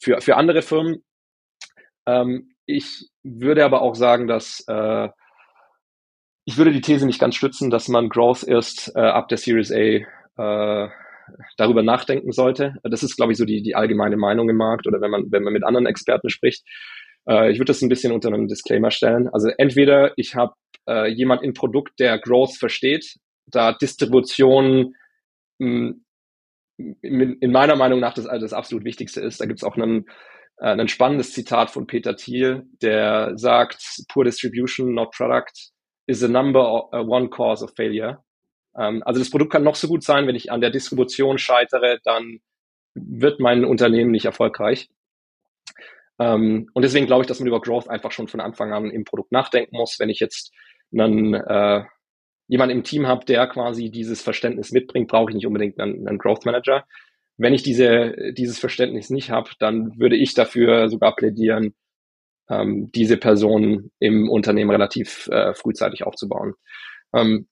für, 0.00 0.20
für 0.20 0.36
andere 0.36 0.62
Firmen. 0.62 1.04
Ähm, 2.06 2.54
ich 2.66 3.08
würde 3.22 3.64
aber 3.64 3.82
auch 3.82 3.94
sagen, 3.94 4.26
dass 4.26 4.64
äh, 4.68 5.08
ich 6.44 6.56
würde 6.56 6.72
die 6.72 6.80
These 6.80 7.06
nicht 7.06 7.20
ganz 7.20 7.36
stützen, 7.36 7.70
dass 7.70 7.88
man 7.88 8.08
Growth 8.08 8.42
erst 8.42 8.92
äh, 8.96 9.00
ab 9.00 9.28
der 9.28 9.38
Series 9.38 9.70
A 9.70 9.76
äh, 9.76 10.88
darüber 11.56 11.82
nachdenken 11.82 12.32
sollte. 12.32 12.74
Das 12.82 13.02
ist, 13.02 13.16
glaube 13.16 13.32
ich, 13.32 13.38
so 13.38 13.44
die, 13.44 13.62
die 13.62 13.76
allgemeine 13.76 14.16
Meinung 14.16 14.48
im 14.48 14.56
Markt 14.56 14.86
oder 14.86 15.00
wenn 15.00 15.10
man, 15.10 15.30
wenn 15.30 15.44
man 15.44 15.52
mit 15.52 15.64
anderen 15.64 15.86
Experten 15.86 16.30
spricht. 16.30 16.64
Äh, 17.28 17.52
ich 17.52 17.58
würde 17.58 17.70
das 17.70 17.82
ein 17.82 17.88
bisschen 17.88 18.12
unter 18.12 18.28
einem 18.28 18.48
Disclaimer 18.48 18.90
stellen. 18.90 19.28
Also 19.28 19.48
entweder 19.56 20.12
ich 20.16 20.34
habe 20.34 20.54
äh, 20.88 21.08
jemand 21.10 21.42
im 21.42 21.54
Produkt, 21.54 22.00
der 22.00 22.18
Growth 22.18 22.56
versteht, 22.56 23.16
da 23.46 23.72
Distribution 23.72 24.94
in, 25.62 27.38
in 27.40 27.52
meiner 27.52 27.76
Meinung 27.76 28.00
nach 28.00 28.14
das, 28.14 28.24
das 28.24 28.52
absolut 28.52 28.84
Wichtigste 28.84 29.20
ist. 29.20 29.40
Da 29.40 29.46
gibt 29.46 29.60
es 29.60 29.64
auch 29.64 29.76
einen, 29.76 30.06
äh, 30.58 30.68
ein 30.68 30.88
spannendes 30.88 31.32
Zitat 31.32 31.70
von 31.70 31.86
Peter 31.86 32.16
Thiel, 32.16 32.64
der 32.80 33.32
sagt, 33.36 34.02
Poor 34.08 34.24
Distribution, 34.24 34.94
not 34.94 35.12
Product, 35.12 35.52
is 36.06 36.22
a 36.22 36.28
number 36.28 36.88
uh, 36.92 37.04
one 37.06 37.30
cause 37.30 37.64
of 37.64 37.72
failure. 37.76 38.22
Ähm, 38.76 39.02
also 39.04 39.20
das 39.20 39.30
Produkt 39.30 39.52
kann 39.52 39.64
noch 39.64 39.76
so 39.76 39.88
gut 39.88 40.02
sein, 40.02 40.26
wenn 40.26 40.36
ich 40.36 40.50
an 40.50 40.60
der 40.60 40.70
Distribution 40.70 41.38
scheitere, 41.38 41.98
dann 42.04 42.40
wird 42.94 43.40
mein 43.40 43.64
Unternehmen 43.64 44.10
nicht 44.10 44.24
erfolgreich. 44.24 44.88
Ähm, 46.18 46.68
und 46.74 46.82
deswegen 46.82 47.06
glaube 47.06 47.22
ich, 47.22 47.28
dass 47.28 47.38
man 47.38 47.48
über 47.48 47.60
Growth 47.60 47.88
einfach 47.88 48.12
schon 48.12 48.28
von 48.28 48.40
Anfang 48.40 48.72
an 48.72 48.90
im 48.90 49.04
Produkt 49.04 49.32
nachdenken 49.32 49.76
muss. 49.76 49.98
Wenn 49.98 50.10
ich 50.10 50.20
jetzt 50.20 50.52
einen, 50.92 51.34
äh, 51.34 51.84
jemanden 52.52 52.76
im 52.76 52.84
Team 52.84 53.06
habe, 53.06 53.24
der 53.24 53.46
quasi 53.46 53.90
dieses 53.90 54.20
Verständnis 54.20 54.72
mitbringt, 54.72 55.08
brauche 55.08 55.30
ich 55.30 55.34
nicht 55.34 55.46
unbedingt 55.46 55.80
einen, 55.80 56.06
einen 56.06 56.18
Growth 56.18 56.44
Manager. 56.44 56.84
Wenn 57.38 57.54
ich 57.54 57.62
diese, 57.62 58.14
dieses 58.36 58.58
Verständnis 58.58 59.08
nicht 59.08 59.30
habe, 59.30 59.48
dann 59.58 59.98
würde 59.98 60.16
ich 60.16 60.34
dafür 60.34 60.90
sogar 60.90 61.16
plädieren, 61.16 61.74
ähm, 62.50 62.90
diese 62.94 63.16
Person 63.16 63.90
im 64.00 64.28
Unternehmen 64.28 64.70
relativ 64.70 65.28
äh, 65.28 65.54
frühzeitig 65.54 66.04
aufzubauen. 66.04 66.52
Ähm, 67.14 67.48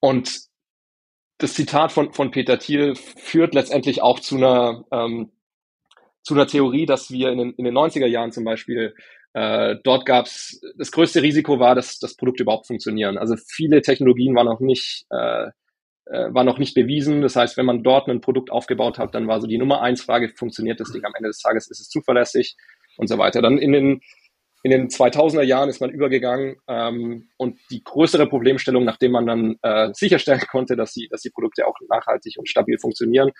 und 0.00 0.40
das 1.36 1.52
Zitat 1.52 1.92
von, 1.92 2.14
von 2.14 2.30
Peter 2.30 2.58
Thiel 2.58 2.94
führt 2.94 3.54
letztendlich 3.54 4.00
auch 4.00 4.20
zu 4.20 4.38
einer, 4.38 4.86
ähm, 4.90 5.32
zu 6.22 6.32
einer 6.32 6.46
Theorie, 6.46 6.86
dass 6.86 7.10
wir 7.10 7.28
in 7.28 7.36
den, 7.36 7.52
in 7.56 7.66
den 7.66 7.76
90er 7.76 8.06
Jahren 8.06 8.32
zum 8.32 8.44
Beispiel 8.44 8.94
äh, 9.32 9.76
dort 9.84 10.06
gab 10.06 10.26
es, 10.26 10.60
das 10.76 10.90
größte 10.90 11.22
Risiko 11.22 11.58
war, 11.58 11.74
dass 11.74 11.98
das 11.98 12.16
Produkt 12.16 12.40
überhaupt 12.40 12.66
funktionieren. 12.66 13.18
Also 13.18 13.36
viele 13.36 13.82
Technologien 13.82 14.34
waren 14.34 14.46
noch 14.46 14.60
nicht, 14.60 15.06
äh, 15.10 15.46
äh, 16.06 16.34
war 16.34 16.44
noch 16.44 16.58
nicht 16.58 16.74
bewiesen. 16.74 17.22
Das 17.22 17.36
heißt, 17.36 17.56
wenn 17.56 17.66
man 17.66 17.82
dort 17.82 18.08
ein 18.08 18.20
Produkt 18.20 18.50
aufgebaut 18.50 18.98
hat, 18.98 19.14
dann 19.14 19.28
war 19.28 19.40
so 19.40 19.46
die 19.46 19.58
Nummer 19.58 19.82
eins 19.82 20.02
Frage, 20.02 20.32
funktioniert 20.36 20.80
das 20.80 20.90
Ding 20.92 21.04
am 21.04 21.14
Ende 21.16 21.28
des 21.28 21.38
Tages, 21.38 21.70
ist 21.70 21.80
es 21.80 21.88
zuverlässig 21.88 22.56
und 22.96 23.08
so 23.08 23.18
weiter. 23.18 23.40
Dann 23.40 23.58
in 23.58 23.72
den 23.72 24.00
in 24.62 24.70
den 24.70 24.88
2000er 24.88 25.42
Jahren 25.42 25.70
ist 25.70 25.80
man 25.80 25.90
übergegangen 25.90 26.56
ähm, 26.68 27.28
und 27.38 27.58
die 27.70 27.82
größere 27.82 28.26
Problemstellung, 28.26 28.84
nachdem 28.84 29.12
man 29.12 29.26
dann 29.26 29.56
äh, 29.62 29.88
sicherstellen 29.94 30.40
konnte, 30.50 30.76
dass 30.76 30.92
die, 30.92 31.08
dass 31.10 31.22
die 31.22 31.30
Produkte 31.30 31.66
auch 31.66 31.76
nachhaltig 31.88 32.34
und 32.36 32.48
stabil 32.48 32.78
funktionieren, 32.78 33.30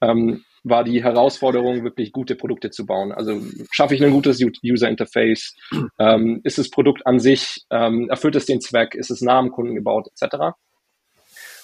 ähm, 0.00 0.44
war 0.64 0.82
die 0.82 1.02
Herausforderung, 1.02 1.84
wirklich 1.84 2.10
gute 2.10 2.34
Produkte 2.34 2.70
zu 2.70 2.86
bauen. 2.86 3.12
Also 3.12 3.40
schaffe 3.70 3.94
ich 3.94 4.02
ein 4.02 4.10
gutes 4.10 4.40
User 4.64 4.88
Interface? 4.88 5.54
Ähm, 5.98 6.40
ist 6.42 6.58
das 6.58 6.70
Produkt 6.70 7.06
an 7.06 7.20
sich, 7.20 7.64
ähm, 7.70 8.08
erfüllt 8.10 8.34
es 8.34 8.46
den 8.46 8.60
Zweck? 8.60 8.94
Ist 8.94 9.10
es 9.10 9.20
nah 9.20 9.38
am 9.38 9.50
Kunden 9.50 9.76
gebaut, 9.76 10.08
etc.? 10.08 10.56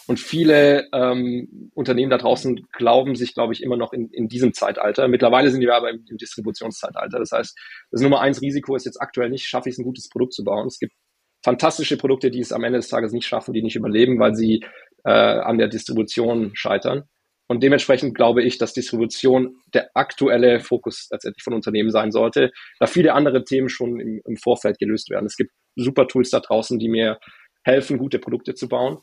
Und 0.07 0.18
viele 0.18 0.89
ähm, 0.93 1.70
Unternehmen 1.74 2.11
da 2.11 2.18
draußen 2.18 2.66
glauben 2.72 3.14
sich, 3.14 3.35
glaube 3.35 3.53
ich, 3.53 3.62
immer 3.62 3.76
noch 3.76 3.93
in, 3.93 4.09
in 4.11 4.28
diesem 4.28 4.53
Zeitalter. 4.53 5.09
Mittlerweile 5.09 5.51
sind 5.51 5.61
wir 5.61 5.74
aber 5.74 5.91
im, 5.91 6.05
im 6.09 6.16
Distributionszeitalter. 6.16 7.18
Das 7.18 7.33
heißt, 7.33 7.57
das 7.91 8.01
Nummer 8.03 8.20
eins 8.20 8.43
Risiko 8.43 8.74
ist 8.74 8.85
jetzt 8.85 9.01
aktuell 9.01 9.30
nicht, 9.30 9.47
schaffe 9.47 9.68
ich 9.68 9.74
es, 9.74 9.78
ein 9.78 9.85
gutes 9.85 10.09
Produkt 10.09 10.35
zu 10.35 10.45
bauen. 10.45 10.66
Es 10.66 10.78
gibt 10.78 10.93
fantastische 11.45 11.97
Produkte, 11.97 12.30
die 12.30 12.41
es 12.41 12.53
am 12.53 12.64
Ende 12.64 12.78
des 12.78 12.89
Tages 12.89 13.12
nicht 13.12 13.26
schaffen, 13.26 13.55
die 13.55 13.62
nicht 13.62 13.76
überleben, 13.76 14.18
weil 14.18 14.35
sie 14.35 14.64
äh, 15.05 15.11
an 15.11 15.59
der 15.59 15.68
Distribution 15.68 16.51
scheitern. 16.55 17.05
Und 17.53 17.62
dementsprechend 17.62 18.14
glaube 18.14 18.42
ich, 18.42 18.57
dass 18.57 18.72
Distribution 18.72 19.57
der 19.74 19.90
aktuelle 19.92 20.61
Fokus 20.61 21.09
letztendlich 21.11 21.42
von 21.42 21.53
Unternehmen 21.53 21.90
sein 21.90 22.11
sollte, 22.11 22.50
da 22.80 22.86
viele 22.86 23.12
andere 23.12 23.44
Themen 23.44 23.68
schon 23.68 24.00
im, 24.00 24.22
im 24.24 24.36
Vorfeld 24.38 24.78
gelöst 24.78 25.11
werden. 25.11 25.26
Es 25.26 25.36
gibt 25.36 25.50
super 25.76 26.09
Tools 26.09 26.30
da 26.30 26.40
draußen, 26.40 26.78
die 26.78 26.88
mir 26.88 27.18
helfen, 27.62 27.98
gute 27.98 28.18
Produkte 28.18 28.55
zu 28.55 28.70
bauen. 28.70 29.03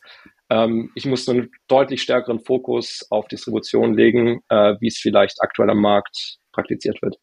Ähm, 0.49 0.91
ich 0.95 1.05
muss 1.05 1.29
einen 1.29 1.51
deutlich 1.67 2.01
stärkeren 2.01 2.39
Fokus 2.39 3.05
auf 3.11 3.27
Distribution 3.27 3.93
legen, 3.93 4.41
äh, 4.49 4.73
wie 4.79 4.87
es 4.87 4.97
vielleicht 4.97 5.37
aktuell 5.41 5.69
am 5.69 5.79
Markt 5.79 6.39
praktiziert 6.51 6.99
wird. 7.03 7.17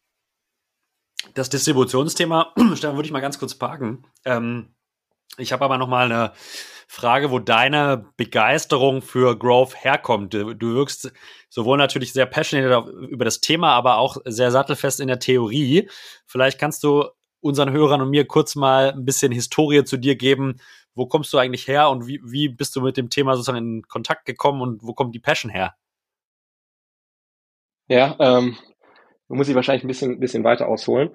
Das 1.33 1.49
Distributionsthema, 1.49 2.53
Stefan, 2.75 2.95
würde 2.95 3.05
ich 3.05 3.11
mal 3.11 3.19
ganz 3.19 3.37
kurz 3.37 3.53
parken. 3.53 4.05
Ähm, 4.23 4.73
ich 5.37 5.51
habe 5.51 5.65
aber 5.65 5.77
noch 5.77 5.89
mal 5.89 6.09
eine 6.09 6.31
Frage, 6.89 7.31
wo 7.31 7.39
deine 7.39 8.05
Begeisterung 8.15 9.01
für 9.01 9.37
Growth 9.37 9.83
herkommt. 9.83 10.33
Du, 10.33 10.53
du 10.53 10.73
wirkst 10.73 11.11
sowohl 11.49 11.77
natürlich 11.77 12.13
sehr 12.13 12.25
passionate 12.25 12.89
über 13.09 13.25
das 13.25 13.41
Thema, 13.41 13.73
aber 13.73 13.97
auch 13.97 14.17
sehr 14.25 14.51
sattelfest 14.51 15.01
in 15.01 15.07
der 15.07 15.19
Theorie. 15.19 15.89
Vielleicht 16.25 16.59
kannst 16.59 16.83
du 16.83 17.05
unseren 17.41 17.71
Hörern 17.71 18.01
und 18.01 18.09
mir 18.09 18.25
kurz 18.25 18.55
mal 18.55 18.93
ein 18.93 19.05
bisschen 19.05 19.31
Historie 19.31 19.83
zu 19.83 19.97
dir 19.97 20.15
geben, 20.15 20.59
wo 20.95 21.05
kommst 21.05 21.31
du 21.33 21.37
eigentlich 21.37 21.67
her 21.67 21.89
und 21.89 22.07
wie, 22.07 22.21
wie 22.23 22.49
bist 22.49 22.75
du 22.75 22.81
mit 22.81 22.97
dem 22.97 23.09
Thema 23.09 23.35
sozusagen 23.35 23.57
in 23.57 23.81
Kontakt 23.83 24.25
gekommen 24.25 24.61
und 24.61 24.81
wo 24.81 24.93
kommt 24.93 25.13
die 25.13 25.19
Passion 25.19 25.51
her? 25.51 25.75
Ja, 27.89 28.15
ähm, 28.19 28.57
muss 29.29 29.49
ich 29.49 29.55
wahrscheinlich 29.55 29.83
ein 29.83 29.87
bisschen, 29.87 30.19
bisschen 30.19 30.43
weiter 30.43 30.67
ausholen. 30.67 31.09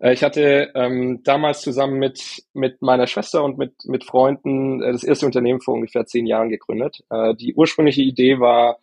Äh, 0.00 0.12
ich 0.12 0.22
hatte 0.22 0.70
ähm, 0.74 1.20
damals 1.24 1.60
zusammen 1.62 1.98
mit, 1.98 2.44
mit 2.54 2.80
meiner 2.82 3.06
Schwester 3.06 3.42
und 3.44 3.58
mit, 3.58 3.74
mit 3.86 4.04
Freunden 4.04 4.82
äh, 4.82 4.92
das 4.92 5.04
erste 5.04 5.26
Unternehmen 5.26 5.60
vor 5.60 5.74
ungefähr 5.74 6.06
zehn 6.06 6.26
Jahren 6.26 6.48
gegründet. 6.48 7.04
Äh, 7.10 7.34
die 7.34 7.54
ursprüngliche 7.54 8.02
Idee 8.02 8.38
war, 8.38 8.78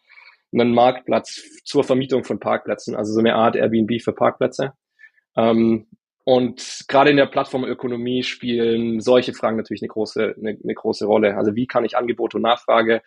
einen 0.53 0.73
Marktplatz 0.73 1.41
zur 1.63 1.83
Vermietung 1.83 2.23
von 2.23 2.39
Parkplätzen, 2.39 2.95
also 2.95 3.11
so 3.11 3.19
eine 3.19 3.35
Art 3.35 3.55
Airbnb 3.55 4.01
für 4.01 4.13
Parkplätze. 4.13 4.73
Ähm, 5.35 5.87
und 6.25 6.85
gerade 6.87 7.09
in 7.09 7.17
der 7.17 7.25
Plattformökonomie 7.25 8.23
spielen 8.23 9.01
solche 9.01 9.33
Fragen 9.33 9.57
natürlich 9.57 9.81
eine 9.81 9.89
große, 9.89 10.35
eine, 10.37 10.57
eine 10.63 10.73
große 10.73 11.05
Rolle. 11.05 11.35
Also 11.35 11.55
wie 11.55 11.67
kann 11.67 11.83
ich 11.83 11.97
Angebot 11.97 12.35
und 12.35 12.43
Nachfrage 12.43 13.01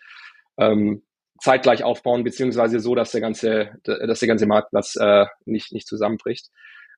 ähm, 0.59 1.03
zeitgleich 1.41 1.85
aufbauen, 1.85 2.25
beziehungsweise 2.25 2.81
so, 2.81 2.95
dass 2.95 3.13
der 3.13 3.21
ganze, 3.21 3.71
dass 3.85 4.21
der 4.21 4.29
ganze 4.29 4.47
Marktplatz 4.47 4.97
äh, 4.97 5.27
nicht, 5.45 5.73
nicht 5.73 5.87
zusammenbricht. 5.87 6.51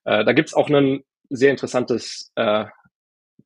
Äh, 0.05 0.23
da 0.23 0.33
gibt's 0.33 0.53
auch 0.53 0.69
ein 0.69 1.03
sehr 1.29 1.51
interessantes, 1.51 2.31
äh, 2.35 2.65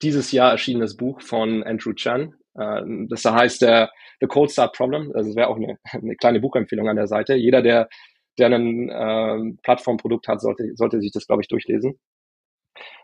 dieses 0.02 0.32
Jahr 0.32 0.52
erschienenes 0.52 0.98
Buch 0.98 1.22
von 1.22 1.64
Andrew 1.64 1.94
Chan. 1.94 2.34
Äh, 2.56 2.82
das 3.10 3.24
da 3.24 3.34
heißt 3.34 3.62
der 3.62 3.92
The 4.20 4.28
Cold 4.28 4.52
Start 4.52 4.76
Problem. 4.76 5.12
Also 5.16 5.30
das 5.30 5.36
wäre 5.36 5.48
auch 5.48 5.58
eine, 5.58 5.78
eine 5.92 6.16
kleine 6.16 6.40
Buchempfehlung 6.40 6.88
an 6.88 6.96
der 6.96 7.08
Seite. 7.08 7.36
Jeder, 7.36 7.62
der, 7.62 7.90
der 8.38 8.48
ein 8.48 8.90
äh, 8.90 9.58
Plattformprodukt 9.64 10.28
hat, 10.28 10.42
sollte, 10.42 10.72
sollte 10.76 11.00
sich 11.02 11.12
das, 11.12 11.28
glaube 11.28 11.42
ich, 11.42 11.48
durchlesen. 11.48 12.00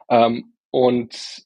Ähm, 0.09 0.53
und 0.71 1.43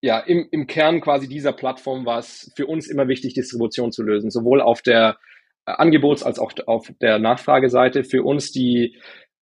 ja, 0.00 0.18
im, 0.18 0.48
im 0.50 0.66
Kern 0.66 1.00
quasi 1.00 1.28
dieser 1.28 1.52
Plattform 1.52 2.04
war 2.04 2.18
es 2.18 2.52
für 2.56 2.66
uns 2.66 2.88
immer 2.88 3.06
wichtig, 3.06 3.34
Distribution 3.34 3.92
zu 3.92 4.02
lösen, 4.02 4.30
sowohl 4.30 4.60
auf 4.60 4.82
der 4.82 5.10
äh, 5.10 5.31
Angebots- 5.66 6.22
als 6.22 6.38
auch 6.38 6.52
auf 6.66 6.90
der 7.00 7.18
Nachfrageseite. 7.18 8.04
Für 8.04 8.22
uns 8.22 8.52
die 8.52 8.96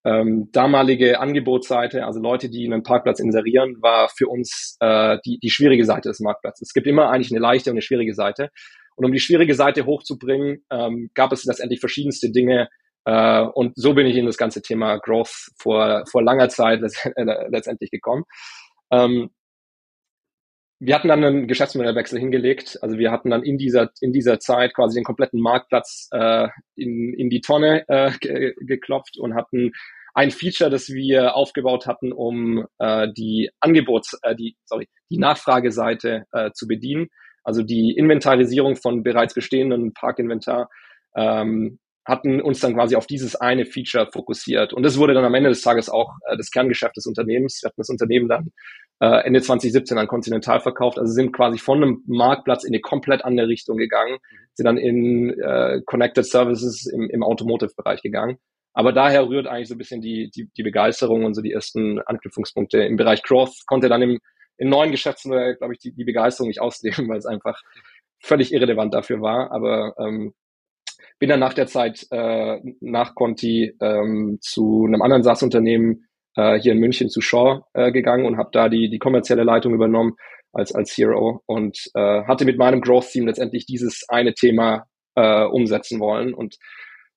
ähm, 0.04 0.48
damalige 0.52 1.20
Angebotsseite, 1.20 2.04
also 2.04 2.20
Leute, 2.20 2.48
die 2.48 2.64
einen 2.64 2.82
Parkplatz 2.82 3.20
inserieren, 3.20 3.76
war 3.80 4.08
für 4.08 4.28
uns 4.28 4.76
äh, 4.80 5.18
die, 5.26 5.38
die 5.38 5.50
schwierige 5.50 5.84
Seite 5.84 6.08
des 6.08 6.20
Marktplatzes. 6.20 6.68
Es 6.68 6.72
gibt 6.72 6.86
immer 6.86 7.10
eigentlich 7.10 7.30
eine 7.30 7.40
leichte 7.40 7.70
und 7.70 7.74
eine 7.74 7.82
schwierige 7.82 8.14
Seite. 8.14 8.50
Und 8.96 9.04
um 9.04 9.12
die 9.12 9.20
schwierige 9.20 9.54
Seite 9.54 9.86
hochzubringen, 9.86 10.64
ähm, 10.70 11.10
gab 11.14 11.32
es 11.32 11.44
letztendlich 11.44 11.80
verschiedenste 11.80 12.30
Dinge, 12.30 12.68
äh, 13.04 13.40
und 13.42 13.72
so 13.76 13.94
bin 13.94 14.06
ich 14.06 14.16
in 14.16 14.26
das 14.26 14.36
ganze 14.36 14.62
Thema 14.62 14.98
Growth 14.98 15.50
vor, 15.58 16.04
vor 16.10 16.22
langer 16.22 16.48
Zeit 16.48 16.80
letztendlich 17.48 17.90
gekommen. 17.90 18.24
Ähm, 18.90 19.30
wir 20.81 20.95
hatten 20.95 21.09
dann 21.09 21.22
einen 21.22 21.47
Geschäftsmodellwechsel 21.47 22.18
hingelegt. 22.18 22.78
Also 22.81 22.99
wir 22.99 23.11
hatten 23.12 23.28
dann 23.28 23.43
in 23.43 23.59
dieser, 23.59 23.91
in 24.01 24.12
dieser 24.12 24.41
Zeit 24.41 24.74
quasi 24.74 24.95
den 24.95 25.05
kompletten 25.05 25.41
Marktplatz 25.41 26.09
äh, 26.11 26.49
in, 26.74 27.12
in 27.12 27.28
die 27.28 27.43
Tonne 27.43 27.85
äh, 27.89 28.12
ge 28.18 28.55
geklopft 28.61 29.18
und 29.18 29.35
hatten 29.35 29.72
ein 30.14 30.31
Feature, 30.31 30.70
das 30.70 30.89
wir 30.89 31.35
aufgebaut 31.35 31.87
hatten, 31.87 32.12
um 32.12 32.66
äh, 32.78 33.09
die 33.12 33.51
Angebots, 33.61 34.18
äh, 34.22 34.35
die, 34.35 34.57
sorry, 34.64 34.89
die 35.11 35.18
Nachfrageseite 35.18 36.24
äh, 36.33 36.51
zu 36.53 36.66
bedienen. 36.66 37.09
Also 37.45 37.62
die 37.62 37.95
Inventarisierung 37.97 38.76
von 38.76 39.03
bereits 39.03 39.35
bestehenden 39.35 39.93
Parkinventar 39.93 40.70
ähm, 41.14 41.78
hatten 42.07 42.41
uns 42.41 42.61
dann 42.61 42.74
quasi 42.74 42.97
auf 42.97 43.07
dieses 43.07 43.37
eine 43.37 43.66
Feature 43.66 44.11
fokussiert. 44.11 44.72
Und 44.72 44.83
das 44.83 44.99
wurde 44.99 45.12
dann 45.12 45.24
am 45.24 45.35
Ende 45.35 45.51
des 45.51 45.61
Tages 45.61 45.91
auch 45.91 46.14
äh, 46.26 46.37
das 46.39 46.51
Kerngeschäft 46.51 46.97
des 46.97 47.07
Unternehmens. 47.07 47.61
Wir 47.62 47.68
hatten 47.68 47.81
das 47.81 47.91
Unternehmen 47.91 48.28
dann 48.28 48.51
äh, 49.01 49.24
Ende 49.24 49.40
2017 49.40 49.98
an 49.98 50.07
Continental 50.07 50.61
verkauft. 50.61 50.98
Also 50.98 51.12
sind 51.12 51.32
quasi 51.32 51.59
von 51.59 51.82
einem 51.82 52.03
Marktplatz 52.07 52.64
in 52.64 52.74
eine 52.74 52.80
komplett 52.80 53.24
andere 53.24 53.48
Richtung 53.48 53.76
gegangen, 53.76 54.18
sind 54.55 54.66
dann 54.66 54.76
in 54.76 55.30
äh, 55.40 55.80
Connected 55.86 56.26
Services 56.26 56.86
im, 56.86 57.09
im 57.11 57.22
Automotive-Bereich 57.22 58.03
gegangen. 58.03 58.38
Aber 58.72 58.92
daher 58.92 59.28
rührt 59.28 59.46
eigentlich 59.46 59.68
so 59.68 59.74
ein 59.74 59.78
bisschen 59.78 60.01
die, 60.01 60.30
die, 60.30 60.48
die 60.57 60.62
Begeisterung 60.62 61.24
und 61.24 61.34
so 61.34 61.42
die 61.42 61.53
ersten 61.53 61.98
Anknüpfungspunkte. 62.01 62.78
Im 62.82 62.96
Bereich 62.96 63.22
Growth 63.22 63.66
konnte 63.66 63.88
dann 63.88 64.03
im, 64.03 64.18
im 64.59 64.68
neuen 64.68 64.92
Geschäftsmodell, 64.92 65.57
glaube 65.57 65.74
ich, 65.74 65.80
die, 65.80 65.92
die 65.92 66.05
Begeisterung 66.05 66.48
nicht 66.48 66.61
ausleben, 66.61 67.09
weil 67.09 67.18
es 67.18 67.26
einfach 67.26 67.61
völlig 68.20 68.53
irrelevant 68.53 68.94
dafür 68.94 69.20
war. 69.22 69.51
Aber 69.51 69.94
ähm, 69.98 70.34
bin 71.18 71.30
dann 71.30 71.40
nach 71.40 71.55
der 71.55 71.66
Zeit 71.66 72.07
äh, 72.11 72.61
nach 72.80 73.14
Conti 73.14 73.74
ähm, 73.80 74.38
zu 74.40 74.84
einem 74.86 75.03
anderen 75.03 75.22
SaaS-Unternehmen 75.22 76.07
äh, 76.37 76.59
hier 76.59 76.72
in 76.72 76.78
München 76.78 77.09
zu 77.09 77.20
Shaw 77.20 77.62
äh, 77.74 77.93
gegangen 77.93 78.26
und 78.26 78.37
habe 78.37 78.51
da 78.53 78.68
die, 78.68 78.91
die 78.91 78.99
kommerzielle 78.99 79.45
Leitung 79.45 79.74
übernommen 79.74 80.14
als, 80.53 80.74
als 80.74 80.97
Hero 80.97 81.43
und 81.47 81.78
äh, 81.95 82.24
hatte 82.24 82.45
mit 82.45 82.59
meinem 82.59 82.81
Growth-Team 82.81 83.26
letztendlich 83.26 83.66
dieses 83.66 84.05
eine 84.09 84.35
Thema 84.35 84.87
äh, 85.14 85.45
umsetzen 85.45 86.01
wollen 86.01 86.35
und 86.35 86.57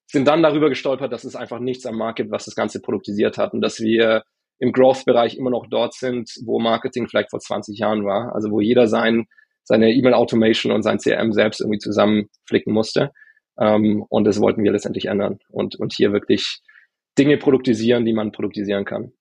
sind 0.07 0.27
dann 0.27 0.43
darüber 0.43 0.69
gestolpert, 0.69 1.11
dass 1.11 1.23
es 1.23 1.35
einfach 1.35 1.59
nichts 1.59 1.85
am 1.85 1.97
Markt 1.97 2.17
gibt, 2.17 2.31
was 2.31 2.45
das 2.45 2.55
Ganze 2.55 2.81
produktisiert 2.81 3.37
hat 3.37 3.53
und 3.53 3.61
dass 3.61 3.79
wir 3.79 4.23
im 4.59 4.71
Growth-Bereich 4.71 5.35
immer 5.35 5.49
noch 5.49 5.65
dort 5.67 5.93
sind, 5.93 6.29
wo 6.45 6.59
Marketing 6.59 7.07
vielleicht 7.07 7.31
vor 7.31 7.39
20 7.39 7.77
Jahren 7.77 8.05
war, 8.05 8.33
also 8.35 8.51
wo 8.51 8.61
jeder 8.61 8.87
sein, 8.87 9.25
seine 9.63 9.91
E-Mail-Automation 9.91 10.71
und 10.71 10.83
sein 10.83 10.99
CRM 10.99 11.33
selbst 11.33 11.61
irgendwie 11.61 11.79
zusammenflicken 11.79 12.73
musste. 12.73 13.11
Ähm, 13.59 14.05
und 14.09 14.25
das 14.25 14.39
wollten 14.39 14.63
wir 14.63 14.71
letztendlich 14.71 15.05
ändern 15.05 15.39
und, 15.49 15.75
und 15.79 15.93
hier 15.93 16.13
wirklich 16.13 16.61
Dinge 17.17 17.37
produktisieren, 17.37 18.05
die 18.05 18.13
man 18.13 18.31
produktisieren 18.31 18.85
kann. 18.85 19.13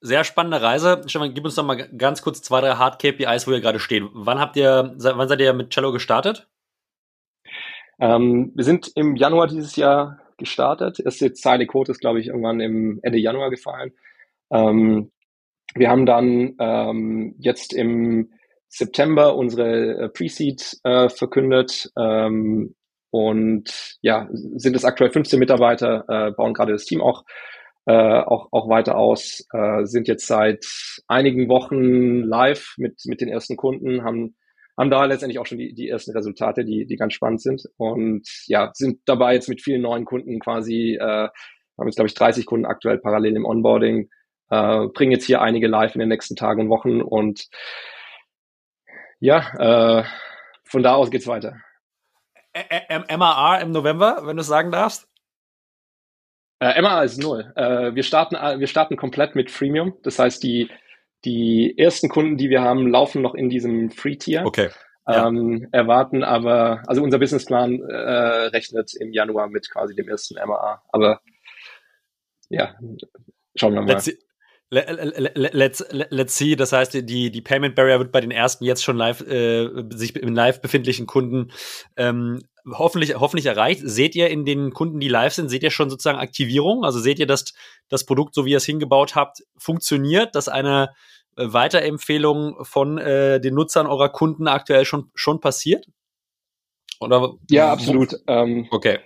Sehr 0.00 0.22
spannende 0.22 0.62
Reise. 0.62 1.02
Stefan, 1.06 1.34
gib 1.34 1.44
uns 1.44 1.56
noch 1.56 1.64
mal 1.64 1.88
ganz 1.96 2.22
kurz 2.22 2.40
zwei, 2.40 2.60
drei 2.60 2.76
Hard 2.76 3.02
KPIs, 3.02 3.48
wo 3.48 3.52
ihr 3.52 3.60
gerade 3.60 3.80
steht. 3.80 4.04
Wann 4.12 4.38
habt 4.38 4.56
ihr, 4.56 4.94
wann 4.96 5.28
seid 5.28 5.40
ihr 5.40 5.52
mit 5.52 5.70
Cello 5.70 5.90
gestartet? 5.90 6.48
Ähm, 8.00 8.52
wir 8.54 8.64
sind 8.64 8.92
im 8.94 9.16
Januar 9.16 9.48
dieses 9.48 9.74
Jahr 9.74 10.20
gestartet. 10.36 11.00
Erste 11.00 11.32
Zeile 11.32 11.66
Code 11.66 11.90
ist, 11.90 12.00
glaube 12.00 12.20
ich, 12.20 12.28
irgendwann 12.28 12.60
im 12.60 13.00
Ende 13.02 13.18
Januar 13.18 13.50
gefallen. 13.50 13.92
Ähm, 14.52 15.10
wir 15.74 15.90
haben 15.90 16.06
dann 16.06 16.54
ähm, 16.60 17.34
jetzt 17.38 17.74
im 17.74 18.30
September 18.68 19.34
unsere 19.34 20.04
äh, 20.04 20.08
Pre-Seed 20.08 20.78
äh, 20.84 21.08
verkündet 21.08 21.90
ähm, 21.96 22.74
und 23.18 23.98
ja, 24.00 24.28
sind 24.30 24.76
es 24.76 24.84
aktuell 24.84 25.10
15 25.10 25.38
Mitarbeiter, 25.38 26.04
äh, 26.08 26.30
bauen 26.30 26.54
gerade 26.54 26.72
das 26.72 26.84
Team 26.84 27.00
auch, 27.02 27.24
äh, 27.86 27.92
auch, 27.92 28.48
auch 28.52 28.68
weiter 28.68 28.96
aus, 28.96 29.44
äh, 29.52 29.84
sind 29.84 30.06
jetzt 30.08 30.26
seit 30.26 30.64
einigen 31.08 31.48
Wochen 31.48 32.22
live 32.22 32.74
mit, 32.76 33.00
mit 33.06 33.20
den 33.20 33.28
ersten 33.28 33.56
Kunden, 33.56 34.04
haben, 34.04 34.36
haben 34.78 34.90
da 34.90 35.04
letztendlich 35.04 35.38
auch 35.40 35.46
schon 35.46 35.58
die, 35.58 35.74
die 35.74 35.88
ersten 35.88 36.12
Resultate, 36.12 36.64
die, 36.64 36.86
die 36.86 36.96
ganz 36.96 37.14
spannend 37.14 37.42
sind 37.42 37.62
und 37.76 38.28
ja, 38.46 38.70
sind 38.74 39.00
dabei 39.06 39.34
jetzt 39.34 39.48
mit 39.48 39.62
vielen 39.62 39.82
neuen 39.82 40.04
Kunden 40.04 40.38
quasi, 40.38 40.94
äh, 41.00 41.28
haben 41.78 41.86
jetzt 41.86 41.96
glaube 41.96 42.08
ich 42.08 42.14
30 42.14 42.46
Kunden 42.46 42.66
aktuell 42.66 42.98
parallel 42.98 43.36
im 43.36 43.44
Onboarding, 43.44 44.08
äh, 44.50 44.86
bringen 44.94 45.12
jetzt 45.12 45.26
hier 45.26 45.42
einige 45.42 45.66
live 45.66 45.94
in 45.94 46.00
den 46.00 46.08
nächsten 46.08 46.36
Tagen 46.36 46.62
und 46.62 46.68
Wochen 46.70 47.02
und 47.02 47.48
ja, 49.20 50.00
äh, 50.00 50.04
von 50.64 50.82
da 50.82 50.94
aus 50.94 51.10
geht's 51.10 51.26
weiter. 51.26 51.56
MAR 53.16 53.60
im 53.60 53.70
November, 53.70 54.22
wenn 54.24 54.36
du 54.36 54.40
es 54.40 54.46
sagen 54.46 54.70
darfst? 54.70 55.08
Äh, 56.60 56.80
MAR 56.80 57.04
ist 57.04 57.18
null. 57.18 57.52
Äh, 57.56 57.94
wir 57.94 58.02
starten, 58.02 58.36
wir 58.36 58.66
starten 58.66 58.96
komplett 58.96 59.34
mit 59.34 59.50
Freemium. 59.50 59.94
Das 60.02 60.18
heißt, 60.18 60.42
die, 60.42 60.70
die 61.24 61.76
ersten 61.78 62.08
Kunden, 62.08 62.36
die 62.36 62.50
wir 62.50 62.62
haben, 62.62 62.88
laufen 62.88 63.22
noch 63.22 63.34
in 63.34 63.48
diesem 63.48 63.90
Free-Tier. 63.90 64.44
Okay. 64.44 64.70
Ja. 65.06 65.26
Ähm, 65.26 65.68
erwarten 65.72 66.22
aber, 66.22 66.82
also 66.86 67.02
unser 67.02 67.18
Businessplan 67.18 67.80
äh, 67.80 68.46
rechnet 68.48 68.92
im 68.94 69.10
Januar 69.12 69.48
mit 69.48 69.70
quasi 69.70 69.94
dem 69.94 70.08
ersten 70.08 70.34
MAA. 70.34 70.82
Aber 70.90 71.20
ja, 72.50 72.74
schauen 73.54 73.74
wir 73.74 73.80
mal. 73.80 73.92
Let's, 73.92 74.10
Let's, 74.70 75.82
let's 75.90 76.36
see, 76.36 76.54
das 76.54 76.72
heißt, 76.72 76.92
die, 76.92 77.30
die 77.30 77.40
Payment 77.40 77.74
Barrier 77.74 77.98
wird 78.00 78.12
bei 78.12 78.20
den 78.20 78.30
ersten 78.30 78.64
jetzt 78.64 78.84
schon 78.84 78.98
live, 78.98 79.22
äh, 79.22 79.66
sich 79.90 80.14
im 80.14 80.34
live 80.34 80.60
befindlichen 80.60 81.06
Kunden 81.06 81.52
ähm, 81.96 82.42
hoffentlich, 82.70 83.14
hoffentlich 83.14 83.46
erreicht. 83.46 83.80
Seht 83.82 84.14
ihr 84.14 84.28
in 84.28 84.44
den 84.44 84.74
Kunden, 84.74 85.00
die 85.00 85.08
live 85.08 85.32
sind, 85.32 85.48
seht 85.48 85.62
ihr 85.62 85.70
schon 85.70 85.88
sozusagen 85.88 86.18
Aktivierung? 86.18 86.84
Also 86.84 86.98
seht 87.00 87.18
ihr, 87.18 87.26
dass 87.26 87.54
das 87.88 88.04
Produkt, 88.04 88.34
so 88.34 88.44
wie 88.44 88.50
ihr 88.50 88.58
es 88.58 88.66
hingebaut 88.66 89.14
habt, 89.14 89.42
funktioniert, 89.56 90.34
dass 90.34 90.48
eine 90.48 90.90
äh, 91.36 91.50
Weiterempfehlung 91.50 92.62
von 92.64 92.98
äh, 92.98 93.40
den 93.40 93.54
Nutzern 93.54 93.86
eurer 93.86 94.10
Kunden 94.10 94.48
aktuell 94.48 94.84
schon, 94.84 95.10
schon 95.14 95.40
passiert? 95.40 95.86
Oder? 97.00 97.34
Ja, 97.48 97.72
absolut. 97.72 98.16
Ähm, 98.26 98.68
okay. 98.70 98.98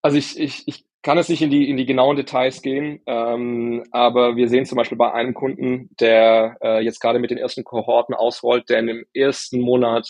Also 0.00 0.16
ich, 0.16 0.38
ich, 0.38 0.66
ich 0.66 0.86
kann 1.02 1.18
es 1.18 1.28
nicht 1.28 1.42
in 1.42 1.50
die, 1.50 1.70
in 1.70 1.76
die 1.76 1.86
genauen 1.86 2.16
Details 2.16 2.60
gehen, 2.60 3.00
ähm, 3.06 3.84
aber 3.90 4.36
wir 4.36 4.48
sehen 4.48 4.66
zum 4.66 4.76
Beispiel 4.76 4.98
bei 4.98 5.12
einem 5.12 5.32
Kunden, 5.34 5.90
der 5.98 6.58
äh, 6.62 6.84
jetzt 6.84 7.00
gerade 7.00 7.18
mit 7.18 7.30
den 7.30 7.38
ersten 7.38 7.64
Kohorten 7.64 8.14
ausrollt, 8.14 8.68
der 8.68 8.80
in 8.80 8.86
dem 8.86 9.04
ersten 9.14 9.60
Monat 9.60 10.08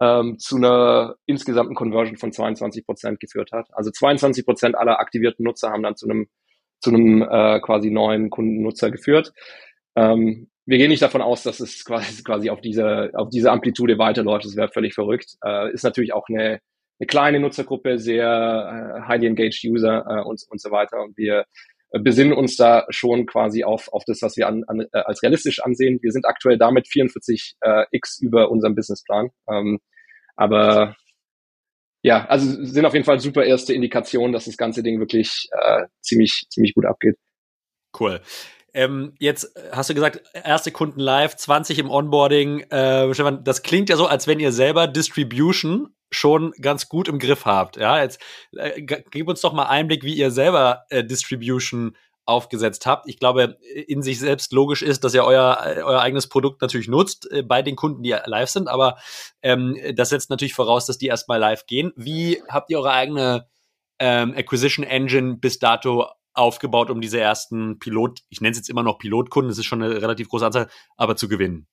ähm, 0.00 0.38
zu 0.38 0.56
einer 0.56 1.14
insgesamten 1.26 1.74
Conversion 1.74 2.16
von 2.16 2.32
22 2.32 2.84
Prozent 2.84 3.20
geführt 3.20 3.52
hat. 3.52 3.68
Also 3.72 3.90
22 3.90 4.44
Prozent 4.44 4.74
aller 4.76 4.98
aktivierten 5.00 5.44
Nutzer 5.44 5.70
haben 5.70 5.82
dann 5.82 5.96
zu 5.96 6.08
einem 6.08 6.28
zu 6.80 6.90
einem 6.90 7.22
äh, 7.22 7.60
quasi 7.60 7.90
neuen 7.90 8.28
Kundennutzer 8.28 8.90
geführt. 8.90 9.32
Ähm, 9.96 10.50
wir 10.66 10.78
gehen 10.78 10.90
nicht 10.90 11.02
davon 11.02 11.22
aus, 11.22 11.42
dass 11.42 11.60
es 11.60 11.84
quasi, 11.84 12.22
quasi 12.22 12.50
auf 12.50 12.60
diese 12.60 13.10
auf 13.14 13.30
diese 13.30 13.50
Amplitude 13.50 13.98
weiterläuft. 13.98 14.44
Das 14.44 14.56
wäre 14.56 14.68
völlig 14.68 14.94
verrückt. 14.94 15.36
Äh, 15.44 15.72
ist 15.72 15.84
natürlich 15.84 16.12
auch 16.12 16.28
eine 16.28 16.60
eine 16.98 17.06
kleine 17.06 17.40
Nutzergruppe, 17.40 17.98
sehr 17.98 18.26
äh, 18.26 19.08
highly 19.08 19.26
engaged 19.26 19.64
User 19.64 20.04
äh, 20.08 20.22
und, 20.22 20.42
und 20.48 20.60
so 20.60 20.70
weiter. 20.70 21.02
Und 21.02 21.16
wir 21.16 21.44
äh, 21.90 22.00
besinnen 22.00 22.32
uns 22.32 22.56
da 22.56 22.86
schon 22.90 23.26
quasi 23.26 23.64
auf, 23.64 23.92
auf 23.92 24.04
das, 24.06 24.22
was 24.22 24.36
wir 24.36 24.48
an, 24.48 24.64
an, 24.66 24.80
äh, 24.80 24.98
als 25.04 25.22
realistisch 25.22 25.62
ansehen. 25.62 25.98
Wir 26.02 26.12
sind 26.12 26.26
aktuell 26.26 26.58
damit 26.58 26.88
44 26.88 27.56
äh, 27.60 27.84
x 27.90 28.18
über 28.20 28.50
unserem 28.50 28.74
Businessplan. 28.74 29.28
Ähm, 29.48 29.78
aber 30.36 30.96
ja, 32.02 32.24
also 32.26 32.64
sind 32.64 32.84
auf 32.84 32.94
jeden 32.94 33.04
Fall 33.04 33.20
super 33.20 33.44
erste 33.44 33.74
Indikationen, 33.74 34.32
dass 34.32 34.44
das 34.44 34.56
ganze 34.56 34.82
Ding 34.82 35.00
wirklich 35.00 35.48
äh, 35.52 35.86
ziemlich, 36.00 36.46
ziemlich 36.50 36.74
gut 36.74 36.86
abgeht. 36.86 37.16
Cool. 37.98 38.20
Ähm, 38.76 39.14
jetzt 39.18 39.54
hast 39.72 39.88
du 39.88 39.94
gesagt, 39.94 40.20
erste 40.34 40.70
Kunden 40.70 41.00
live, 41.00 41.34
20 41.34 41.78
im 41.78 41.90
Onboarding. 41.90 42.60
Äh, 42.70 43.14
Stefan, 43.14 43.42
das 43.42 43.62
klingt 43.62 43.88
ja 43.88 43.96
so, 43.96 44.06
als 44.06 44.26
wenn 44.26 44.38
ihr 44.38 44.52
selber 44.52 44.86
Distribution 44.86 45.94
schon 46.10 46.52
ganz 46.60 46.90
gut 46.90 47.08
im 47.08 47.18
Griff 47.18 47.46
habt. 47.46 47.78
Ja, 47.78 48.02
jetzt 48.02 48.20
äh, 48.54 48.82
gib 48.82 49.28
uns 49.28 49.40
doch 49.40 49.54
mal 49.54 49.64
Einblick, 49.64 50.04
wie 50.04 50.14
ihr 50.14 50.30
selber 50.30 50.84
äh, 50.90 51.02
Distribution 51.02 51.96
aufgesetzt 52.26 52.84
habt. 52.84 53.08
Ich 53.08 53.18
glaube, 53.18 53.56
in 53.86 54.02
sich 54.02 54.18
selbst 54.20 54.52
logisch 54.52 54.82
ist, 54.82 55.04
dass 55.04 55.14
ihr 55.14 55.24
euer, 55.24 55.58
äh, 55.64 55.80
euer 55.80 56.02
eigenes 56.02 56.28
Produkt 56.28 56.60
natürlich 56.60 56.88
nutzt 56.88 57.32
äh, 57.32 57.42
bei 57.42 57.62
den 57.62 57.76
Kunden, 57.76 58.02
die 58.02 58.14
live 58.26 58.50
sind, 58.50 58.68
aber 58.68 58.98
ähm, 59.40 59.78
das 59.94 60.10
setzt 60.10 60.28
natürlich 60.28 60.52
voraus, 60.52 60.84
dass 60.84 60.98
die 60.98 61.06
erstmal 61.06 61.38
live 61.38 61.64
gehen. 61.64 61.94
Wie 61.96 62.42
habt 62.46 62.70
ihr 62.70 62.78
eure 62.78 62.92
eigene 62.92 63.48
ähm, 63.98 64.34
Acquisition 64.36 64.84
Engine 64.84 65.36
bis 65.36 65.58
dato 65.58 66.08
aufgebaut, 66.36 66.90
um 66.90 67.00
diese 67.00 67.20
ersten 67.20 67.78
Pilot, 67.78 68.20
ich 68.28 68.40
nenne 68.40 68.52
es 68.52 68.58
jetzt 68.58 68.70
immer 68.70 68.82
noch 68.82 68.98
Pilotkunden, 68.98 69.48
das 69.48 69.58
ist 69.58 69.66
schon 69.66 69.82
eine 69.82 70.00
relativ 70.02 70.28
große 70.28 70.46
Anzahl, 70.46 70.68
aber 70.96 71.16
zu 71.16 71.28
gewinnen? 71.28 71.66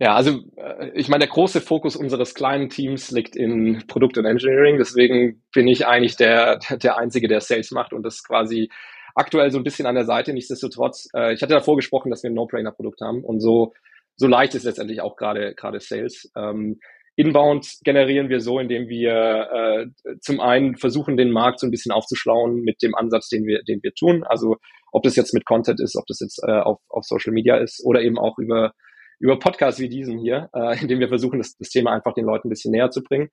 Ja, 0.00 0.14
also 0.14 0.40
äh, 0.56 0.90
ich 0.94 1.08
meine, 1.08 1.26
der 1.26 1.32
große 1.32 1.60
Fokus 1.60 1.94
unseres 1.94 2.34
kleinen 2.34 2.70
Teams 2.70 3.10
liegt 3.10 3.36
in 3.36 3.84
Produkt 3.86 4.16
und 4.16 4.24
Engineering. 4.24 4.78
Deswegen 4.78 5.42
bin 5.52 5.68
ich 5.68 5.86
eigentlich 5.86 6.16
der, 6.16 6.58
der 6.82 6.96
Einzige, 6.96 7.28
der 7.28 7.42
Sales 7.42 7.70
macht 7.70 7.92
und 7.92 8.02
das 8.02 8.24
quasi 8.24 8.70
aktuell 9.14 9.50
so 9.50 9.58
ein 9.58 9.64
bisschen 9.64 9.86
an 9.86 9.94
der 9.94 10.06
Seite. 10.06 10.32
Nichtsdestotrotz, 10.32 11.08
äh, 11.14 11.34
ich 11.34 11.42
hatte 11.42 11.52
davor 11.52 11.76
gesprochen, 11.76 12.10
dass 12.10 12.22
wir 12.22 12.30
ein 12.30 12.34
No-Brainer-Produkt 12.34 13.02
haben 13.02 13.24
und 13.24 13.40
so, 13.40 13.74
so 14.16 14.26
leicht 14.26 14.54
ist 14.54 14.64
letztendlich 14.64 15.02
auch 15.02 15.16
gerade 15.16 15.54
Sales. 15.80 16.30
Ähm, 16.34 16.80
Inbound 17.16 17.78
generieren 17.84 18.28
wir 18.28 18.40
so, 18.40 18.58
indem 18.58 18.88
wir 18.88 19.92
äh, 20.02 20.16
zum 20.20 20.40
einen 20.40 20.76
versuchen, 20.76 21.16
den 21.16 21.30
Markt 21.30 21.60
so 21.60 21.66
ein 21.66 21.70
bisschen 21.70 21.92
aufzuschlauen 21.92 22.62
mit 22.62 22.82
dem 22.82 22.94
Ansatz, 22.94 23.28
den 23.28 23.46
wir, 23.46 23.62
den 23.62 23.82
wir 23.82 23.92
tun. 23.94 24.24
Also 24.24 24.56
ob 24.92 25.02
das 25.02 25.16
jetzt 25.16 25.34
mit 25.34 25.44
Content 25.44 25.80
ist, 25.80 25.96
ob 25.96 26.06
das 26.06 26.20
jetzt 26.20 26.42
äh, 26.46 26.52
auf, 26.52 26.78
auf 26.88 27.04
Social 27.04 27.32
Media 27.32 27.56
ist 27.56 27.84
oder 27.84 28.00
eben 28.02 28.18
auch 28.18 28.38
über 28.38 28.72
über 29.20 29.38
Podcasts 29.38 29.80
wie 29.80 29.88
diesen 29.88 30.18
hier, 30.18 30.48
äh, 30.54 30.80
in 30.80 30.88
dem 30.88 30.98
wir 30.98 31.08
versuchen, 31.08 31.38
das, 31.38 31.54
das 31.56 31.68
Thema 31.68 31.92
einfach 31.92 32.14
den 32.14 32.24
Leuten 32.24 32.48
ein 32.48 32.50
bisschen 32.50 32.72
näher 32.72 32.90
zu 32.90 33.02
bringen. 33.02 33.28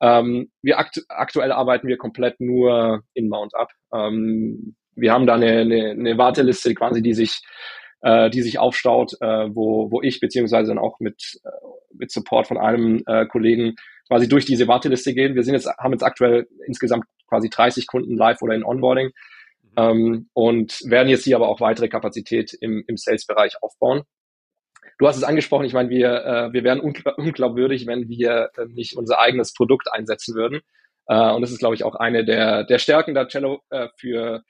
Ähm, 0.00 0.50
wir 0.62 0.78
akt 0.78 1.02
aktuell 1.08 1.52
arbeiten 1.52 1.88
wir 1.88 1.98
komplett 1.98 2.40
nur 2.40 3.02
inbound 3.12 3.54
ab. 3.54 3.70
Ähm, 3.92 4.76
wir 4.94 5.12
haben 5.12 5.26
da 5.26 5.34
eine, 5.34 5.60
eine, 5.60 5.90
eine 5.90 6.18
Warteliste 6.18 6.74
quasi, 6.74 7.02
die 7.02 7.14
sich 7.14 7.42
äh, 8.02 8.30
die 8.30 8.42
sich 8.42 8.58
aufstaut, 8.58 9.14
äh, 9.20 9.54
wo, 9.54 9.90
wo 9.90 10.02
ich 10.02 10.20
beziehungsweise 10.20 10.68
dann 10.68 10.78
auch 10.78 11.00
mit, 11.00 11.40
äh, 11.44 11.48
mit 11.94 12.10
Support 12.10 12.48
von 12.48 12.58
einem 12.58 13.02
äh, 13.06 13.26
Kollegen 13.26 13.76
quasi 14.08 14.28
durch 14.28 14.44
diese 14.44 14.68
Warteliste 14.68 15.14
gehen. 15.14 15.34
Wir 15.34 15.44
sind 15.44 15.54
jetzt, 15.54 15.68
haben 15.78 15.92
jetzt 15.92 16.02
aktuell 16.02 16.46
insgesamt 16.66 17.04
quasi 17.28 17.48
30 17.48 17.86
Kunden 17.86 18.16
live 18.16 18.42
oder 18.42 18.54
in 18.54 18.64
Onboarding 18.64 19.06
mhm. 19.06 19.70
ähm, 19.76 20.28
und 20.34 20.80
werden 20.84 21.08
jetzt 21.08 21.24
hier 21.24 21.36
aber 21.36 21.48
auch 21.48 21.60
weitere 21.60 21.88
Kapazität 21.88 22.52
im, 22.60 22.84
im 22.86 22.96
Sales-Bereich 22.96 23.62
aufbauen. 23.62 24.02
Du 24.98 25.08
hast 25.08 25.16
es 25.16 25.24
angesprochen, 25.24 25.64
ich 25.64 25.72
meine, 25.72 25.88
wir, 25.88 26.24
äh, 26.24 26.52
wir 26.52 26.64
wären 26.64 26.80
unglaubwürdig, 26.80 27.86
wenn 27.86 28.08
wir 28.08 28.50
äh, 28.56 28.66
nicht 28.66 28.96
unser 28.96 29.18
eigenes 29.20 29.54
Produkt 29.54 29.92
einsetzen 29.92 30.34
würden. 30.34 30.60
Äh, 31.06 31.30
und 31.32 31.42
das 31.42 31.50
ist, 31.50 31.58
glaube 31.58 31.74
ich, 31.74 31.84
auch 31.84 31.94
eine 31.94 32.24
der, 32.24 32.64
der 32.64 32.78
Stärken 32.78 33.14
der 33.14 33.28
Cello 33.28 33.62
äh, 33.70 33.88
für, 33.96 34.42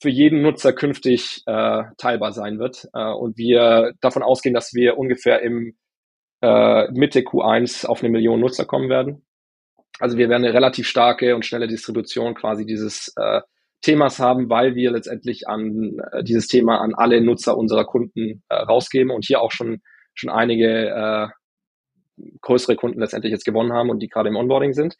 für 0.00 0.08
jeden 0.08 0.42
Nutzer 0.42 0.72
künftig 0.72 1.42
äh, 1.46 1.82
teilbar 1.98 2.32
sein 2.32 2.58
wird. 2.58 2.88
Äh, 2.94 3.12
und 3.12 3.36
wir 3.36 3.92
davon 4.00 4.22
ausgehen, 4.22 4.54
dass 4.54 4.74
wir 4.74 4.98
ungefähr 4.98 5.42
im 5.42 5.76
äh, 6.42 6.90
Mitte 6.92 7.20
Q1 7.20 7.86
auf 7.86 8.02
eine 8.02 8.10
Million 8.10 8.40
Nutzer 8.40 8.64
kommen 8.64 8.88
werden. 8.88 9.26
Also 9.98 10.16
wir 10.16 10.28
werden 10.30 10.44
eine 10.44 10.54
relativ 10.54 10.88
starke 10.88 11.34
und 11.34 11.44
schnelle 11.44 11.68
Distribution 11.68 12.34
quasi 12.34 12.64
dieses 12.64 13.12
äh, 13.16 13.42
Themas 13.82 14.18
haben, 14.18 14.48
weil 14.48 14.74
wir 14.74 14.90
letztendlich 14.90 15.48
an 15.48 16.00
äh, 16.12 16.22
dieses 16.24 16.46
Thema 16.48 16.80
an 16.80 16.94
alle 16.94 17.20
Nutzer 17.20 17.56
unserer 17.56 17.84
Kunden 17.84 18.42
äh, 18.48 18.54
rausgeben 18.54 19.10
und 19.10 19.24
hier 19.26 19.42
auch 19.42 19.52
schon 19.52 19.82
schon 20.14 20.30
einige 20.30 20.88
äh, 20.88 21.28
größere 22.40 22.76
Kunden 22.76 23.00
letztendlich 23.00 23.32
jetzt 23.32 23.44
gewonnen 23.44 23.72
haben 23.72 23.90
und 23.90 24.00
die 24.00 24.08
gerade 24.08 24.28
im 24.28 24.36
Onboarding 24.36 24.72
sind. 24.72 24.96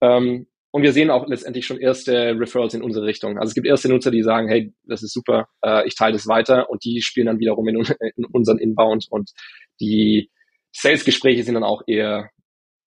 Ähm, 0.00 0.46
und 0.72 0.82
wir 0.82 0.92
sehen 0.92 1.10
auch 1.10 1.26
letztendlich 1.28 1.66
schon 1.66 1.78
erste 1.78 2.34
Referrals 2.38 2.72
in 2.72 2.82
unsere 2.82 3.04
Richtung. 3.04 3.38
Also 3.38 3.50
es 3.50 3.54
gibt 3.54 3.66
erste 3.66 3.90
Nutzer, 3.90 4.10
die 4.10 4.22
sagen, 4.22 4.48
hey, 4.48 4.72
das 4.84 5.02
ist 5.02 5.12
super, 5.12 5.46
äh, 5.62 5.86
ich 5.86 5.94
teile 5.94 6.14
das 6.14 6.26
weiter 6.26 6.70
und 6.70 6.82
die 6.84 7.02
spielen 7.02 7.26
dann 7.26 7.38
wiederum 7.38 7.68
in, 7.68 7.76
in 8.16 8.24
unseren 8.24 8.58
Inbound 8.58 9.06
und 9.10 9.30
die 9.80 10.30
Sales-Gespräche 10.72 11.44
sind 11.44 11.54
dann 11.54 11.64
auch 11.64 11.82
eher 11.86 12.30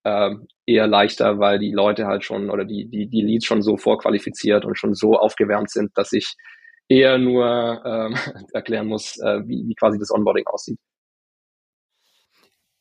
äh, 0.04 0.32
eher 0.66 0.88
leichter, 0.88 1.40
weil 1.40 1.60
die 1.60 1.72
Leute 1.72 2.08
halt 2.08 2.24
schon 2.24 2.50
oder 2.50 2.66
die, 2.66 2.90
die, 2.90 3.08
die 3.08 3.22
Leads 3.22 3.46
schon 3.46 3.62
so 3.62 3.78
vorqualifiziert 3.78 4.66
und 4.66 4.78
schon 4.80 4.96
so 4.96 5.18
aufgewärmt 5.18 5.70
sind, 5.70 5.92
dass 5.96 6.12
ich 6.12 6.34
eher 6.88 7.20
nur 7.20 7.84
ähm, 7.86 8.16
erklären 8.54 8.88
muss, 8.88 9.18
äh, 9.20 9.42
wie, 9.46 9.64
wie 9.68 9.76
quasi 9.76 10.00
das 10.00 10.12
Onboarding 10.12 10.48
aussieht. 10.48 10.80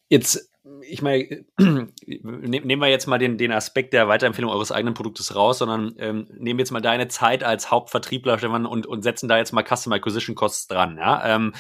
Jetzt 0.09 0.51
ich 0.83 1.03
meine, 1.03 1.45
nehmen 1.59 2.81
wir 2.81 2.89
jetzt 2.89 3.07
mal 3.07 3.19
den, 3.19 3.37
den 3.37 3.53
Aspekt 3.53 3.93
der 3.93 4.09
Weiterempfehlung 4.09 4.51
eures 4.51 4.73
eigenen 4.73 4.95
Produktes 4.95 5.35
raus, 5.35 5.59
sondern 5.59 5.95
ähm, 5.99 6.27
nehmen 6.39 6.59
jetzt 6.59 6.71
mal 6.71 6.81
deine 6.81 7.09
Zeit 7.09 7.45
als 7.45 7.71
Hauptvertriebler, 7.71 8.39
Stefan, 8.39 8.65
und, 8.65 8.87
und 8.87 9.03
setzen 9.03 9.29
da 9.29 9.37
jetzt 9.37 9.53
mal 9.53 9.65
Customer 9.65 9.97
Acquisition 9.97 10.35
Costs 10.35 10.67
dran. 10.67 10.97
Ja? 10.97 11.35
Ähm, 11.35 11.53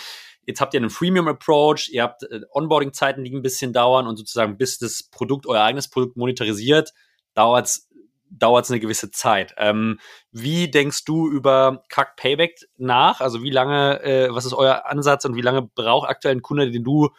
jetzt 0.46 0.60
habt 0.60 0.72
ihr 0.72 0.80
einen 0.80 0.90
Freemium 0.90 1.28
Approach, 1.28 1.90
ihr 1.92 2.02
habt 2.02 2.22
äh, 2.22 2.40
Onboarding-Zeiten, 2.50 3.24
die 3.24 3.34
ein 3.34 3.42
bisschen 3.42 3.74
dauern 3.74 4.06
und 4.06 4.16
sozusagen 4.16 4.56
bis 4.56 4.78
das 4.78 5.02
Produkt, 5.02 5.46
euer 5.46 5.62
eigenes 5.62 5.88
Produkt 5.88 6.16
monetarisiert, 6.16 6.92
dauert 7.34 7.66
es 7.66 7.88
dauert 8.36 8.64
es 8.64 8.70
eine 8.72 8.80
gewisse 8.80 9.12
Zeit. 9.12 9.54
Ähm, 9.58 10.00
wie 10.32 10.68
denkst 10.68 11.04
du 11.04 11.30
über 11.30 11.84
CAC 11.88 12.16
Payback 12.16 12.58
nach? 12.76 13.20
Also 13.20 13.44
wie 13.44 13.50
lange, 13.50 14.02
äh, 14.02 14.28
was 14.34 14.44
ist 14.44 14.54
euer 14.54 14.86
Ansatz 14.86 15.24
und 15.24 15.36
wie 15.36 15.40
lange 15.40 15.62
braucht 15.62 16.08
aktuell 16.08 16.34
ein 16.34 16.42
Kunde, 16.42 16.68
den 16.68 16.82
du 16.82 17.10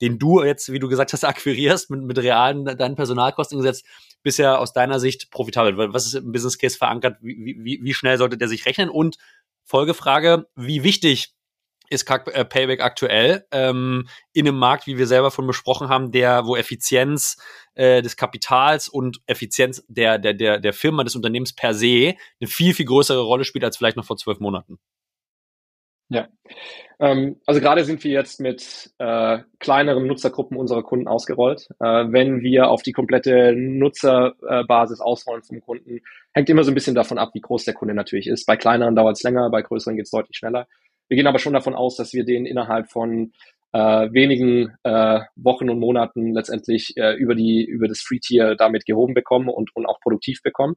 den 0.00 0.18
du 0.18 0.42
jetzt, 0.42 0.72
wie 0.72 0.78
du 0.78 0.88
gesagt 0.88 1.12
hast, 1.12 1.24
akquirierst, 1.24 1.90
mit, 1.90 2.02
mit 2.02 2.18
realen 2.18 2.64
deinen 2.64 2.96
Personalkosten 2.96 3.58
gesetzt, 3.58 3.84
bisher 4.22 4.58
aus 4.58 4.72
deiner 4.72 5.00
Sicht 5.00 5.30
profitabel? 5.30 5.92
Was 5.92 6.06
ist 6.06 6.14
im 6.14 6.32
Business 6.32 6.58
Case 6.58 6.78
verankert? 6.78 7.18
Wie, 7.20 7.56
wie, 7.58 7.80
wie 7.82 7.94
schnell 7.94 8.18
sollte 8.18 8.36
der 8.36 8.48
sich 8.48 8.66
rechnen? 8.66 8.90
Und 8.90 9.16
Folgefrage, 9.64 10.48
wie 10.56 10.82
wichtig 10.82 11.34
ist 11.90 12.08
äh, 12.08 12.44
Payback 12.44 12.80
aktuell 12.80 13.46
ähm, 13.50 14.08
in 14.32 14.46
einem 14.46 14.58
Markt, 14.58 14.86
wie 14.86 14.96
wir 14.96 15.08
selber 15.08 15.30
von 15.30 15.46
besprochen 15.46 15.88
haben, 15.88 16.12
der, 16.12 16.46
wo 16.46 16.56
Effizienz 16.56 17.36
äh, 17.74 18.00
des 18.00 18.16
Kapitals 18.16 18.88
und 18.88 19.20
Effizienz 19.26 19.84
der, 19.88 20.18
der, 20.18 20.32
der, 20.32 20.60
der 20.60 20.72
Firma, 20.72 21.02
des 21.02 21.16
Unternehmens 21.16 21.52
per 21.52 21.74
se 21.74 22.14
eine 22.40 22.48
viel, 22.48 22.74
viel 22.74 22.86
größere 22.86 23.20
Rolle 23.20 23.44
spielt 23.44 23.64
als 23.64 23.76
vielleicht 23.76 23.96
noch 23.96 24.04
vor 24.04 24.16
zwölf 24.16 24.38
Monaten? 24.38 24.78
Ja, 26.12 26.26
ähm, 26.98 27.36
also 27.46 27.60
gerade 27.60 27.84
sind 27.84 28.02
wir 28.02 28.10
jetzt 28.10 28.40
mit 28.40 28.90
äh, 28.98 29.38
kleineren 29.60 30.06
Nutzergruppen 30.08 30.56
unserer 30.56 30.82
Kunden 30.82 31.06
ausgerollt. 31.06 31.68
Äh, 31.78 32.06
wenn 32.10 32.42
wir 32.42 32.68
auf 32.68 32.82
die 32.82 32.92
komplette 32.92 33.54
Nutzerbasis 33.56 35.00
ausrollen 35.00 35.44
vom 35.44 35.60
Kunden, 35.60 36.00
hängt 36.34 36.50
immer 36.50 36.64
so 36.64 36.72
ein 36.72 36.74
bisschen 36.74 36.96
davon 36.96 37.16
ab, 37.16 37.30
wie 37.34 37.40
groß 37.40 37.64
der 37.64 37.74
Kunde 37.74 37.94
natürlich 37.94 38.26
ist. 38.26 38.44
Bei 38.44 38.56
kleineren 38.56 38.96
dauert 38.96 39.16
es 39.16 39.22
länger, 39.22 39.48
bei 39.50 39.62
größeren 39.62 39.96
geht 39.96 40.06
es 40.06 40.10
deutlich 40.10 40.36
schneller. 40.36 40.66
Wir 41.08 41.16
gehen 41.16 41.28
aber 41.28 41.38
schon 41.38 41.54
davon 41.54 41.74
aus, 41.74 41.96
dass 41.96 42.12
wir 42.12 42.24
den 42.24 42.44
innerhalb 42.44 42.90
von 42.90 43.32
äh, 43.72 44.12
wenigen 44.12 44.74
äh, 44.82 45.20
Wochen 45.36 45.70
und 45.70 45.78
Monaten 45.78 46.34
letztendlich 46.34 46.96
äh, 46.96 47.14
über 47.14 47.36
die 47.36 47.64
über 47.64 47.86
das 47.86 48.00
Free 48.00 48.18
Tier 48.18 48.56
damit 48.56 48.84
gehoben 48.84 49.14
bekommen 49.14 49.48
und, 49.48 49.74
und 49.76 49.86
auch 49.86 50.00
produktiv 50.00 50.42
bekommen. 50.42 50.74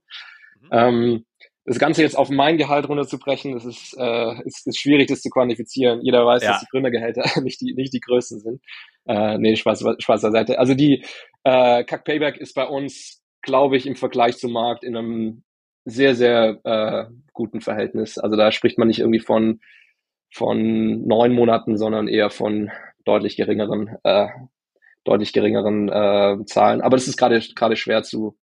Mhm. 0.61 0.69
Ähm, 0.71 1.25
das 1.66 1.80
Ganze 1.80 2.01
jetzt 2.01 2.18
auf 2.18 2.30
mein 2.30 2.57
Gehalt 2.57 2.89
runterzubrechen, 2.89 3.53
das 3.53 3.64
ist, 3.64 3.95
äh, 3.97 4.41
ist, 4.43 4.68
ist 4.68 4.80
schwierig, 4.80 5.07
das 5.07 5.22
zu 5.22 5.30
quantifizieren. 5.30 6.01
Jeder 6.01 6.26
weiß, 6.26 6.43
ja. 6.43 6.51
dass 6.51 6.61
die 6.61 6.68
Gründergehälter 6.70 7.24
nicht 7.41 7.61
die, 7.61 7.74
nicht 7.74 7.93
die 7.93 8.01
größten 8.01 8.39
sind. 8.39 8.61
Äh, 9.05 9.38
nee, 9.38 9.55
Spaß, 9.55 9.84
Spaß 9.99 10.22
Seite. 10.22 10.59
Also 10.59 10.74
die 10.74 11.05
äh, 11.43 11.84
Kack 11.86 12.03
Payback 12.03 12.38
ist 12.38 12.53
bei 12.53 12.66
uns, 12.66 13.24
glaube 13.41 13.78
ich, 13.78 13.86
im 13.86 13.95
Vergleich 13.95 14.38
zum 14.38 14.51
Markt 14.51 14.84
in 14.84 14.97
einem 14.97 15.43
sehr, 15.86 16.16
sehr 16.16 16.59
äh, 16.64 17.05
guten 17.32 17.61
Verhältnis. 17.61 18.18
Also 18.18 18.36
da 18.36 18.51
spricht 18.51 18.78
man 18.78 18.88
nicht 18.88 18.99
irgendwie 18.99 19.20
von, 19.20 19.61
von 20.34 21.05
neun 21.05 21.34
Monaten, 21.34 21.78
sondern 21.78 22.07
eher 22.07 22.30
von 22.30 22.72
deutlich 23.05 23.38
geringeren, 23.38 23.97
äh, 24.03 24.28
deutlich 25.05 25.32
geringeren 25.32 25.89
äh, 25.89 26.45
Zahlen. 26.45 26.82
Aber 26.82 26.97
das 26.97 27.07
ist 27.07 27.18
gerade 27.18 27.41
gerade 27.55 27.76
schwer 27.76 28.03
zu, 28.03 28.38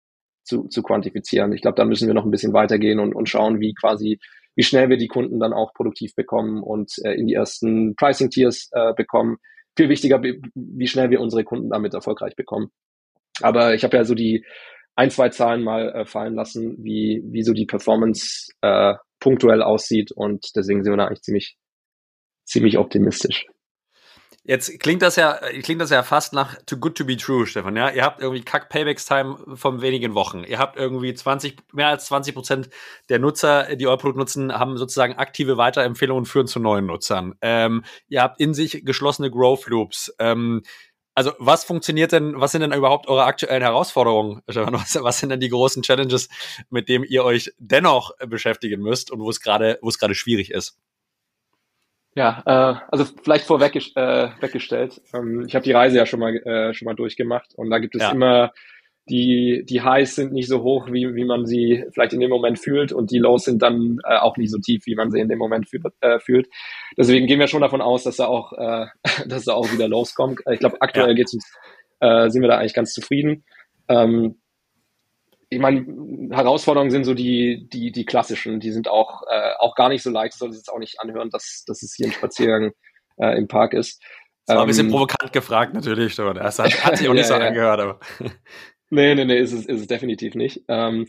zu, 0.51 0.69
zu 0.69 0.83
quantifizieren. 0.83 1.53
Ich 1.53 1.63
glaube, 1.63 1.77
da 1.77 1.85
müssen 1.85 2.09
wir 2.09 2.15
noch 2.15 2.25
ein 2.25 2.31
bisschen 2.31 2.53
weitergehen 2.53 2.99
und, 2.99 3.15
und 3.15 3.29
schauen, 3.29 3.61
wie 3.61 3.73
quasi, 3.73 4.19
wie 4.57 4.65
schnell 4.65 4.89
wir 4.89 4.97
die 4.97 5.07
Kunden 5.07 5.39
dann 5.39 5.53
auch 5.53 5.73
produktiv 5.73 6.15
bekommen 6.17 6.63
und 6.63 6.93
äh, 7.05 7.13
in 7.13 7.29
die 7.29 7.35
ersten 7.35 7.95
Pricing-Tiers 7.95 8.71
äh, 8.73 8.93
bekommen. 8.95 9.37
Viel 9.77 9.89
wichtiger, 9.89 10.21
wie 10.21 10.87
schnell 10.89 11.11
wir 11.11 11.21
unsere 11.21 11.45
Kunden 11.45 11.71
damit 11.71 11.95
erfolgreich 11.95 12.35
bekommen. 12.35 12.71
Aber 13.41 13.75
ich 13.75 13.85
habe 13.85 13.97
ja 13.97 14.05
so 14.05 14.15
die 14.15 14.45
ein, 14.97 15.11
zwei 15.11 15.29
Zahlen 15.29 15.63
mal 15.63 15.91
äh, 15.91 16.05
fallen 16.05 16.35
lassen, 16.35 16.77
wie, 16.83 17.23
wie 17.25 17.43
so 17.43 17.53
die 17.53 17.67
Performance 17.67 18.53
äh, 18.61 18.95
punktuell 19.21 19.63
aussieht 19.63 20.11
und 20.13 20.45
deswegen 20.57 20.83
sind 20.83 20.93
wir 20.93 20.97
da 20.97 21.07
eigentlich 21.07 21.23
ziemlich, 21.23 21.57
ziemlich 22.45 22.77
optimistisch. 22.77 23.47
Jetzt 24.51 24.81
klingt 24.81 25.01
das 25.01 25.15
ja, 25.15 25.35
klingt 25.63 25.81
das 25.81 25.91
ja 25.91 26.03
fast 26.03 26.33
nach 26.33 26.57
too 26.67 26.77
good 26.77 26.99
to 26.99 27.05
be 27.05 27.17
true, 27.17 27.47
Stefan. 27.47 27.77
Ja, 27.77 27.89
ihr 27.89 28.03
habt 28.03 28.21
irgendwie 28.21 28.43
Kack 28.43 28.69
Paybacks 28.69 29.07
Time 29.07 29.37
von 29.55 29.81
wenigen 29.81 30.15
Wochen. 30.15 30.43
Ihr 30.43 30.59
habt 30.59 30.77
irgendwie 30.77 31.15
20, 31.15 31.73
mehr 31.73 31.87
als 31.87 32.07
20 32.07 32.35
Prozent 32.35 32.69
der 33.11 33.21
Nutzer, 33.21 33.77
die 33.77 33.87
euer 33.87 33.97
Produkt 33.97 34.19
nutzen, 34.19 34.53
haben 34.53 34.77
sozusagen 34.77 35.15
aktive 35.15 35.57
Weiterempfehlungen 35.57 36.25
führen 36.25 36.49
zu 36.49 36.59
neuen 36.59 36.87
Nutzern. 36.87 37.37
Ähm, 37.43 37.85
ihr 38.09 38.23
habt 38.23 38.41
in 38.41 38.53
sich 38.53 38.85
geschlossene 38.85 39.31
Growth 39.31 39.69
Loops. 39.69 40.13
Ähm, 40.19 40.63
also 41.15 41.31
was 41.39 41.63
funktioniert 41.63 42.11
denn, 42.11 42.41
was 42.41 42.51
sind 42.51 42.63
denn 42.63 42.73
überhaupt 42.73 43.07
eure 43.07 43.27
aktuellen 43.27 43.63
Herausforderungen? 43.63 44.43
Stefan? 44.49 44.75
Was, 44.75 44.99
was 45.01 45.21
sind 45.21 45.29
denn 45.29 45.39
die 45.39 45.49
großen 45.49 45.85
Challenges, 45.85 46.29
mit 46.71 46.89
denen 46.89 47.05
ihr 47.05 47.23
euch 47.23 47.53
dennoch 47.59 48.17
beschäftigen 48.27 48.83
müsst 48.83 49.13
und 49.13 49.21
wo 49.21 49.31
es 49.31 49.41
gerade, 49.41 49.79
wo 49.81 49.89
es 49.89 50.01
gerade 50.01 50.17
schwierig 50.17 50.51
ist? 50.51 50.77
Ja, 52.15 52.43
äh, 52.45 52.81
also 52.91 53.05
vielleicht 53.23 53.45
vorweg 53.45 53.77
äh, 53.77 54.31
weggestellt. 54.41 55.01
Ähm, 55.15 55.45
ich 55.47 55.55
habe 55.55 55.63
die 55.63 55.73
Reise 55.73 55.97
ja 55.97 56.07
schon 56.07 56.21
mal 56.21 56.37
äh, 56.37 56.75
schon 56.75 56.87
mal 56.87 56.95
durchgemacht 56.95 57.55
und 57.55 57.71
da 57.71 57.79
gibt 57.79 57.95
es 57.95 58.03
ja. 58.03 58.11
immer 58.11 58.53
die 59.09 59.65
die 59.69 59.83
Highs 59.83 60.15
sind 60.15 60.33
nicht 60.33 60.49
so 60.49 60.63
hoch, 60.63 60.89
wie 60.91 61.15
wie 61.15 61.25
man 61.25 61.47
sie 61.47 61.85
vielleicht 61.93 62.13
in 62.13 62.21
dem 62.21 62.31
Moment 62.31 62.59
fühlt 62.59 62.93
und 62.93 63.11
die 63.11 63.19
Lows 63.19 63.45
sind 63.45 63.63
dann 63.63 63.99
äh, 64.05 64.19
auch 64.19 64.37
nicht 64.37 64.51
so 64.51 64.59
tief, 64.59 64.87
wie 64.87 64.95
man 64.95 65.11
sie 65.11 65.21
in 65.21 65.29
dem 65.29 65.39
Moment 65.39 65.69
fühl, 65.69 65.81
äh, 66.01 66.19
fühlt. 66.21 66.49
Deswegen 66.97 67.27
gehen 67.27 67.41
wir 67.41 67.47
schon 67.47 67.63
davon 67.63 67.81
aus, 67.81 68.05
dass 68.05 68.17
da 68.17 68.27
auch 68.27 68.53
äh, 68.53 68.87
dass 69.27 69.45
da 69.45 69.55
auch 69.55 69.73
wieder 69.73 69.89
Lows 69.89 70.15
kommt. 70.15 70.41
Ich 70.51 70.61
glaube, 70.61 70.77
aktuell 70.81 71.09
ja. 71.09 71.15
geht's 71.15 71.35
uns 71.35 71.51
äh, 72.01 72.29
sind 72.31 72.43
wir 72.43 72.49
da 72.49 72.59
eigentlich 72.59 72.75
ganz 72.75 72.93
zufrieden. 72.93 73.45
Ähm, 73.89 74.40
ich 75.51 75.59
meine, 75.59 75.85
Herausforderungen 76.31 76.91
sind 76.91 77.05
so 77.05 77.13
die, 77.13 77.69
die, 77.69 77.91
die 77.93 78.05
klassischen, 78.05 78.61
die 78.61 78.71
sind 78.71 78.89
auch, 78.89 79.23
äh, 79.29 79.53
auch 79.59 79.75
gar 79.75 79.89
nicht 79.89 80.03
so 80.03 80.11
leicht, 80.11 80.35
soll 80.35 80.51
es 80.51 80.57
jetzt 80.57 80.73
auch 80.73 80.79
nicht 80.79 81.01
anhören, 81.01 81.29
dass, 81.31 81.65
dass 81.67 81.83
es 81.83 81.95
hier 81.95 82.07
ein 82.07 82.13
Spaziergang 82.13 82.71
äh, 83.19 83.37
im 83.37 83.49
Park 83.49 83.75
ist. 83.75 84.01
Das 84.47 84.57
war 84.57 84.63
ein 84.65 84.69
bisschen 84.69 84.87
ähm, 84.87 84.93
provokant 84.93 85.33
gefragt, 85.33 85.75
natürlich, 85.75 86.19
aber 86.21 86.35
das 86.35 86.59
hat, 86.59 86.85
hat 86.85 86.97
sich 86.97 87.09
auch 87.09 87.15
nicht 87.15 87.29
ja, 87.29 87.37
so 87.37 87.41
ja. 87.41 87.49
angehört, 87.49 87.81
aber. 87.81 88.01
Nee, 88.93 89.15
nee, 89.15 89.25
nee, 89.25 89.39
ist 89.39 89.53
es, 89.53 89.67
ist 89.67 89.81
es 89.83 89.87
definitiv 89.87 90.35
nicht. 90.35 90.65
Ähm, 90.67 91.07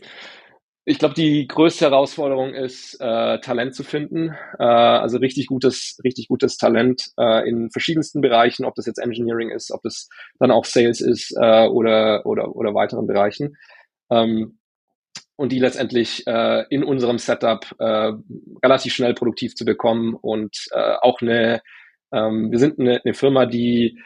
Ich 0.84 0.98
glaube, 0.98 1.14
die 1.14 1.46
größte 1.46 1.84
Herausforderung 1.84 2.54
ist, 2.54 2.96
äh, 3.00 3.38
Talent 3.38 3.74
zu 3.74 3.84
finden. 3.84 4.34
Äh, 4.58 4.64
also 4.64 5.18
richtig 5.18 5.46
gutes, 5.46 5.98
richtig 6.02 6.26
gutes 6.26 6.56
Talent 6.56 7.10
äh, 7.18 7.48
in 7.48 7.70
verschiedensten 7.70 8.20
Bereichen, 8.20 8.64
ob 8.64 8.74
das 8.74 8.86
jetzt 8.86 8.98
Engineering 8.98 9.50
ist, 9.50 9.70
ob 9.70 9.82
das 9.82 10.08
dann 10.40 10.50
auch 10.50 10.64
Sales 10.64 11.00
ist 11.00 11.36
äh, 11.40 11.66
oder, 11.68 12.26
oder, 12.26 12.56
oder 12.56 12.74
weiteren 12.74 13.06
Bereichen. 13.06 13.56
Ähm, 14.12 14.58
und 15.36 15.50
die 15.50 15.58
letztendlich 15.58 16.26
äh, 16.26 16.64
in 16.70 16.84
unserem 16.84 17.18
Setup 17.18 17.64
äh, 17.78 18.12
relativ 18.62 18.92
schnell 18.92 19.14
produktiv 19.14 19.54
zu 19.54 19.64
bekommen 19.64 20.14
und 20.14 20.56
äh, 20.72 20.94
auch 21.00 21.20
eine, 21.20 21.62
ähm, 22.12 22.52
wir 22.52 22.58
sind 22.58 22.78
eine, 22.78 23.00
eine 23.04 23.14
Firma, 23.14 23.46
die 23.46 23.98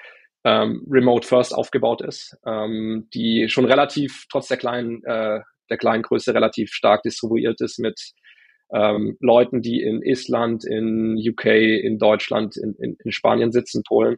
ähm, 0.44 0.86
Remote 0.88 1.26
First 1.26 1.52
aufgebaut 1.54 2.00
ist, 2.02 2.38
ähm, 2.46 3.08
die 3.12 3.48
schon 3.48 3.64
relativ 3.64 4.26
trotz 4.30 4.48
der 4.48 4.56
kleinen 4.56 5.02
äh, 5.04 5.40
der 5.68 5.78
kleinen 5.78 6.02
Größe 6.02 6.34
relativ 6.34 6.72
stark 6.72 7.02
distribuiert 7.02 7.60
ist 7.60 7.78
mit 7.78 8.00
ähm, 8.72 9.16
Leuten, 9.20 9.62
die 9.62 9.82
in 9.82 10.02
Estland, 10.02 10.64
in 10.64 11.16
UK, 11.16 11.46
in 11.46 11.98
Deutschland, 11.98 12.56
in, 12.56 12.74
in, 12.78 12.96
in 13.02 13.12
Spanien 13.12 13.52
sitzen, 13.52 13.82
Polen. 13.86 14.16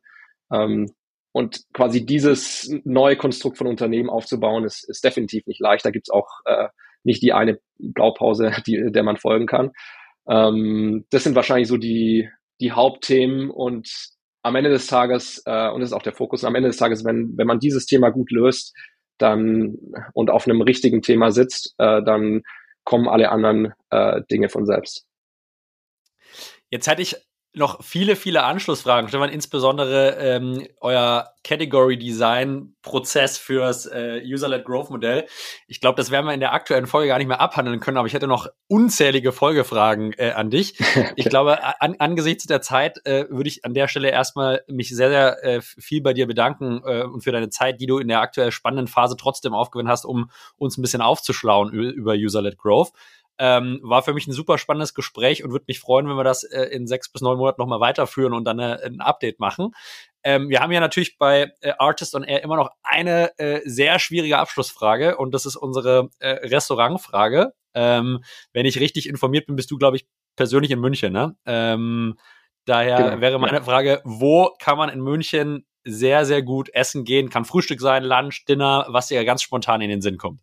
Ähm, 0.53 0.91
und 1.39 1.63
quasi 1.73 2.05
dieses 2.05 2.69
neue 2.83 3.17
Konstrukt 3.17 3.59
von 3.59 3.69
Unternehmen 3.69 4.11
aufzubauen, 4.11 4.65
ist, 4.65 4.83
ist 4.89 5.05
definitiv 5.05 5.47
nicht 5.47 5.61
leicht. 5.61 5.85
Da 5.85 5.93
gibt's 5.93 6.11
auch 6.11 6.27
äh, 6.47 6.67
nicht 7.05 7.23
die 7.23 7.33
eine 7.33 7.61
Blaupause, 7.79 8.51
die, 8.67 8.91
der 8.91 9.05
man 9.05 9.19
folgen 9.19 9.47
kann. 9.47 9.71
Ähm, 10.29 11.07
das 11.11 11.23
sind 11.23 11.37
wahrscheinlich 11.37 11.69
so 11.69 11.77
die, 11.77 12.29
die 12.61 12.73
Hauptthemen 12.73 13.51
und 13.51 13.89
am 14.43 14.57
Ende 14.57 14.71
des 14.71 14.89
Tages, 14.89 15.41
äh, 15.47 15.69
und 15.69 15.81
das 15.81 15.91
ist 15.91 15.95
auch 15.95 16.03
der 16.03 16.13
Fokus, 16.13 16.43
am 16.43 16.57
Ende 16.57 16.71
des 16.71 16.77
Tages, 16.77 17.05
wenn, 17.05 17.35
wenn 17.37 17.47
man 17.47 17.61
dieses 17.61 17.87
Thema 17.87 18.11
gut 18.11 18.33
löst, 18.33 18.77
dann 19.19 19.77
und 20.15 20.31
auf 20.31 20.49
einem 20.49 20.61
richtigen 20.61 21.03
Thema 21.03 21.31
sitzt, 21.31 21.73
äh, 21.79 22.03
dann 22.03 22.43
kommen 22.83 23.07
alle 23.07 23.31
anderen 23.31 23.75
äh, 23.91 24.23
Dinge 24.29 24.49
von 24.49 24.67
selbst. 24.67 25.07
Jetzt 26.69 26.89
hätte 26.89 27.03
ich 27.03 27.15
noch 27.55 27.83
viele, 27.83 28.15
viele 28.15 28.45
Anschlussfragen. 28.45 29.09
Stefan, 29.09 29.31
insbesondere 29.31 30.17
ähm, 30.19 30.67
euer 30.81 31.33
Category 31.45 31.99
Design 31.99 32.75
Prozess 32.83 33.39
fürs 33.39 33.87
äh, 33.87 34.21
User-led 34.23 34.65
Growth 34.65 34.91
Modell. 34.91 35.27
Ich 35.67 35.81
glaube, 35.81 35.97
das 35.97 36.11
werden 36.11 36.27
wir 36.27 36.35
in 36.35 36.41
der 36.41 36.53
aktuellen 36.53 36.87
Folge 36.87 37.09
gar 37.09 37.19
nicht 37.19 37.27
mehr 37.27 37.41
abhandeln 37.41 37.81
können, 37.81 37.97
aber 37.97 38.07
ich 38.07 38.13
hätte 38.13 38.27
noch 38.27 38.49
unzählige 38.67 39.33
Folgefragen 39.33 40.13
äh, 40.19 40.33
an 40.33 40.51
dich. 40.51 40.79
Ich 41.17 41.29
glaube, 41.29 41.59
an, 41.81 41.97
angesichts 41.99 42.47
der 42.47 42.61
Zeit 42.61 43.05
äh, 43.05 43.27
würde 43.31 43.49
ich 43.49 43.65
an 43.65 43.75
der 43.75 43.89
Stelle 43.89 44.11
erstmal 44.11 44.63
mich 44.69 44.95
sehr, 44.95 45.09
sehr 45.09 45.45
äh, 45.45 45.61
viel 45.61 46.03
bei 46.03 46.13
dir 46.13 46.27
bedanken 46.27 46.83
äh, 46.85 47.03
und 47.03 47.23
für 47.23 47.33
deine 47.33 47.51
Zeit, 47.51 47.81
die 47.81 47.87
du 47.87 47.99
in 47.99 48.09
der 48.09 48.21
aktuell 48.21 48.53
spannenden 48.53 48.89
Phase 48.89 49.17
trotzdem 49.17 49.55
aufgewinnen 49.55 49.91
hast, 49.91 50.05
um 50.05 50.31
uns 50.57 50.77
ein 50.77 50.83
bisschen 50.83 51.01
aufzuschlauen 51.01 51.73
über 51.73 52.13
User-led 52.13 52.59
Growth. 52.59 52.93
Ähm, 53.39 53.81
war 53.83 54.03
für 54.03 54.15
mich 54.15 54.27
ein 54.27 54.33
super 54.33 54.59
spannendes 54.59 54.95
Gespräch 54.95 55.45
und 55.45 55.53
würde 55.53 55.67
mich 55.69 55.79
freuen, 55.79 56.09
wenn 56.09 56.17
wir 56.17 56.25
das 56.25 56.43
äh, 56.43 56.65
in 56.65 56.87
sechs 56.87 57.11
bis 57.11 57.23
neun 57.23 57.39
Monaten 57.39 57.61
nochmal 57.61 57.81
weiterführen 57.81 58.33
und 58.33 58.45
dann 58.45 58.59
äh, 58.59 58.81
ein 58.85 59.01
Update 59.01 59.39
machen. 59.39 59.73
Ähm, 60.25 60.49
wir 60.49 60.61
haben 60.61 60.73
ja 60.73 60.81
natürlich 60.81 61.19
bei 61.19 61.53
äh, 61.61 61.73
Artist 61.79 62.15
on 62.15 62.25
Air 62.25 62.43
immer 62.43 62.57
noch 62.57 62.71
eine 62.83 63.39
äh, 63.39 63.61
sehr 63.65 63.99
schwierige 63.99 64.39
Abschlussfrage 64.39 65.17
und 65.17 65.33
das 65.33 65.47
ist 65.47 65.57
unsere 65.57 66.11
äh, 66.19 66.31
Restaurantfrage. 66.49 67.53
Ähm, 67.75 68.25
wenn 68.53 68.67
ich 68.67 68.81
richtig 68.81 69.09
informiert 69.09 69.47
bin, 69.47 69.57
bist 69.57 69.71
du, 69.71 69.79
glaube 69.79 69.97
ich, 69.97 70.07
persönlich 70.37 70.71
in 70.71 70.81
München, 70.81 71.13
ne? 71.13 71.37
Ähm, 71.47 72.19
daher 72.65 73.11
genau, 73.11 73.21
wäre 73.21 73.39
meine 73.39 73.59
ja. 73.59 73.63
Frage, 73.63 74.03
wo 74.05 74.55
kann 74.59 74.79
man 74.79 74.89
in 74.89 75.01
München 75.01 75.67
sehr, 75.85 76.27
sehr 76.27 76.43
gut 76.43 76.71
essen 76.75 77.05
gehen? 77.05 77.31
Kann 77.31 77.45
Frühstück 77.45 77.81
sein, 77.81 78.05
Lunch, 78.05 78.45
Dinner, 78.47 78.87
was 78.89 79.09
dir 79.09 79.25
ganz 79.25 79.43
spontan 79.43 79.81
in 79.81 79.91
den 79.91 80.03
Sinn 80.03 80.19
kommt? 80.19 80.41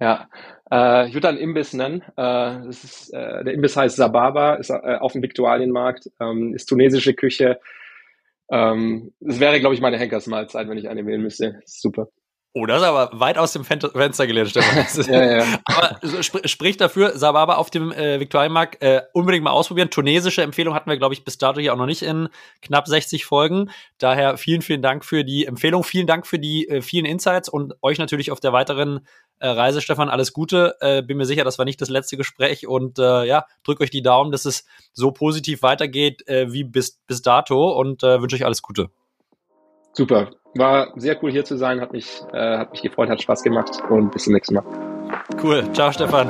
Ja, 0.00 0.28
äh, 0.70 1.08
ich 1.08 1.14
würde 1.14 1.28
einen 1.28 1.38
Imbiss 1.38 1.72
nennen. 1.72 2.02
Äh, 2.02 2.66
das 2.66 2.84
ist, 2.84 3.14
äh, 3.14 3.44
der 3.44 3.54
Imbiss 3.54 3.76
heißt 3.76 3.96
Sababa, 3.96 4.54
ist 4.54 4.70
äh, 4.70 4.96
auf 5.00 5.12
dem 5.12 5.22
Viktualienmarkt, 5.22 6.10
ähm, 6.20 6.54
ist 6.54 6.66
tunesische 6.66 7.14
Küche. 7.14 7.60
Ähm, 8.50 9.12
das 9.20 9.40
wäre, 9.40 9.60
glaube 9.60 9.74
ich, 9.74 9.80
meine 9.80 9.98
Henkersmahlzeit, 9.98 10.68
wenn 10.68 10.78
ich 10.78 10.88
eine 10.88 11.06
wählen 11.06 11.22
müsste. 11.22 11.60
Super. 11.64 12.08
Oh, 12.58 12.64
das 12.64 12.80
ist 12.80 12.88
aber 12.88 13.10
weit 13.12 13.36
aus 13.36 13.52
dem 13.52 13.66
Fenster 13.66 14.26
gelehnt, 14.26 14.48
Stefan. 14.48 14.86
ja, 15.12 15.40
ja. 15.40 15.58
Aber 15.66 15.98
sp 16.24 16.40
spricht 16.48 16.80
dafür, 16.80 17.14
Sababa 17.14 17.56
auf 17.56 17.68
dem 17.68 17.92
äh, 17.92 18.18
Viktualienmarkt 18.18 18.80
äh, 18.80 19.02
unbedingt 19.12 19.44
mal 19.44 19.50
ausprobieren. 19.50 19.90
Tunesische 19.90 20.40
Empfehlung 20.40 20.72
hatten 20.72 20.88
wir, 20.88 20.96
glaube 20.96 21.12
ich, 21.12 21.22
bis 21.22 21.36
dato 21.36 21.60
hier 21.60 21.74
auch 21.74 21.76
noch 21.76 21.84
nicht 21.84 22.00
in 22.00 22.30
knapp 22.62 22.88
60 22.88 23.26
Folgen. 23.26 23.68
Daher 23.98 24.38
vielen, 24.38 24.62
vielen 24.62 24.80
Dank 24.80 25.04
für 25.04 25.22
die 25.22 25.44
Empfehlung. 25.44 25.84
Vielen 25.84 26.06
Dank 26.06 26.26
für 26.26 26.38
die 26.38 26.66
äh, 26.66 26.80
vielen 26.80 27.04
Insights 27.04 27.50
und 27.50 27.74
euch 27.82 27.98
natürlich 27.98 28.32
auf 28.32 28.40
der 28.40 28.54
weiteren 28.54 29.06
äh, 29.38 29.48
Reise, 29.48 29.80
Stefan. 29.80 30.08
Alles 30.08 30.32
Gute. 30.32 30.76
Äh, 30.80 31.02
bin 31.02 31.16
mir 31.16 31.26
sicher, 31.26 31.44
das 31.44 31.58
war 31.58 31.64
nicht 31.64 31.80
das 31.80 31.88
letzte 31.88 32.16
Gespräch 32.16 32.66
und 32.66 32.98
äh, 32.98 33.24
ja, 33.24 33.46
drückt 33.64 33.80
euch 33.80 33.90
die 33.90 34.02
Daumen, 34.02 34.32
dass 34.32 34.44
es 34.44 34.64
so 34.92 35.10
positiv 35.10 35.62
weitergeht 35.62 36.26
äh, 36.28 36.52
wie 36.52 36.64
bis, 36.64 36.98
bis 37.06 37.22
dato 37.22 37.72
und 37.72 38.02
äh, 38.02 38.20
wünsche 38.20 38.36
euch 38.36 38.44
alles 38.44 38.62
Gute. 38.62 38.90
Super. 39.92 40.30
War 40.54 40.92
sehr 40.96 41.22
cool 41.22 41.30
hier 41.30 41.44
zu 41.44 41.56
sein, 41.56 41.80
hat 41.80 41.92
mich, 41.92 42.22
äh, 42.32 42.58
hat 42.58 42.70
mich 42.72 42.82
gefreut, 42.82 43.08
hat 43.08 43.20
Spaß 43.20 43.42
gemacht 43.42 43.82
und 43.90 44.10
bis 44.12 44.24
zum 44.24 44.32
nächsten 44.32 44.54
Mal. 44.54 44.64
Cool. 45.42 45.70
Ciao, 45.72 45.92
Stefan. 45.92 46.28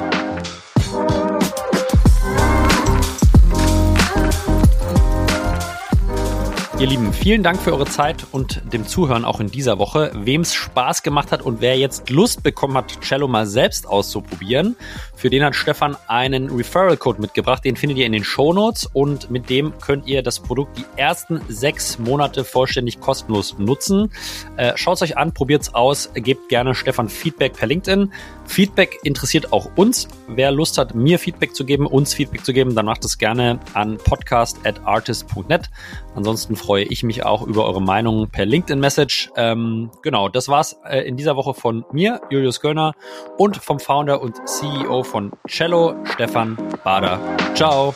Ihr 6.78 6.88
Lieben, 6.88 7.10
vielen 7.14 7.42
Dank 7.42 7.58
für 7.58 7.72
eure 7.72 7.86
Zeit 7.86 8.26
und 8.32 8.60
dem 8.70 8.86
Zuhören 8.86 9.24
auch 9.24 9.40
in 9.40 9.46
dieser 9.46 9.78
Woche. 9.78 10.10
Wem 10.14 10.42
es 10.42 10.52
Spaß 10.52 11.02
gemacht 11.02 11.32
hat 11.32 11.40
und 11.40 11.62
wer 11.62 11.78
jetzt 11.78 12.10
Lust 12.10 12.42
bekommen 12.42 12.76
hat, 12.76 13.00
Cello 13.00 13.28
mal 13.28 13.46
selbst 13.46 13.88
auszuprobieren, 13.88 14.76
für 15.14 15.30
den 15.30 15.42
hat 15.42 15.54
Stefan 15.54 15.96
einen 16.06 16.50
Referral-Code 16.50 17.22
mitgebracht. 17.22 17.64
Den 17.64 17.76
findet 17.76 17.96
ihr 17.96 18.04
in 18.04 18.12
den 18.12 18.24
Show 18.24 18.52
Notes 18.52 18.84
und 18.92 19.30
mit 19.30 19.48
dem 19.48 19.72
könnt 19.78 20.06
ihr 20.06 20.22
das 20.22 20.38
Produkt 20.38 20.76
die 20.76 20.84
ersten 20.98 21.40
sechs 21.48 21.98
Monate 21.98 22.44
vollständig 22.44 23.00
kostenlos 23.00 23.58
nutzen. 23.58 24.12
Äh, 24.58 24.72
Schaut 24.76 24.96
es 24.96 25.02
euch 25.02 25.16
an, 25.16 25.32
probiert 25.32 25.62
es 25.62 25.74
aus, 25.74 26.10
gebt 26.12 26.50
gerne 26.50 26.74
Stefan 26.74 27.08
Feedback 27.08 27.54
per 27.54 27.68
LinkedIn. 27.68 28.12
Feedback 28.44 28.98
interessiert 29.02 29.50
auch 29.50 29.70
uns. 29.76 30.08
Wer 30.28 30.50
Lust 30.50 30.76
hat, 30.76 30.94
mir 30.94 31.18
Feedback 31.18 31.54
zu 31.54 31.64
geben, 31.64 31.86
uns 31.86 32.12
Feedback 32.12 32.44
zu 32.44 32.52
geben, 32.52 32.74
dann 32.74 32.84
macht 32.84 33.02
es 33.06 33.16
gerne 33.16 33.60
an 33.72 33.96
podcast@artist.net. 33.96 35.70
Ansonsten 36.16 36.56
freue 36.56 36.84
ich 36.84 37.02
mich 37.02 37.24
auch 37.24 37.46
über 37.46 37.66
eure 37.66 37.82
Meinung 37.82 38.28
per 38.30 38.46
LinkedIn-Message. 38.46 39.30
Ähm, 39.36 39.90
genau, 40.02 40.28
das 40.28 40.48
war's 40.48 40.78
äh, 40.84 41.00
in 41.00 41.16
dieser 41.16 41.36
Woche 41.36 41.52
von 41.54 41.84
mir, 41.92 42.22
Julius 42.30 42.60
Göllner, 42.60 42.94
und 43.36 43.58
vom 43.58 43.78
Founder 43.78 44.22
und 44.22 44.36
CEO 44.48 45.02
von 45.02 45.32
Cello, 45.46 45.94
Stefan 46.04 46.56
Bader. 46.82 47.20
Ciao! 47.54 47.94